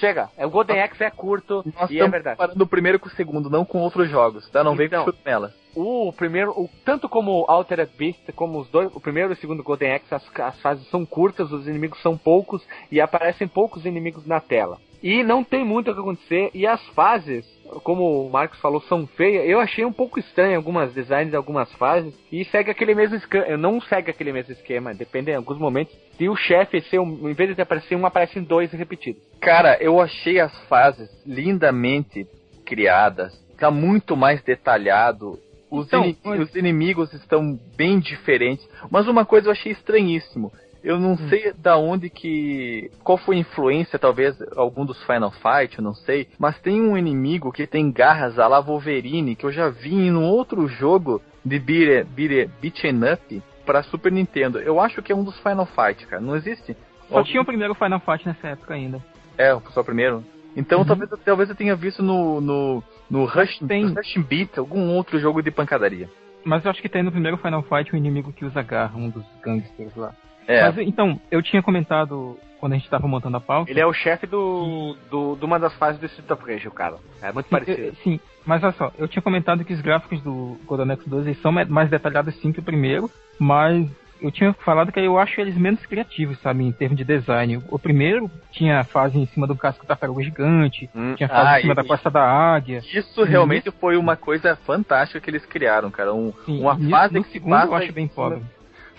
Chega. 0.00 0.30
É, 0.36 0.44
O 0.46 0.50
Golden 0.50 0.80
Axe 0.80 1.04
é 1.04 1.10
curto 1.10 1.62
Nós 1.78 1.90
e 1.90 2.00
é 2.00 2.08
verdade. 2.08 2.36
comparando 2.36 2.64
o 2.64 2.66
primeiro 2.66 2.98
com 2.98 3.06
o 3.06 3.10
segundo, 3.12 3.48
não 3.50 3.64
com 3.64 3.78
outros 3.78 4.08
jogos, 4.10 4.48
tá? 4.50 4.64
Não 4.64 4.74
vem 4.74 4.86
Então. 4.86 5.04
com 5.04 5.10
chutelas. 5.12 5.52
O 5.76 6.12
primeiro, 6.12 6.50
o, 6.52 6.68
tanto 6.84 7.08
como 7.08 7.40
o 7.42 7.44
Altered 7.50 7.90
Beast, 7.96 8.32
como 8.34 8.58
os 8.60 8.68
dois, 8.68 8.90
o 8.94 9.00
primeiro 9.00 9.30
e 9.30 9.34
o 9.34 9.36
segundo 9.36 9.62
Golden 9.62 9.92
Axe, 9.94 10.12
as, 10.14 10.40
as 10.40 10.60
fases 10.60 10.88
são 10.88 11.04
curtas, 11.06 11.52
os 11.52 11.68
inimigos 11.68 12.00
são 12.02 12.16
poucos 12.16 12.66
e 12.90 13.00
aparecem 13.00 13.46
poucos 13.46 13.84
inimigos 13.86 14.26
na 14.26 14.40
tela. 14.40 14.78
E 15.02 15.22
não 15.22 15.44
tem 15.44 15.64
muito 15.64 15.90
o 15.90 15.94
que 15.94 16.00
acontecer, 16.00 16.50
e 16.54 16.66
as 16.66 16.84
fases, 16.88 17.44
como 17.80 18.26
o 18.26 18.30
Marcos 18.30 18.60
falou, 18.60 18.80
são 18.82 19.06
feias. 19.06 19.48
Eu 19.48 19.60
achei 19.60 19.84
um 19.84 19.92
pouco 19.92 20.18
estranho 20.18 20.56
algumas 20.56 20.92
designs 20.92 21.30
de 21.30 21.36
algumas 21.36 21.72
fases, 21.74 22.14
e 22.30 22.44
segue 22.46 22.70
aquele 22.70 22.94
mesmo 22.94 23.16
esquema, 23.16 23.56
não 23.56 23.80
segue 23.80 24.10
aquele 24.10 24.32
mesmo 24.32 24.52
esquema, 24.52 24.94
depende 24.94 25.30
em 25.30 25.34
alguns 25.34 25.58
momentos. 25.58 25.94
Se 26.16 26.28
o 26.28 26.36
chefe 26.36 26.82
um, 26.98 27.28
em 27.28 27.34
vez 27.34 27.54
de 27.54 27.62
aparecer 27.62 27.96
um, 27.96 28.06
aparecem 28.06 28.42
dois 28.42 28.70
repetidos. 28.72 29.22
Cara, 29.40 29.76
eu 29.80 30.00
achei 30.00 30.38
as 30.40 30.56
fases 30.66 31.10
lindamente 31.26 32.26
criadas. 32.64 33.32
Tá 33.58 33.70
muito 33.70 34.16
mais 34.16 34.42
detalhado. 34.42 35.38
Os, 35.70 35.86
Então, 35.86 36.14
mas- 36.24 36.40
os 36.40 36.54
inimigos 36.54 37.12
estão 37.14 37.58
bem 37.76 37.98
diferentes. 37.98 38.68
Mas 38.90 39.08
uma 39.08 39.24
coisa 39.24 39.48
eu 39.48 39.52
achei 39.52 39.72
estranhíssimo. 39.72 40.52
Eu 40.82 40.98
não 40.98 41.16
sei 41.28 41.52
da 41.52 41.76
onde 41.76 42.10
que. 42.10 42.90
Qual 43.04 43.16
foi 43.16 43.36
a 43.36 43.40
influência, 43.40 43.98
talvez, 43.98 44.36
algum 44.56 44.84
dos 44.84 45.00
Final 45.04 45.30
Fight, 45.30 45.78
eu 45.78 45.84
não 45.84 45.94
sei. 45.94 46.28
Mas 46.38 46.58
tem 46.60 46.80
um 46.80 46.98
inimigo 46.98 47.52
que 47.52 47.66
tem 47.66 47.90
garras 47.92 48.38
a 48.38 48.48
la 48.48 48.60
Wolverine, 48.60 49.36
que 49.36 49.44
eu 49.46 49.52
já 49.52 49.68
vi 49.68 49.94
em 49.94 50.12
um 50.12 50.24
outro 50.24 50.66
jogo 50.66 51.22
de 51.44 51.58
beat, 51.58 52.06
beat, 52.08 52.50
beat'em 52.60 53.00
up 53.12 53.42
pra 53.64 53.82
Super 53.84 54.10
Nintendo. 54.10 54.58
Eu 54.58 54.80
acho 54.80 55.00
que 55.02 55.12
é 55.12 55.14
um 55.16 55.22
dos 55.24 55.38
Final 55.38 55.66
Fight, 55.66 56.04
cara. 56.06 56.20
Não 56.20 56.34
existe? 56.34 56.76
Só 57.08 57.22
tinha 57.22 57.42
o 57.42 57.44
primeiro 57.44 57.74
Final 57.74 58.00
Fight 58.00 58.26
nessa 58.26 58.48
época 58.48 58.74
ainda. 58.74 59.00
É, 59.38 59.56
só 59.70 59.80
o 59.80 59.84
primeiro. 59.84 60.24
Então 60.56 60.80
Uhum. 60.80 60.84
talvez, 60.84 61.10
talvez 61.24 61.48
eu 61.48 61.54
tenha 61.54 61.74
visto 61.76 62.02
no, 62.02 62.40
no, 62.40 62.82
no 63.10 63.24
Rush, 63.24 63.58
Tem. 63.66 63.84
no 63.84 63.94
Rush 63.94 64.16
Beat 64.28 64.58
algum 64.58 64.90
outro 64.96 65.18
jogo 65.18 65.42
de 65.42 65.50
pancadaria. 65.50 66.08
Mas 66.44 66.64
eu 66.64 66.70
acho 66.70 66.82
que 66.82 66.88
tem 66.88 67.02
no 67.02 67.12
primeiro 67.12 67.36
Final 67.38 67.62
Fight 67.62 67.94
um 67.94 67.96
inimigo 67.98 68.32
que 68.32 68.44
usa 68.44 68.62
garra, 68.62 68.96
um 68.96 69.08
dos 69.08 69.24
gangsters 69.42 69.94
lá. 69.96 70.12
É, 70.46 70.62
Mas 70.62 70.78
então, 70.78 71.20
eu 71.30 71.42
tinha 71.42 71.62
comentado 71.62 72.38
quando 72.58 72.72
a 72.72 72.76
gente 72.76 72.88
tava 72.90 73.08
montando 73.08 73.36
a 73.36 73.40
pauta. 73.40 73.70
Ele 73.70 73.80
é 73.80 73.86
o 73.86 73.92
chefe 73.92 74.26
do, 74.26 74.96
do, 75.10 75.36
de 75.36 75.44
uma 75.44 75.58
das 75.58 75.74
fases 75.74 76.00
do 76.00 76.06
Street 76.06 76.30
of 76.30 76.44
Rage, 76.44 76.68
o 76.68 76.72
cara. 76.72 76.96
É 77.20 77.32
muito 77.32 77.46
Sim, 77.46 77.50
parecido. 77.50 77.80
eu- 77.88 77.94
Sim, 77.96 78.20
mas 78.46 78.62
olha 78.62 78.72
só, 78.72 78.92
eu 78.98 79.08
tinha 79.08 79.22
comentado 79.22 79.64
que 79.64 79.72
os 79.72 79.80
gráficos 79.80 80.20
do 80.22 80.58
Golden 80.64 80.92
Axe 80.92 81.08
2 81.08 81.26
eles 81.26 81.40
são 81.40 81.50
me- 81.52 81.64
mais 81.64 81.90
detalhados 81.90 82.34
sim 82.40 82.52
que 82.52 82.60
o 82.60 82.62
primeiro, 82.62 83.10
mas 83.38 83.88
eu 84.20 84.30
tinha 84.30 84.52
falado 84.52 84.92
que 84.92 85.00
eu 85.00 85.18
acho 85.18 85.40
eles 85.40 85.56
menos 85.56 85.84
criativos, 85.86 86.38
sabe, 86.40 86.62
em 86.64 86.70
termos 86.70 86.96
de 86.96 87.04
design. 87.04 87.60
O 87.68 87.78
primeiro 87.78 88.30
tinha 88.52 88.84
fase 88.84 89.18
em 89.18 89.26
cima 89.26 89.46
do 89.48 89.56
casco 89.56 89.84
tartaruga 89.84 90.22
gigante, 90.22 90.88
Hum, 90.94 91.14
tinha 91.16 91.28
fase 91.28 91.48
ah, 91.48 91.58
em 91.58 91.62
cima 91.62 91.72
e- 91.72 91.76
da 91.76 91.84
costa 91.84 92.08
da 92.10 92.22
águia. 92.24 92.78
isso 92.78 93.24
realmente 93.24 93.68
foi 93.72 93.96
uma 93.96 94.16
coisa 94.16 94.54
fantástica 94.54 95.20
que 95.20 95.28
eles 95.30 95.44
criaram, 95.44 95.90
cara. 95.90 96.14
Um- 96.14 96.32
Sim, 96.44 96.60
uma 96.60 96.76
e 96.78 96.88
fase 96.90 97.14
no 97.14 97.24
que 97.24 97.30
segundo 97.32 97.50
passa 97.50 97.66
eu 97.66 97.74
acho 97.74 97.92
bem 97.92 98.06
pobre. 98.06 98.42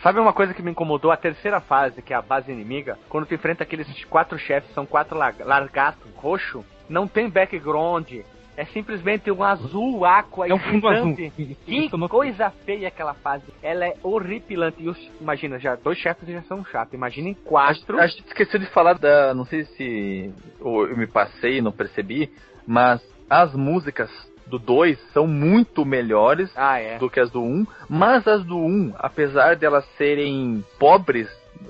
Sabe 0.04 0.20
uma 0.20 0.34
coisa 0.34 0.54
que 0.54 0.62
me 0.62 0.72
incomodou? 0.72 1.12
A 1.12 1.18
terceira 1.18 1.62
fase, 1.62 2.02
que 2.02 2.14
é 2.14 2.16
a 2.16 2.22
base 2.22 2.52
inimiga, 2.52 3.00
quando 3.08 3.26
tu 3.26 3.34
enfrenta 3.34 3.64
aqueles 3.64 3.88
quatro 4.06 4.38
chefes, 4.38 4.70
são 4.74 4.86
quatro 4.86 5.18
lar- 5.18 5.34
largatos 5.40 6.04
roxo, 6.18 6.64
não 6.90 7.08
tem 7.08 7.30
background. 7.30 8.12
É 8.56 8.66
simplesmente 8.66 9.32
um 9.32 9.42
azul 9.42 10.06
aqua 10.06 10.48
É 10.48 10.54
um 10.54 10.60
fundo 10.60 10.88
azul. 10.88 11.16
Que 11.16 11.90
não- 11.98 12.08
coisa 12.08 12.52
feia 12.66 12.88
aquela 12.90 13.14
fase. 13.16 13.46
Ela 13.64 13.86
é 13.88 13.96
horripilante. 14.04 14.84
E 14.84 14.88
os, 14.90 15.12
imagina, 15.20 15.58
já 15.58 15.74
dois 15.76 15.98
chefes 15.98 16.28
já 16.28 16.42
são 16.44 16.64
chatos. 16.66 16.94
Imaginem 16.94 17.34
quatro. 17.34 17.98
A 18.00 18.06
gente 18.06 18.28
esqueceu 18.28 18.60
de 18.60 18.68
falar 18.68 19.00
da. 19.00 19.34
Não 19.34 19.46
sei 19.46 19.66
se 19.66 20.32
eu 20.60 20.96
me 20.96 21.08
passei 21.08 21.58
e 21.58 21.62
não 21.62 21.72
percebi, 21.72 22.30
mas 22.68 23.02
as 23.28 23.56
músicas 23.56 24.12
do 24.48 24.60
2 24.60 25.00
são 25.14 25.26
muito 25.28 25.86
melhores 25.86 26.52
Ah, 26.56 26.80
é. 26.80 26.98
do 26.98 27.10
que 27.10 27.20
as 27.20 27.32
do 27.32 27.42
1, 27.42 27.46
um, 27.46 27.68
mas 27.90 28.28
as 28.28 28.44
do 28.44 28.58
1, 28.58 28.66
um, 28.66 28.94
apesar 28.98 29.56
de 29.56 29.66
elas 29.66 29.86
serem 29.98 30.64
pobres 30.80 31.28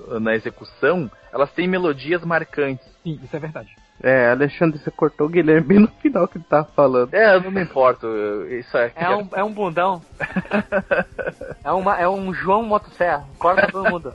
uh, 0.08 0.20
na 0.20 0.34
execução, 0.34 1.10
elas 1.32 1.50
têm 1.52 1.68
melodias 1.68 2.24
marcantes. 2.24 2.86
Sim, 3.02 3.18
isso 3.22 3.34
é 3.34 3.38
verdade. 3.38 3.74
É, 4.02 4.30
Alexandre, 4.30 4.78
você 4.78 4.90
cortou 4.90 5.28
o 5.28 5.30
Guilherme 5.30 5.78
no 5.78 5.88
final 5.88 6.26
que 6.28 6.36
ele 6.36 6.44
tava 6.48 6.68
falando. 6.74 7.14
É, 7.14 7.36
eu 7.36 7.40
não 7.40 7.50
me 7.50 7.62
importo, 7.62 8.06
isso 8.50 8.76
é... 8.76 8.92
É 8.94 9.08
um, 9.10 9.28
é 9.34 9.44
um 9.44 9.52
bundão. 9.52 10.02
é, 11.64 11.72
uma, 11.72 11.96
é 11.96 12.08
um 12.08 12.34
João 12.34 12.64
Motosserra. 12.64 13.24
Corta 13.38 13.68
todo 13.70 13.90
mundo. 13.90 14.12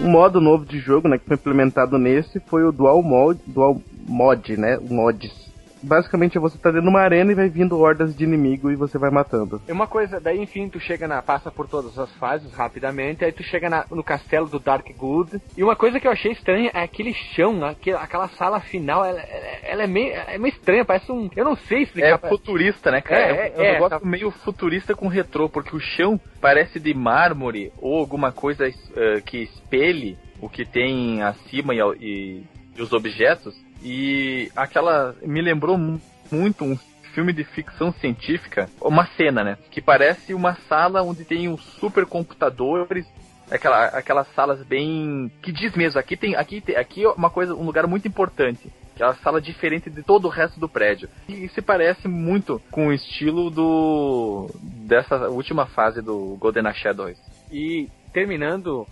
Um 0.00 0.10
modo 0.10 0.40
novo 0.40 0.64
de 0.64 0.78
jogo, 0.78 1.08
né, 1.08 1.18
que 1.18 1.26
foi 1.26 1.34
implementado 1.34 1.98
nesse 1.98 2.38
foi 2.40 2.64
o 2.64 2.70
Dual 2.70 3.02
Mod, 3.02 3.40
Dual 3.46 3.80
Mod, 4.06 4.56
né, 4.56 4.78
Mods. 4.78 5.47
Basicamente 5.82 6.38
você 6.38 6.58
tá 6.58 6.70
dentro 6.70 6.82
de 6.82 6.88
uma 6.88 7.00
arena 7.00 7.32
e 7.32 7.34
vai 7.34 7.48
vindo 7.48 7.78
hordas 7.78 8.14
de 8.16 8.24
inimigo 8.24 8.70
e 8.70 8.76
você 8.76 8.98
vai 8.98 9.10
matando. 9.10 9.60
E 9.68 9.72
uma 9.72 9.86
coisa, 9.86 10.20
daí 10.20 10.40
enfim, 10.40 10.68
tu 10.68 10.80
chega 10.80 11.06
na. 11.06 11.22
passa 11.22 11.50
por 11.50 11.66
todas 11.68 11.98
as 11.98 12.10
fases 12.16 12.52
rapidamente, 12.54 13.24
aí 13.24 13.32
tu 13.32 13.42
chega 13.42 13.68
na- 13.68 13.86
no 13.90 14.02
castelo 14.02 14.48
do 14.48 14.58
Dark 14.58 14.86
Good. 14.96 15.40
E 15.56 15.62
uma 15.62 15.76
coisa 15.76 16.00
que 16.00 16.06
eu 16.06 16.12
achei 16.12 16.32
estranha 16.32 16.70
é 16.74 16.82
aquele 16.82 17.12
chão, 17.12 17.64
aquele, 17.64 17.96
aquela 17.96 18.28
sala 18.30 18.60
final, 18.60 19.04
ela, 19.04 19.20
ela- 19.20 19.82
é, 19.82 19.86
meio, 19.86 20.12
é 20.14 20.38
meio 20.38 20.52
estranha, 20.52 20.84
parece 20.84 21.10
um. 21.12 21.28
Eu 21.36 21.44
não 21.44 21.56
sei 21.56 21.82
explicar. 21.82 22.20
É 22.22 22.28
futurista, 22.28 22.90
né, 22.90 23.00
cara? 23.00 23.20
É, 23.20 23.30
É, 23.30 23.52
é, 23.54 23.58
um 23.58 23.62
é, 23.64 23.72
negócio 23.74 24.00
tá- 24.00 24.06
meio 24.06 24.30
futurista 24.30 24.94
com 24.94 25.08
retrô, 25.08 25.48
porque 25.48 25.74
o 25.76 25.80
chão 25.80 26.20
parece 26.40 26.80
de 26.80 26.94
mármore 26.94 27.72
ou 27.78 27.98
alguma 27.98 28.32
coisa 28.32 28.66
eh, 28.68 29.20
que 29.24 29.38
espelhe 29.42 30.18
o 30.40 30.48
que 30.48 30.64
tem 30.64 31.22
acima 31.22 31.74
e, 31.74 31.78
e- 32.00 32.44
e 32.76 32.82
os 32.82 32.92
objetos. 32.92 33.54
E 33.82 34.50
aquela 34.56 35.14
me 35.22 35.40
lembrou 35.40 35.78
mu- 35.78 36.00
muito 36.30 36.64
um 36.64 36.76
filme 37.14 37.32
de 37.32 37.44
ficção 37.44 37.92
científica, 37.92 38.68
uma 38.80 39.06
cena, 39.16 39.42
né? 39.42 39.58
Que 39.70 39.80
parece 39.80 40.34
uma 40.34 40.54
sala 40.68 41.02
onde 41.02 41.24
tem 41.24 41.48
uns 41.48 41.62
supercomputadores 41.80 43.06
aquela, 43.50 43.86
aquelas 43.86 44.26
salas 44.34 44.62
bem 44.62 45.30
que 45.42 45.50
diz 45.50 45.74
mesmo 45.74 45.98
aqui 45.98 46.16
tem 46.18 46.36
aqui 46.36 46.60
tem, 46.60 46.76
aqui 46.76 47.04
é 47.04 47.08
uma 47.08 47.30
coisa 47.30 47.54
um 47.54 47.64
lugar 47.64 47.86
muito 47.86 48.06
importante 48.06 48.70
que 48.94 49.02
é 49.02 49.14
sala 49.14 49.40
diferente 49.40 49.88
de 49.88 50.02
todo 50.02 50.26
o 50.26 50.28
resto 50.28 50.60
do 50.60 50.68
prédio 50.68 51.08
e 51.26 51.48
se 51.48 51.62
parece 51.62 52.06
muito 52.08 52.60
com 52.70 52.88
o 52.88 52.92
estilo 52.92 53.48
do 53.48 54.50
dessa 54.62 55.28
última 55.30 55.64
fase 55.64 56.02
do 56.02 56.36
Golden 56.38 56.66
Axe 56.66 56.92
2 56.92 57.16
E 57.50 57.88
terminando, 58.12 58.86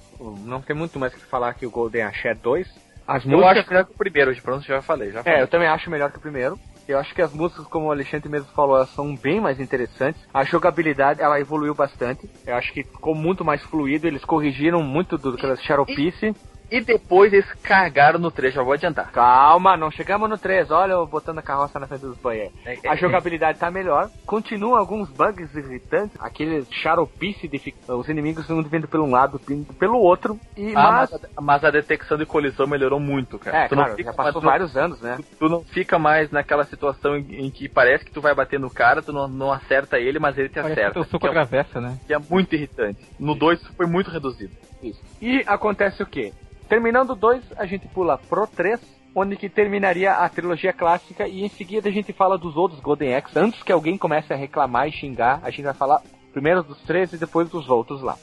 não 0.44 0.62
tem 0.62 0.74
muito 0.74 0.98
mais 0.98 1.12
que 1.14 1.20
falar 1.26 1.52
que 1.54 1.66
o 1.66 1.70
Golden 1.70 2.02
Axe 2.02 2.32
2. 2.34 2.85
As 3.06 3.24
eu 3.24 3.30
músicas. 3.32 3.58
acho 3.58 3.68
melhor 3.70 3.84
que 3.84 3.92
o 3.92 3.96
primeiro 3.96 4.34
de 4.34 4.42
pronto 4.42 4.64
já 4.66 4.82
falei 4.82 5.10
já 5.12 5.20
É, 5.20 5.22
falei. 5.22 5.42
eu 5.42 5.48
também 5.48 5.68
acho 5.68 5.88
melhor 5.90 6.10
que 6.10 6.18
o 6.18 6.20
primeiro. 6.20 6.58
Eu 6.88 6.98
acho 6.98 7.12
que 7.14 7.20
as 7.22 7.32
músicas, 7.32 7.66
como 7.66 7.86
o 7.86 7.90
Alexandre 7.90 8.28
mesmo 8.28 8.48
falou, 8.54 8.76
elas 8.76 8.90
são 8.90 9.14
bem 9.16 9.40
mais 9.40 9.58
interessantes. 9.58 10.20
A 10.32 10.44
jogabilidade, 10.44 11.20
ela 11.20 11.40
evoluiu 11.40 11.74
bastante. 11.74 12.28
Eu 12.46 12.54
acho 12.54 12.72
que 12.72 12.84
ficou 12.84 13.12
muito 13.14 13.44
mais 13.44 13.60
fluido. 13.64 14.06
Eles 14.06 14.24
corrigiram 14.24 14.82
muito 14.82 15.18
do 15.18 15.36
que 15.36 15.56
Xaropice. 15.56 16.26
e 16.28 16.34
depois 16.80 17.32
eles 17.32 17.46
cagaram 17.62 18.18
no 18.18 18.30
3 18.30 18.52
já 18.54 18.62
vou 18.62 18.72
adiantar 18.72 19.10
Calma, 19.12 19.76
não 19.76 19.90
chegamos 19.90 20.28
no 20.28 20.36
3. 20.36 20.70
Olha 20.70 20.92
eu 20.92 21.06
botando 21.06 21.38
a 21.38 21.42
carroça 21.42 21.78
na 21.78 21.86
frente 21.86 22.00
dos 22.00 22.16
banheiros. 22.18 22.52
É, 22.64 22.76
A 22.88 22.94
é, 22.94 22.96
jogabilidade 22.96 23.58
tá 23.58 23.70
melhor. 23.70 24.10
Continuam 24.26 24.76
alguns 24.76 25.08
bugs 25.10 25.54
irritantes. 25.54 26.16
Aquele 26.20 26.64
xaropice 26.70 27.46
de 27.48 27.74
os 27.88 28.08
inimigos 28.08 28.48
um 28.50 28.62
vindo 28.62 28.88
pelo 28.88 29.04
um 29.04 29.10
lado, 29.10 29.40
vindo 29.46 29.72
pelo 29.74 29.98
outro. 29.98 30.38
E 30.56 30.70
Ah, 30.74 30.90
mas. 30.92 31.10
mas, 31.10 31.20
mas 31.40 31.64
a 31.64 31.70
detecção 31.70 32.16
de 32.18 32.26
colisão 32.26 32.66
melhorou 32.66 32.98
muito, 32.98 33.38
cara. 33.38 33.58
É, 33.64 33.68
Tu 33.68 33.74
claro, 33.74 33.90
não 33.90 33.96
fica 33.96 34.10
já 34.10 34.16
passou 34.16 34.42
mais- 34.42 34.52
vários 34.52 34.76
anos, 34.76 35.00
né? 35.00 35.16
tu, 35.18 35.24
tu 35.38 35.48
não 35.48 35.62
fica 35.64 35.98
mais 35.98 36.30
naquela 36.30 36.64
situação 36.64 37.16
em, 37.16 37.46
em 37.46 37.50
que 37.50 37.68
parece 37.68 38.04
que 38.04 38.10
tu 38.10 38.20
vai 38.20 38.34
bater 38.34 38.58
no 38.58 38.70
cara, 38.70 39.02
tu 39.02 39.12
não, 39.12 39.28
não 39.28 39.52
acerta 39.52 39.98
ele, 39.98 40.18
mas 40.18 40.36
ele 40.36 40.48
te 40.48 40.54
Parece 40.54 40.74
que 40.74 40.80
acerta. 40.80 41.04
teu 41.04 41.20
que, 41.20 41.26
é, 41.26 41.30
atravessa, 41.30 41.80
né? 41.80 41.98
que 42.06 42.12
é 42.14 42.18
muito 42.18 42.54
irritante. 42.54 42.98
No 43.18 43.34
2 43.34 43.64
foi 43.76 43.86
muito 43.86 44.10
reduzido. 44.10 44.52
Isso. 44.82 45.00
E 45.20 45.42
acontece 45.46 46.02
o 46.02 46.06
quê? 46.06 46.32
Terminando 46.68 47.14
2, 47.14 47.52
a 47.56 47.66
gente 47.66 47.86
pula 47.88 48.18
pro 48.18 48.46
3, 48.46 48.80
onde 49.14 49.36
que 49.36 49.48
terminaria 49.48 50.12
a 50.12 50.28
trilogia 50.28 50.72
clássica 50.72 51.26
e 51.26 51.42
em 51.42 51.48
seguida 51.48 51.88
a 51.88 51.92
gente 51.92 52.12
fala 52.12 52.36
dos 52.36 52.56
outros 52.56 52.80
Golden 52.80 53.14
Axe. 53.14 53.38
Antes 53.38 53.62
que 53.62 53.72
alguém 53.72 53.96
comece 53.96 54.32
a 54.32 54.36
reclamar 54.36 54.88
e 54.88 54.92
xingar, 54.92 55.40
a 55.42 55.50
gente 55.50 55.64
vai 55.64 55.74
falar 55.74 56.02
primeiro 56.32 56.62
dos 56.62 56.80
três 56.82 57.12
e 57.12 57.18
depois 57.18 57.48
dos 57.48 57.68
outros 57.70 58.02
lá. 58.02 58.16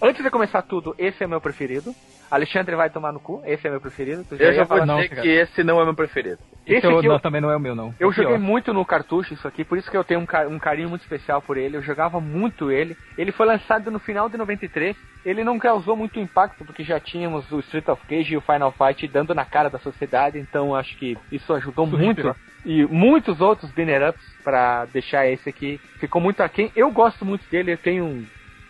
Antes 0.00 0.22
de 0.22 0.30
começar 0.30 0.62
tudo, 0.62 0.94
esse 0.98 1.22
é 1.22 1.26
meu 1.26 1.40
preferido. 1.40 1.92
Alexandre 2.30 2.76
vai 2.76 2.90
tomar 2.90 3.10
no 3.12 3.20
cu, 3.20 3.40
esse 3.46 3.66
é 3.66 3.70
meu 3.70 3.80
preferido. 3.80 4.22
Tu 4.24 4.34
Eu 4.34 4.52
já 4.52 4.58
vou 4.64 4.66
falar- 4.66 4.86
não, 4.86 4.96
dizer 4.96 5.08
cara. 5.08 5.22
que 5.22 5.28
esse 5.28 5.64
não 5.64 5.80
é 5.80 5.84
meu 5.84 5.94
preferido. 5.94 6.38
Esse 6.66 6.76
Esse 6.76 6.86
eu- 6.86 6.98
aqui 6.98 7.06
eu- 7.06 7.12
não, 7.12 7.18
também 7.18 7.40
não 7.40 7.50
é 7.50 7.56
o 7.56 7.60
meu, 7.60 7.74
não. 7.74 7.94
Eu 7.98 8.12
joguei 8.12 8.36
muito 8.36 8.74
no 8.74 8.84
cartucho 8.84 9.32
isso 9.32 9.48
aqui, 9.48 9.64
por 9.64 9.78
isso 9.78 9.90
que 9.90 9.96
eu 9.96 10.04
tenho 10.04 10.20
um, 10.20 10.26
ca- 10.26 10.46
um 10.46 10.58
carinho 10.58 10.90
muito 10.90 11.00
especial 11.00 11.40
por 11.40 11.56
ele. 11.56 11.78
Eu 11.78 11.82
jogava 11.82 12.20
muito 12.20 12.70
ele. 12.70 12.94
Ele 13.16 13.32
foi 13.32 13.46
lançado 13.46 13.90
no 13.90 13.98
final 13.98 14.28
de 14.28 14.36
93. 14.36 14.94
Ele 15.24 15.42
não 15.42 15.58
causou 15.58 15.96
muito 15.96 16.20
impacto, 16.20 16.66
porque 16.66 16.84
já 16.84 17.00
tínhamos 17.00 17.50
o 17.50 17.58
Street 17.60 17.88
of 17.88 18.04
Cage 18.06 18.34
e 18.34 18.36
o 18.36 18.42
Final 18.42 18.72
Fight 18.72 19.08
dando 19.08 19.34
na 19.34 19.46
cara 19.46 19.70
da 19.70 19.78
sociedade, 19.78 20.38
então 20.38 20.74
acho 20.74 20.94
que 20.98 21.16
isso 21.32 21.52
ajudou 21.54 21.86
Isso 21.86 21.96
muito. 21.96 22.36
E 22.64 22.84
muitos 22.86 23.40
outros 23.40 23.72
banner 23.72 24.10
ups 24.10 24.22
pra 24.44 24.84
deixar 24.84 25.26
esse 25.26 25.48
aqui. 25.48 25.80
Ficou 25.98 26.20
muito 26.20 26.42
aquém. 26.42 26.70
Eu 26.76 26.90
gosto 26.90 27.24
muito 27.24 27.48
dele, 27.48 27.72
eu 27.72 27.78
tenho 27.78 28.26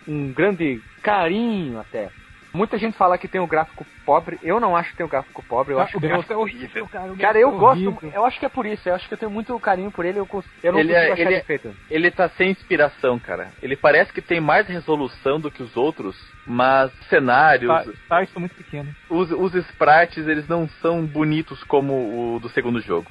um, 0.09 0.33
grande 0.33 0.83
carinho 1.03 1.79
até. 1.79 2.11
Muita 2.55 2.79
gente 2.79 2.97
fala 2.97 3.19
que 3.19 3.29
tem 3.29 3.41
um 3.41 3.47
gráfico 3.47 3.87
pobre. 4.07 4.39
Eu 4.43 4.59
não 4.59 4.75
acho 4.75 4.91
que 4.91 4.97
tem 4.97 5.07
um 5.07 5.09
gráfico 5.09 5.45
pobre. 5.47 5.75
Eu 5.75 5.79
Ah, 5.79 5.85
acho 5.85 5.99
o 5.99 6.01
que 6.01 6.09
gráfico 6.09 6.33
é 6.33 6.37
horrível, 6.37 6.89
cara. 6.89 7.13
o 7.13 7.19
Cara, 7.19 7.39
eu 7.39 7.51
é 7.55 7.59
gosto. 7.59 7.99
Eu 8.03 8.25
acho 8.25 8.41
que 8.41 8.47
é 8.47 8.49
por 8.49 8.65
isso. 8.65 8.89
Eu 8.89 8.95
acho 8.95 9.07
que 9.07 9.13
eu 9.15 9.19
tenho 9.19 9.31
muito 9.31 9.59
carinho 9.61 9.93
por 9.93 10.05
ele. 10.07 10.19
Eu, 10.19 10.27
cons- 10.27 10.51
eu 10.63 10.73
não 10.73 10.81
Ele 10.81 10.95
consigo 10.95 11.07
é- 11.11 11.13
achar 11.13 11.23
ele 11.23 11.35
é- 11.35 11.39
defeito. 11.41 11.77
Ele 11.91 12.11
tá 12.11 12.29
sem 12.31 12.51
inspiração, 12.51 13.21
cara. 13.21 13.53
Ele 13.61 13.77
parece 13.77 14.13
que 14.13 14.23
tem 14.23 14.41
mais 14.41 14.67
resolução 14.67 15.39
do 15.39 15.51
que 15.51 15.63
os 15.63 15.77
outros, 15.77 16.17
mas 16.45 16.91
cenários, 17.11 17.71
tá, 18.09 18.23
isso 18.23 18.33
é 18.37 18.41
muito 18.41 18.57
pequeno. 18.57 18.95
os, 19.11 19.31
os 19.31 19.55
sprites, 19.55 20.27
eles 20.27 20.49
não 20.49 20.67
são 20.81 21.07
bonitos 21.07 21.63
como 21.65 22.35
o 22.35 22.41
do 22.41 22.49
segundo 22.49 22.81
jogo. 22.81 23.11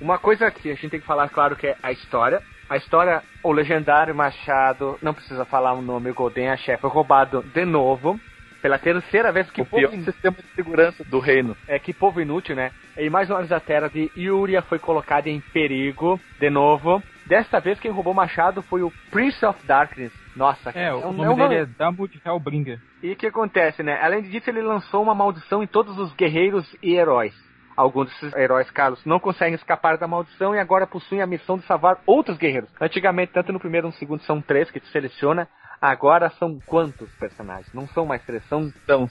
Uma 0.00 0.18
coisa 0.18 0.50
que 0.50 0.68
a 0.68 0.74
gente 0.74 0.90
tem 0.90 1.00
que 1.00 1.06
falar, 1.06 1.28
claro, 1.28 1.54
que 1.56 1.68
é 1.68 1.76
a 1.80 1.92
história. 1.92 2.42
A 2.72 2.76
história, 2.78 3.22
o 3.44 3.52
legendário 3.52 4.14
Machado, 4.14 4.96
não 5.02 5.12
precisa 5.12 5.44
falar 5.44 5.74
o 5.74 5.82
nome, 5.82 6.08
o 6.10 6.14
Golden 6.14 6.48
Axé, 6.48 6.78
foi 6.78 6.88
roubado 6.88 7.42
de 7.52 7.66
novo. 7.66 8.18
Pela 8.62 8.78
terceira 8.78 9.30
vez, 9.30 9.50
que 9.50 9.60
o 9.60 9.66
pior 9.66 9.90
povo, 9.90 10.00
in- 10.00 10.04
sistema 10.04 10.36
de 10.38 10.48
segurança 10.54 11.04
do 11.04 11.18
reino. 11.18 11.54
é, 11.68 11.78
que 11.78 11.92
povo 11.92 12.18
inútil, 12.18 12.56
né? 12.56 12.70
E 12.96 13.10
mais 13.10 13.28
uma 13.28 13.40
vez 13.40 13.52
a 13.52 13.60
terra 13.60 13.88
de 13.88 14.10
Yuria 14.16 14.62
foi 14.62 14.78
colocada 14.78 15.28
em 15.28 15.38
perigo, 15.52 16.18
de 16.40 16.48
novo. 16.48 17.02
Desta 17.26 17.60
vez 17.60 17.78
quem 17.78 17.90
roubou 17.90 18.14
o 18.14 18.16
Machado 18.16 18.62
foi 18.62 18.80
o 18.82 18.90
Prince 19.10 19.44
of 19.44 19.66
Darkness. 19.66 20.12
Nossa, 20.34 20.70
É, 20.70 20.94
o 20.94 21.08
um- 21.08 21.12
nome 21.12 21.28
um 21.28 21.36
dele 21.48 21.54
é 21.56 21.66
Double 21.66 22.08
Hellbringer. 22.24 22.78
E 23.02 23.12
o 23.12 23.16
que 23.16 23.26
acontece, 23.26 23.82
né? 23.82 23.98
Além 24.00 24.22
disso, 24.22 24.48
ele 24.48 24.62
lançou 24.62 25.02
uma 25.02 25.14
maldição 25.14 25.62
em 25.62 25.66
todos 25.66 25.98
os 25.98 26.14
guerreiros 26.14 26.74
e 26.82 26.94
heróis. 26.94 27.34
Alguns 27.76 28.08
desses 28.10 28.34
heróis, 28.34 28.70
Carlos, 28.70 29.04
não 29.04 29.18
conseguem 29.18 29.54
escapar 29.54 29.96
da 29.96 30.06
maldição 30.06 30.54
e 30.54 30.58
agora 30.58 30.86
possuem 30.86 31.22
a 31.22 31.26
missão 31.26 31.56
de 31.56 31.64
salvar 31.66 31.98
outros 32.06 32.36
guerreiros. 32.36 32.68
Antigamente, 32.80 33.32
tanto 33.32 33.52
no 33.52 33.58
primeiro 33.60 33.86
e 33.86 33.90
no 33.90 33.96
segundo, 33.96 34.22
são 34.22 34.40
três 34.42 34.70
que 34.70 34.80
tu 34.80 34.86
seleciona. 34.88 35.48
Agora 35.80 36.30
são 36.38 36.60
quantos 36.66 37.10
personagens? 37.16 37.72
Não 37.74 37.88
são 37.88 38.06
mais 38.06 38.22
três, 38.24 38.46
são 38.48 38.70
São 38.86 39.08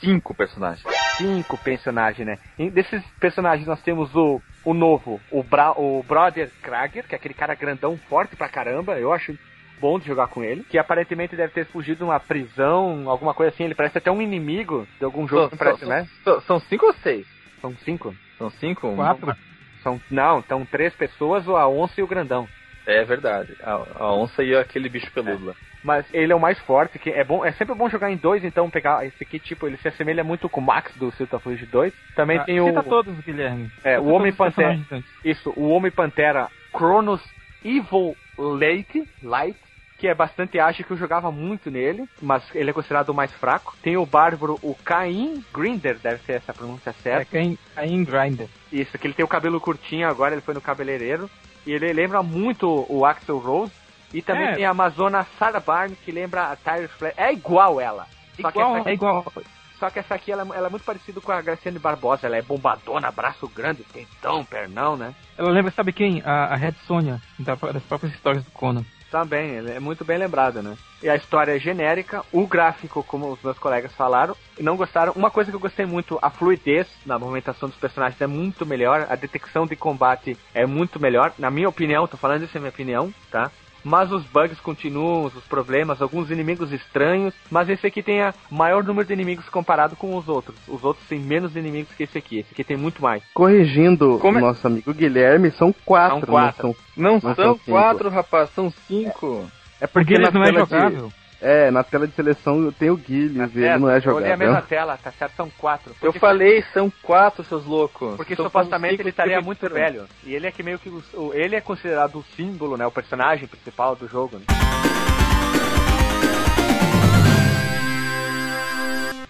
cinco 0.00 0.34
personagens. 0.34 0.84
cinco 1.16 1.56
personagens, 1.58 2.26
né? 2.26 2.38
E 2.58 2.68
desses 2.70 3.02
personagens 3.20 3.66
nós 3.66 3.80
temos 3.82 4.14
o, 4.14 4.40
o 4.64 4.74
novo, 4.74 5.20
o, 5.30 5.42
Bra 5.42 5.72
o 5.72 6.02
Brother 6.02 6.50
Krager, 6.62 7.06
que 7.06 7.14
é 7.14 7.16
aquele 7.18 7.32
cara 7.34 7.54
grandão, 7.54 7.96
forte 8.08 8.36
pra 8.36 8.48
caramba. 8.48 8.98
Eu 8.98 9.12
acho 9.12 9.34
bom 9.80 9.98
de 9.98 10.06
jogar 10.06 10.26
com 10.28 10.42
ele. 10.42 10.64
Que 10.64 10.78
aparentemente 10.78 11.36
deve 11.36 11.52
ter 11.54 11.66
fugido 11.66 11.98
de 11.98 12.04
uma 12.04 12.20
prisão, 12.20 13.08
alguma 13.08 13.32
coisa 13.32 13.52
assim. 13.54 13.64
Ele 13.64 13.74
parece 13.74 13.96
até 13.98 14.10
um 14.10 14.20
inimigo 14.20 14.86
de 14.98 15.04
algum 15.04 15.26
jogo, 15.26 15.48
São- 15.50 15.58
parece, 15.58 15.80
são- 15.80 15.88
né? 15.88 16.06
são- 16.22 16.40
são 16.42 16.60
cinco 16.60 16.86
ou 16.86 16.94
seis? 16.94 17.26
São 17.64 17.74
cinco? 17.78 18.14
São 18.36 18.50
cinco? 18.50 18.94
Quatro. 18.94 19.34
São, 19.82 19.98
não, 20.10 20.40
estão 20.40 20.66
três 20.66 20.94
pessoas, 20.94 21.48
a 21.48 21.66
onça 21.66 21.98
e 21.98 22.02
o 22.02 22.06
grandão. 22.06 22.46
É 22.86 23.02
verdade. 23.04 23.56
A, 23.62 23.72
a 24.04 24.14
onça 24.14 24.44
e 24.44 24.54
aquele 24.54 24.90
bicho 24.90 25.10
peludo 25.12 25.46
lá. 25.46 25.54
Mas 25.82 26.06
ele 26.12 26.30
é 26.30 26.36
o 26.36 26.40
mais 26.40 26.58
forte, 26.60 26.98
que 26.98 27.08
é 27.08 27.24
bom, 27.24 27.42
é 27.42 27.52
sempre 27.52 27.74
bom 27.74 27.88
jogar 27.88 28.10
em 28.10 28.16
dois, 28.16 28.44
então 28.44 28.68
pegar 28.68 29.06
esse 29.06 29.22
aqui, 29.24 29.38
tipo, 29.38 29.66
ele 29.66 29.78
se 29.78 29.88
assemelha 29.88 30.22
muito 30.22 30.46
com 30.46 30.60
o 30.60 30.64
Max 30.64 30.94
do 30.96 31.08
of 31.08 31.48
Rage 31.48 31.64
2. 31.64 31.94
Também 32.14 32.38
Ah, 32.38 32.44
tem 32.44 32.60
o. 32.60 32.66
Cita 32.66 32.82
todos, 32.82 33.18
Guilherme. 33.20 33.70
É, 33.82 33.96
Cita 33.96 34.02
o 34.02 34.08
Homem 34.12 34.32
Pantera. 34.32 34.78
Isso, 35.24 35.50
o 35.56 35.70
Homem 35.70 35.90
Pantera 35.90 36.48
Cronos 36.70 37.22
Evil 37.64 38.14
Lake, 38.38 39.08
Light, 39.22 39.56
que 40.04 40.08
é 40.08 40.14
bastante 40.14 40.60
ágil, 40.60 40.84
que 40.84 40.90
eu 40.90 40.98
jogava 40.98 41.32
muito 41.32 41.70
nele, 41.70 42.04
mas 42.20 42.42
ele 42.54 42.68
é 42.68 42.72
considerado 42.74 43.08
o 43.08 43.14
mais 43.14 43.32
fraco. 43.32 43.74
Tem 43.82 43.96
o 43.96 44.04
Bárbaro, 44.04 44.58
o 44.62 44.74
Caim 44.84 45.42
Grinder, 45.50 45.96
deve 45.98 46.22
ser 46.24 46.32
essa 46.32 46.52
pronúncia 46.52 46.90
É 46.90 46.92
certa. 46.92 47.24
quem 47.24 47.56
Cain 47.74 48.04
Grinder. 48.04 48.46
Isso, 48.70 48.98
que 48.98 49.06
ele 49.06 49.14
tem 49.14 49.24
o 49.24 49.28
cabelo 49.28 49.58
curtinho 49.58 50.06
agora, 50.06 50.34
ele 50.34 50.42
foi 50.42 50.52
no 50.52 50.60
cabeleireiro. 50.60 51.30
E 51.66 51.72
ele 51.72 51.90
lembra 51.94 52.22
muito 52.22 52.84
o 52.86 53.06
Axel 53.06 53.38
Rose. 53.38 53.72
E 54.12 54.20
também 54.20 54.48
É. 54.48 54.52
tem 54.56 54.66
a 54.66 54.70
Amazona 54.72 55.26
Sarah 55.38 55.58
Barnes, 55.60 55.98
que 56.04 56.12
lembra 56.12 56.52
a 56.52 56.56
Tyre 56.56 56.86
Flair. 56.86 57.14
É 57.16 57.32
igual 57.32 57.80
ela. 57.80 58.06
Só 58.38 58.50
que 58.50 58.58
Igual, 58.58 58.72
essa 58.72 58.80
aqui- 58.80 58.90
é 58.90 58.92
igual. 58.92 59.32
Só 59.80 59.88
que 59.90 59.98
essa 60.00 60.14
aqui 60.14 60.30
ela, 60.32 60.42
ela 60.54 60.66
é 60.66 60.70
muito 60.70 60.84
parecida 60.84 61.18
com 61.20 61.32
a 61.32 61.40
Graciane 61.40 61.78
Barbosa. 61.78 62.26
Ela 62.26 62.36
é 62.36 62.42
bombadona, 62.42 63.10
braço 63.10 63.48
grande, 63.48 63.82
peitão, 63.90 64.44
pernão, 64.44 64.96
né? 64.98 65.14
Ela 65.38 65.50
lembra, 65.50 65.72
sabe 65.72 65.94
quem? 65.94 66.20
A, 66.26 66.52
a 66.52 66.56
Red 66.56 66.74
Sonja, 66.86 67.20
da- 67.38 67.54
das 67.54 67.82
próprias 67.84 68.12
histórias 68.14 68.44
do 68.44 68.50
Conan. 68.50 68.84
Também, 69.14 69.50
ele 69.50 69.70
é 69.70 69.78
muito 69.78 70.04
bem 70.04 70.18
lembrado, 70.18 70.60
né? 70.60 70.76
E 71.00 71.08
a 71.08 71.14
história 71.14 71.54
é 71.54 71.58
genérica, 71.60 72.24
o 72.32 72.48
gráfico, 72.48 73.00
como 73.04 73.30
os 73.30 73.40
meus 73.40 73.56
colegas 73.56 73.94
falaram, 73.94 74.36
não 74.58 74.76
gostaram. 74.76 75.12
Uma 75.14 75.30
coisa 75.30 75.52
que 75.52 75.56
eu 75.56 75.60
gostei 75.60 75.86
muito, 75.86 76.18
a 76.20 76.30
fluidez 76.30 76.88
na 77.06 77.16
movimentação 77.16 77.68
dos 77.68 77.78
personagens 77.78 78.20
é 78.20 78.26
muito 78.26 78.66
melhor, 78.66 79.06
a 79.08 79.14
detecção 79.14 79.68
de 79.68 79.76
combate 79.76 80.36
é 80.52 80.66
muito 80.66 80.98
melhor, 80.98 81.32
na 81.38 81.48
minha 81.48 81.68
opinião, 81.68 82.08
tô 82.08 82.16
falando 82.16 82.42
isso 82.42 82.56
é 82.56 82.60
minha 82.60 82.72
opinião, 82.72 83.14
tá? 83.30 83.52
Mas 83.84 84.10
os 84.10 84.24
bugs 84.24 84.58
continuam, 84.60 85.24
os 85.26 85.34
problemas, 85.44 86.00
alguns 86.00 86.30
inimigos 86.30 86.72
estranhos, 86.72 87.34
mas 87.50 87.68
esse 87.68 87.86
aqui 87.86 88.02
tem 88.02 88.22
a 88.22 88.32
maior 88.50 88.82
número 88.82 89.06
de 89.06 89.12
inimigos 89.12 89.48
comparado 89.50 89.94
com 89.94 90.16
os 90.16 90.26
outros. 90.26 90.56
Os 90.66 90.82
outros 90.82 91.06
têm 91.06 91.20
menos 91.20 91.54
inimigos 91.54 91.94
que 91.94 92.04
esse 92.04 92.16
aqui, 92.16 92.38
esse 92.38 92.48
aqui 92.52 92.64
tem 92.64 92.76
muito 92.76 93.02
mais. 93.02 93.22
Corrigindo 93.34 94.18
Como 94.20 94.38
é- 94.38 94.42
o 94.42 94.46
nosso 94.46 94.66
amigo 94.66 94.92
Guilherme, 94.94 95.50
são 95.52 95.74
quatro. 95.84 96.20
São 96.20 96.26
quatro. 96.26 96.66
Não 96.66 96.72
são... 96.72 96.76
Não, 96.96 97.12
Não 97.12 97.20
são, 97.20 97.34
são 97.34 97.58
quatro, 97.66 98.08
rapaz, 98.08 98.50
são 98.54 98.72
cinco. 98.88 99.46
É 99.80 99.86
Porque 99.86 100.14
ele 100.14 100.24
na 100.24 100.30
não 100.30 100.42
é 100.42 100.46
tela 100.52 100.64
de- 100.64 100.70
jogável. 100.70 101.12
É, 101.46 101.70
na 101.70 101.84
tela 101.84 102.08
de 102.08 102.14
seleção 102.14 102.72
tem 102.72 102.88
o 102.88 102.96
Guilherme, 102.96 103.52
ele 103.54 103.76
não 103.76 103.90
é 103.90 104.00
Eu 104.02 104.14
olhei 104.14 104.32
a 104.32 104.36
mesma 104.36 104.62
tela, 104.62 104.96
tá 104.96 105.12
certo? 105.12 105.36
São 105.36 105.50
quatro. 105.50 105.94
Eu 106.00 106.10
falei, 106.14 106.64
são 106.72 106.90
quatro, 107.02 107.44
seus 107.44 107.66
loucos. 107.66 108.16
Porque 108.16 108.34
São 108.34 108.46
supostamente 108.46 109.02
ele 109.02 109.10
estaria 109.10 109.42
muito 109.42 109.68
velho. 109.68 110.06
E 110.24 110.34
ele 110.34 110.46
é 110.46 110.50
que 110.50 110.62
meio 110.62 110.78
que. 110.78 110.90
ele 111.34 111.54
é 111.54 111.60
considerado 111.60 112.16
o 112.16 112.24
símbolo, 112.34 112.78
né? 112.78 112.86
O 112.86 112.90
personagem 112.90 113.46
principal 113.46 113.94
do 113.94 114.08
jogo. 114.08 114.38
Né? 114.38 114.44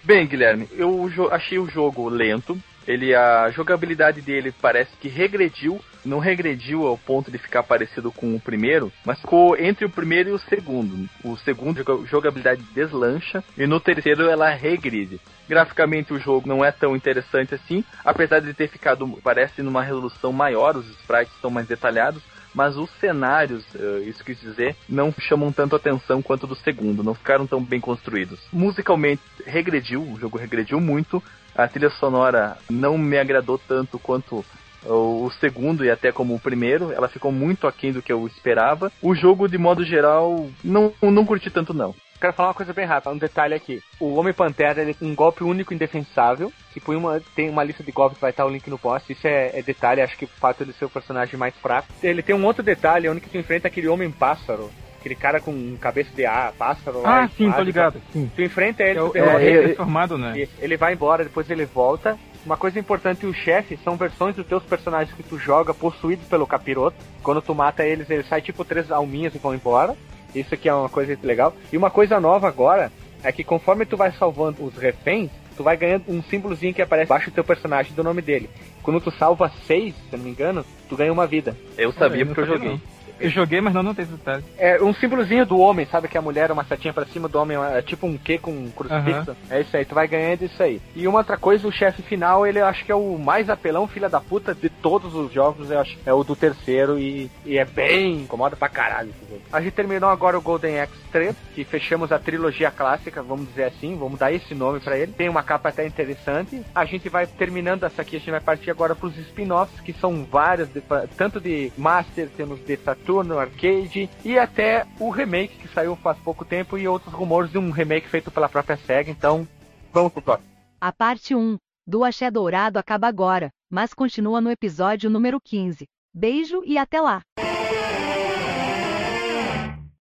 Bem, 0.04 0.24
Guilherme, 0.28 0.68
eu 0.76 1.10
achei 1.32 1.58
o 1.58 1.68
jogo 1.68 2.08
lento. 2.08 2.56
Ele 2.86 3.14
a 3.14 3.50
jogabilidade 3.50 4.20
dele 4.20 4.52
parece 4.60 4.90
que 5.00 5.08
regrediu, 5.08 5.80
não 6.04 6.18
regrediu 6.18 6.86
ao 6.86 6.98
ponto 6.98 7.30
de 7.30 7.38
ficar 7.38 7.62
parecido 7.62 8.12
com 8.12 8.34
o 8.34 8.40
primeiro, 8.40 8.92
mas 9.04 9.18
ficou 9.20 9.56
entre 9.56 9.84
o 9.86 9.90
primeiro 9.90 10.30
e 10.30 10.32
o 10.32 10.38
segundo. 10.38 11.08
O 11.24 11.36
segundo 11.38 11.78
joga- 11.78 12.06
jogabilidade 12.06 12.62
deslancha 12.74 13.42
e 13.56 13.66
no 13.66 13.80
terceiro 13.80 14.28
ela 14.28 14.50
regride. 14.50 15.20
Graficamente 15.48 16.12
o 16.12 16.18
jogo 16.18 16.48
não 16.48 16.64
é 16.64 16.70
tão 16.70 16.94
interessante 16.96 17.54
assim, 17.54 17.84
apesar 18.04 18.40
de 18.40 18.52
ter 18.54 18.68
ficado 18.68 19.06
parece 19.22 19.62
numa 19.62 19.82
resolução 19.82 20.32
maior, 20.32 20.76
os 20.76 20.88
sprites 21.00 21.34
estão 21.34 21.50
mais 21.50 21.66
detalhados, 21.66 22.22
mas 22.54 22.76
os 22.76 22.88
cenários, 23.00 23.64
eh, 23.74 24.04
isso 24.06 24.24
quis 24.24 24.40
dizer, 24.40 24.76
não 24.88 25.12
chamam 25.18 25.52
tanto 25.52 25.74
atenção 25.74 26.22
quanto 26.22 26.46
do 26.46 26.54
segundo, 26.54 27.02
não 27.02 27.14
ficaram 27.14 27.46
tão 27.46 27.62
bem 27.62 27.80
construídos. 27.80 28.40
Musicalmente 28.52 29.22
regrediu, 29.44 30.02
o 30.02 30.18
jogo 30.18 30.38
regrediu 30.38 30.80
muito, 30.80 31.22
a 31.54 31.66
trilha 31.66 31.90
sonora 31.90 32.56
não 32.70 32.96
me 32.96 33.18
agradou 33.18 33.58
tanto 33.58 33.98
quanto 33.98 34.44
o 34.86 35.30
segundo 35.40 35.84
e 35.84 35.90
até 35.90 36.12
como 36.12 36.34
o 36.34 36.40
primeiro, 36.40 36.92
ela 36.92 37.08
ficou 37.08 37.30
muito 37.32 37.66
aquém 37.66 37.92
do 37.92 38.02
que 38.02 38.12
eu 38.12 38.26
esperava. 38.26 38.90
O 39.02 39.14
jogo, 39.14 39.48
de 39.48 39.58
modo 39.58 39.84
geral, 39.84 40.48
não, 40.62 40.92
não 41.02 41.24
curti 41.24 41.50
tanto 41.50 41.72
não. 41.74 41.94
Quero 42.20 42.32
falar 42.32 42.48
uma 42.50 42.54
coisa 42.54 42.72
bem 42.72 42.86
rápida, 42.86 43.12
um 43.12 43.18
detalhe 43.18 43.52
aqui. 43.54 43.82
O 44.00 44.14
Homem-Pantera 44.14 44.80
ele 44.80 44.94
tem 44.94 45.06
um 45.10 45.14
golpe 45.14 45.44
único 45.44 45.72
e 45.72 45.76
indefensável. 45.76 46.50
Tipo, 46.72 46.94
em 46.94 46.96
uma, 46.96 47.20
tem 47.34 47.50
uma 47.50 47.62
lista 47.62 47.82
de 47.82 47.92
golpes, 47.92 48.18
vai 48.18 48.30
estar 48.30 48.46
o 48.46 48.48
link 48.48 48.68
no 48.70 48.78
post. 48.78 49.12
Isso 49.12 49.26
é, 49.26 49.50
é 49.58 49.62
detalhe, 49.62 50.00
acho 50.00 50.16
que 50.16 50.24
o 50.24 50.28
fato 50.28 50.64
de 50.64 50.72
ser 50.72 50.86
o 50.86 50.90
personagem 50.90 51.38
mais 51.38 51.54
fraco. 51.56 51.88
Ele 52.02 52.22
tem 52.22 52.34
um 52.34 52.44
outro 52.46 52.62
detalhe, 52.62 53.08
onde 53.10 53.20
que 53.20 53.28
tu 53.28 53.36
enfrenta 53.36 53.68
aquele 53.68 53.88
Homem-Pássaro. 53.88 54.70
Aquele 55.00 55.16
cara 55.16 55.38
com 55.38 55.76
cabeça 55.76 56.10
de 56.14 56.24
ar, 56.24 56.52
pássaro. 56.52 57.00
Ah, 57.04 57.10
lá, 57.22 57.28
sim, 57.28 57.52
tô 57.52 57.62
ligado. 57.62 58.00
Sim. 58.10 58.30
Tu 58.34 58.40
enfrenta 58.42 58.82
ele, 58.82 58.98
É, 58.98 59.02
o- 59.02 59.10
tu 59.10 59.18
é, 59.18 59.20
derrota 59.20 59.42
é, 59.42 59.46
ele, 59.46 59.58
é- 59.58 59.62
transformado, 59.64 60.16
né? 60.16 60.32
e 60.38 60.48
ele 60.64 60.76
vai 60.78 60.94
embora, 60.94 61.24
depois 61.24 61.50
ele 61.50 61.66
volta. 61.66 62.18
Uma 62.44 62.58
coisa 62.58 62.78
importante, 62.78 63.24
os 63.24 63.36
chefes 63.36 63.82
são 63.82 63.96
versões 63.96 64.36
dos 64.36 64.46
teus 64.46 64.62
personagens 64.62 65.16
que 65.16 65.22
tu 65.22 65.38
joga 65.38 65.72
possuídos 65.72 66.26
pelo 66.26 66.46
capiroto. 66.46 66.96
Quando 67.22 67.40
tu 67.40 67.54
mata 67.54 67.86
eles, 67.86 68.10
eles 68.10 68.28
saem 68.28 68.42
tipo 68.42 68.64
três 68.64 68.90
alminhas 68.90 69.34
e 69.34 69.38
vão 69.38 69.54
embora. 69.54 69.96
Isso 70.34 70.52
aqui 70.52 70.68
é 70.68 70.74
uma 70.74 70.90
coisa 70.90 71.16
legal. 71.22 71.54
E 71.72 71.76
uma 71.76 71.90
coisa 71.90 72.20
nova 72.20 72.46
agora 72.46 72.92
é 73.22 73.32
que 73.32 73.42
conforme 73.42 73.86
tu 73.86 73.96
vai 73.96 74.12
salvando 74.12 74.62
os 74.62 74.76
reféns, 74.76 75.30
tu 75.56 75.62
vai 75.62 75.76
ganhando 75.76 76.04
um 76.08 76.22
símbolozinho 76.22 76.74
que 76.74 76.82
aparece 76.82 77.06
embaixo 77.06 77.30
do 77.30 77.34
teu 77.34 77.44
personagem 77.44 77.94
do 77.94 78.04
nome 78.04 78.20
dele. 78.20 78.50
Quando 78.82 79.00
tu 79.00 79.10
salva 79.12 79.50
seis, 79.66 79.94
se 79.94 80.12
eu 80.12 80.18
não 80.18 80.24
me 80.26 80.30
engano, 80.30 80.66
tu 80.86 80.96
ganha 80.96 81.12
uma 81.12 81.26
vida. 81.26 81.56
Eu 81.78 81.92
sabia 81.92 82.22
eu 82.22 82.26
não 82.26 82.34
porque 82.34 82.50
eu 82.50 82.54
joguei. 82.54 82.80
Eu 83.24 83.30
joguei, 83.30 83.60
mas 83.60 83.74
não 83.74 83.82
notei 83.82 84.04
esse 84.04 84.12
detalhe. 84.12 84.44
É 84.58 84.82
um 84.82 84.92
símbolozinho 84.94 85.44
do 85.46 85.58
homem, 85.58 85.86
sabe? 85.86 86.08
Que 86.08 86.18
a 86.18 86.22
mulher 86.22 86.50
é 86.50 86.52
uma 86.52 86.64
setinha 86.64 86.92
pra 86.92 87.04
cima 87.06 87.28
do 87.28 87.38
homem, 87.38 87.56
é 87.56 87.82
tipo 87.82 88.06
um 88.06 88.16
Q 88.18 88.38
com 88.38 88.50
um 88.52 88.70
crucifixo. 88.70 89.36
É 89.50 89.60
isso 89.60 89.76
aí, 89.76 89.84
tu 89.84 89.94
vai 89.94 90.06
ganhando 90.08 90.42
isso 90.44 90.62
aí. 90.62 90.80
E 90.94 91.06
uma 91.08 91.18
outra 91.18 91.36
coisa, 91.36 91.66
o 91.66 91.72
chefe 91.72 92.02
final, 92.02 92.46
ele 92.46 92.58
eu 92.60 92.66
acho 92.66 92.84
que 92.84 92.92
é 92.92 92.94
o 92.94 93.18
mais 93.18 93.48
apelão, 93.50 93.86
filha 93.88 94.08
da 94.08 94.20
puta, 94.20 94.54
de 94.54 94.68
todos 94.68 95.14
os 95.14 95.32
jogos, 95.32 95.70
eu 95.70 95.80
acho. 95.80 95.98
É 96.06 96.12
o 96.12 96.22
do 96.24 96.36
terceiro 96.36 96.98
e, 96.98 97.30
e 97.44 97.58
é 97.58 97.64
bem 97.64 98.22
incomoda 98.22 98.56
pra 98.56 98.68
caralho 98.68 99.10
esse 99.10 99.30
jogo. 99.30 99.42
A 99.52 99.60
gente 99.60 99.72
terminou 99.74 100.10
agora 100.10 100.38
o 100.38 100.42
Golden 100.42 100.80
Axe 100.80 100.92
3, 101.12 101.34
que 101.54 101.64
fechamos 101.64 102.12
a 102.12 102.18
trilogia 102.18 102.70
clássica, 102.70 103.22
vamos 103.22 103.48
dizer 103.48 103.64
assim, 103.64 103.96
vamos 103.96 104.18
dar 104.18 104.32
esse 104.32 104.54
nome 104.54 104.80
pra 104.80 104.98
ele. 104.98 105.12
Tem 105.12 105.28
uma 105.28 105.42
capa 105.42 105.68
até 105.68 105.86
interessante. 105.86 106.62
A 106.74 106.84
gente 106.84 107.08
vai 107.08 107.26
terminando 107.26 107.84
essa 107.84 108.02
aqui, 108.02 108.16
a 108.16 108.18
gente 108.18 108.30
vai 108.30 108.40
partir 108.40 108.70
agora 108.70 108.94
pros 108.94 109.16
spin-offs, 109.18 109.80
que 109.80 109.92
são 109.92 110.24
vários, 110.30 110.68
de- 110.68 110.82
tanto 111.16 111.40
de 111.40 111.72
Master, 111.76 112.28
temos 112.36 112.58
de 112.64 112.76
Saturno, 113.14 113.38
Arcade, 113.38 114.10
e 114.24 114.38
até 114.38 114.86
o 114.98 115.08
remake 115.08 115.56
que 115.58 115.68
saiu 115.68 115.94
faz 115.96 116.18
pouco 116.18 116.44
tempo 116.44 116.76
e 116.76 116.88
outros 116.88 117.14
rumores 117.14 117.50
de 117.50 117.58
um 117.58 117.70
remake 117.70 118.08
feito 118.08 118.30
pela 118.30 118.48
própria 118.48 118.76
SEGA. 118.76 119.10
Então, 119.10 119.46
vamos 119.92 120.12
pro 120.12 120.22
próximo. 120.22 120.48
A 120.80 120.92
parte 120.92 121.34
1 121.34 121.56
do 121.86 122.02
Axé 122.02 122.30
Dourado 122.30 122.78
acaba 122.78 123.06
agora, 123.06 123.50
mas 123.70 123.94
continua 123.94 124.40
no 124.40 124.50
episódio 124.50 125.08
número 125.08 125.40
15. 125.40 125.86
Beijo 126.12 126.62
e 126.64 126.76
até 126.76 127.00
lá! 127.00 127.20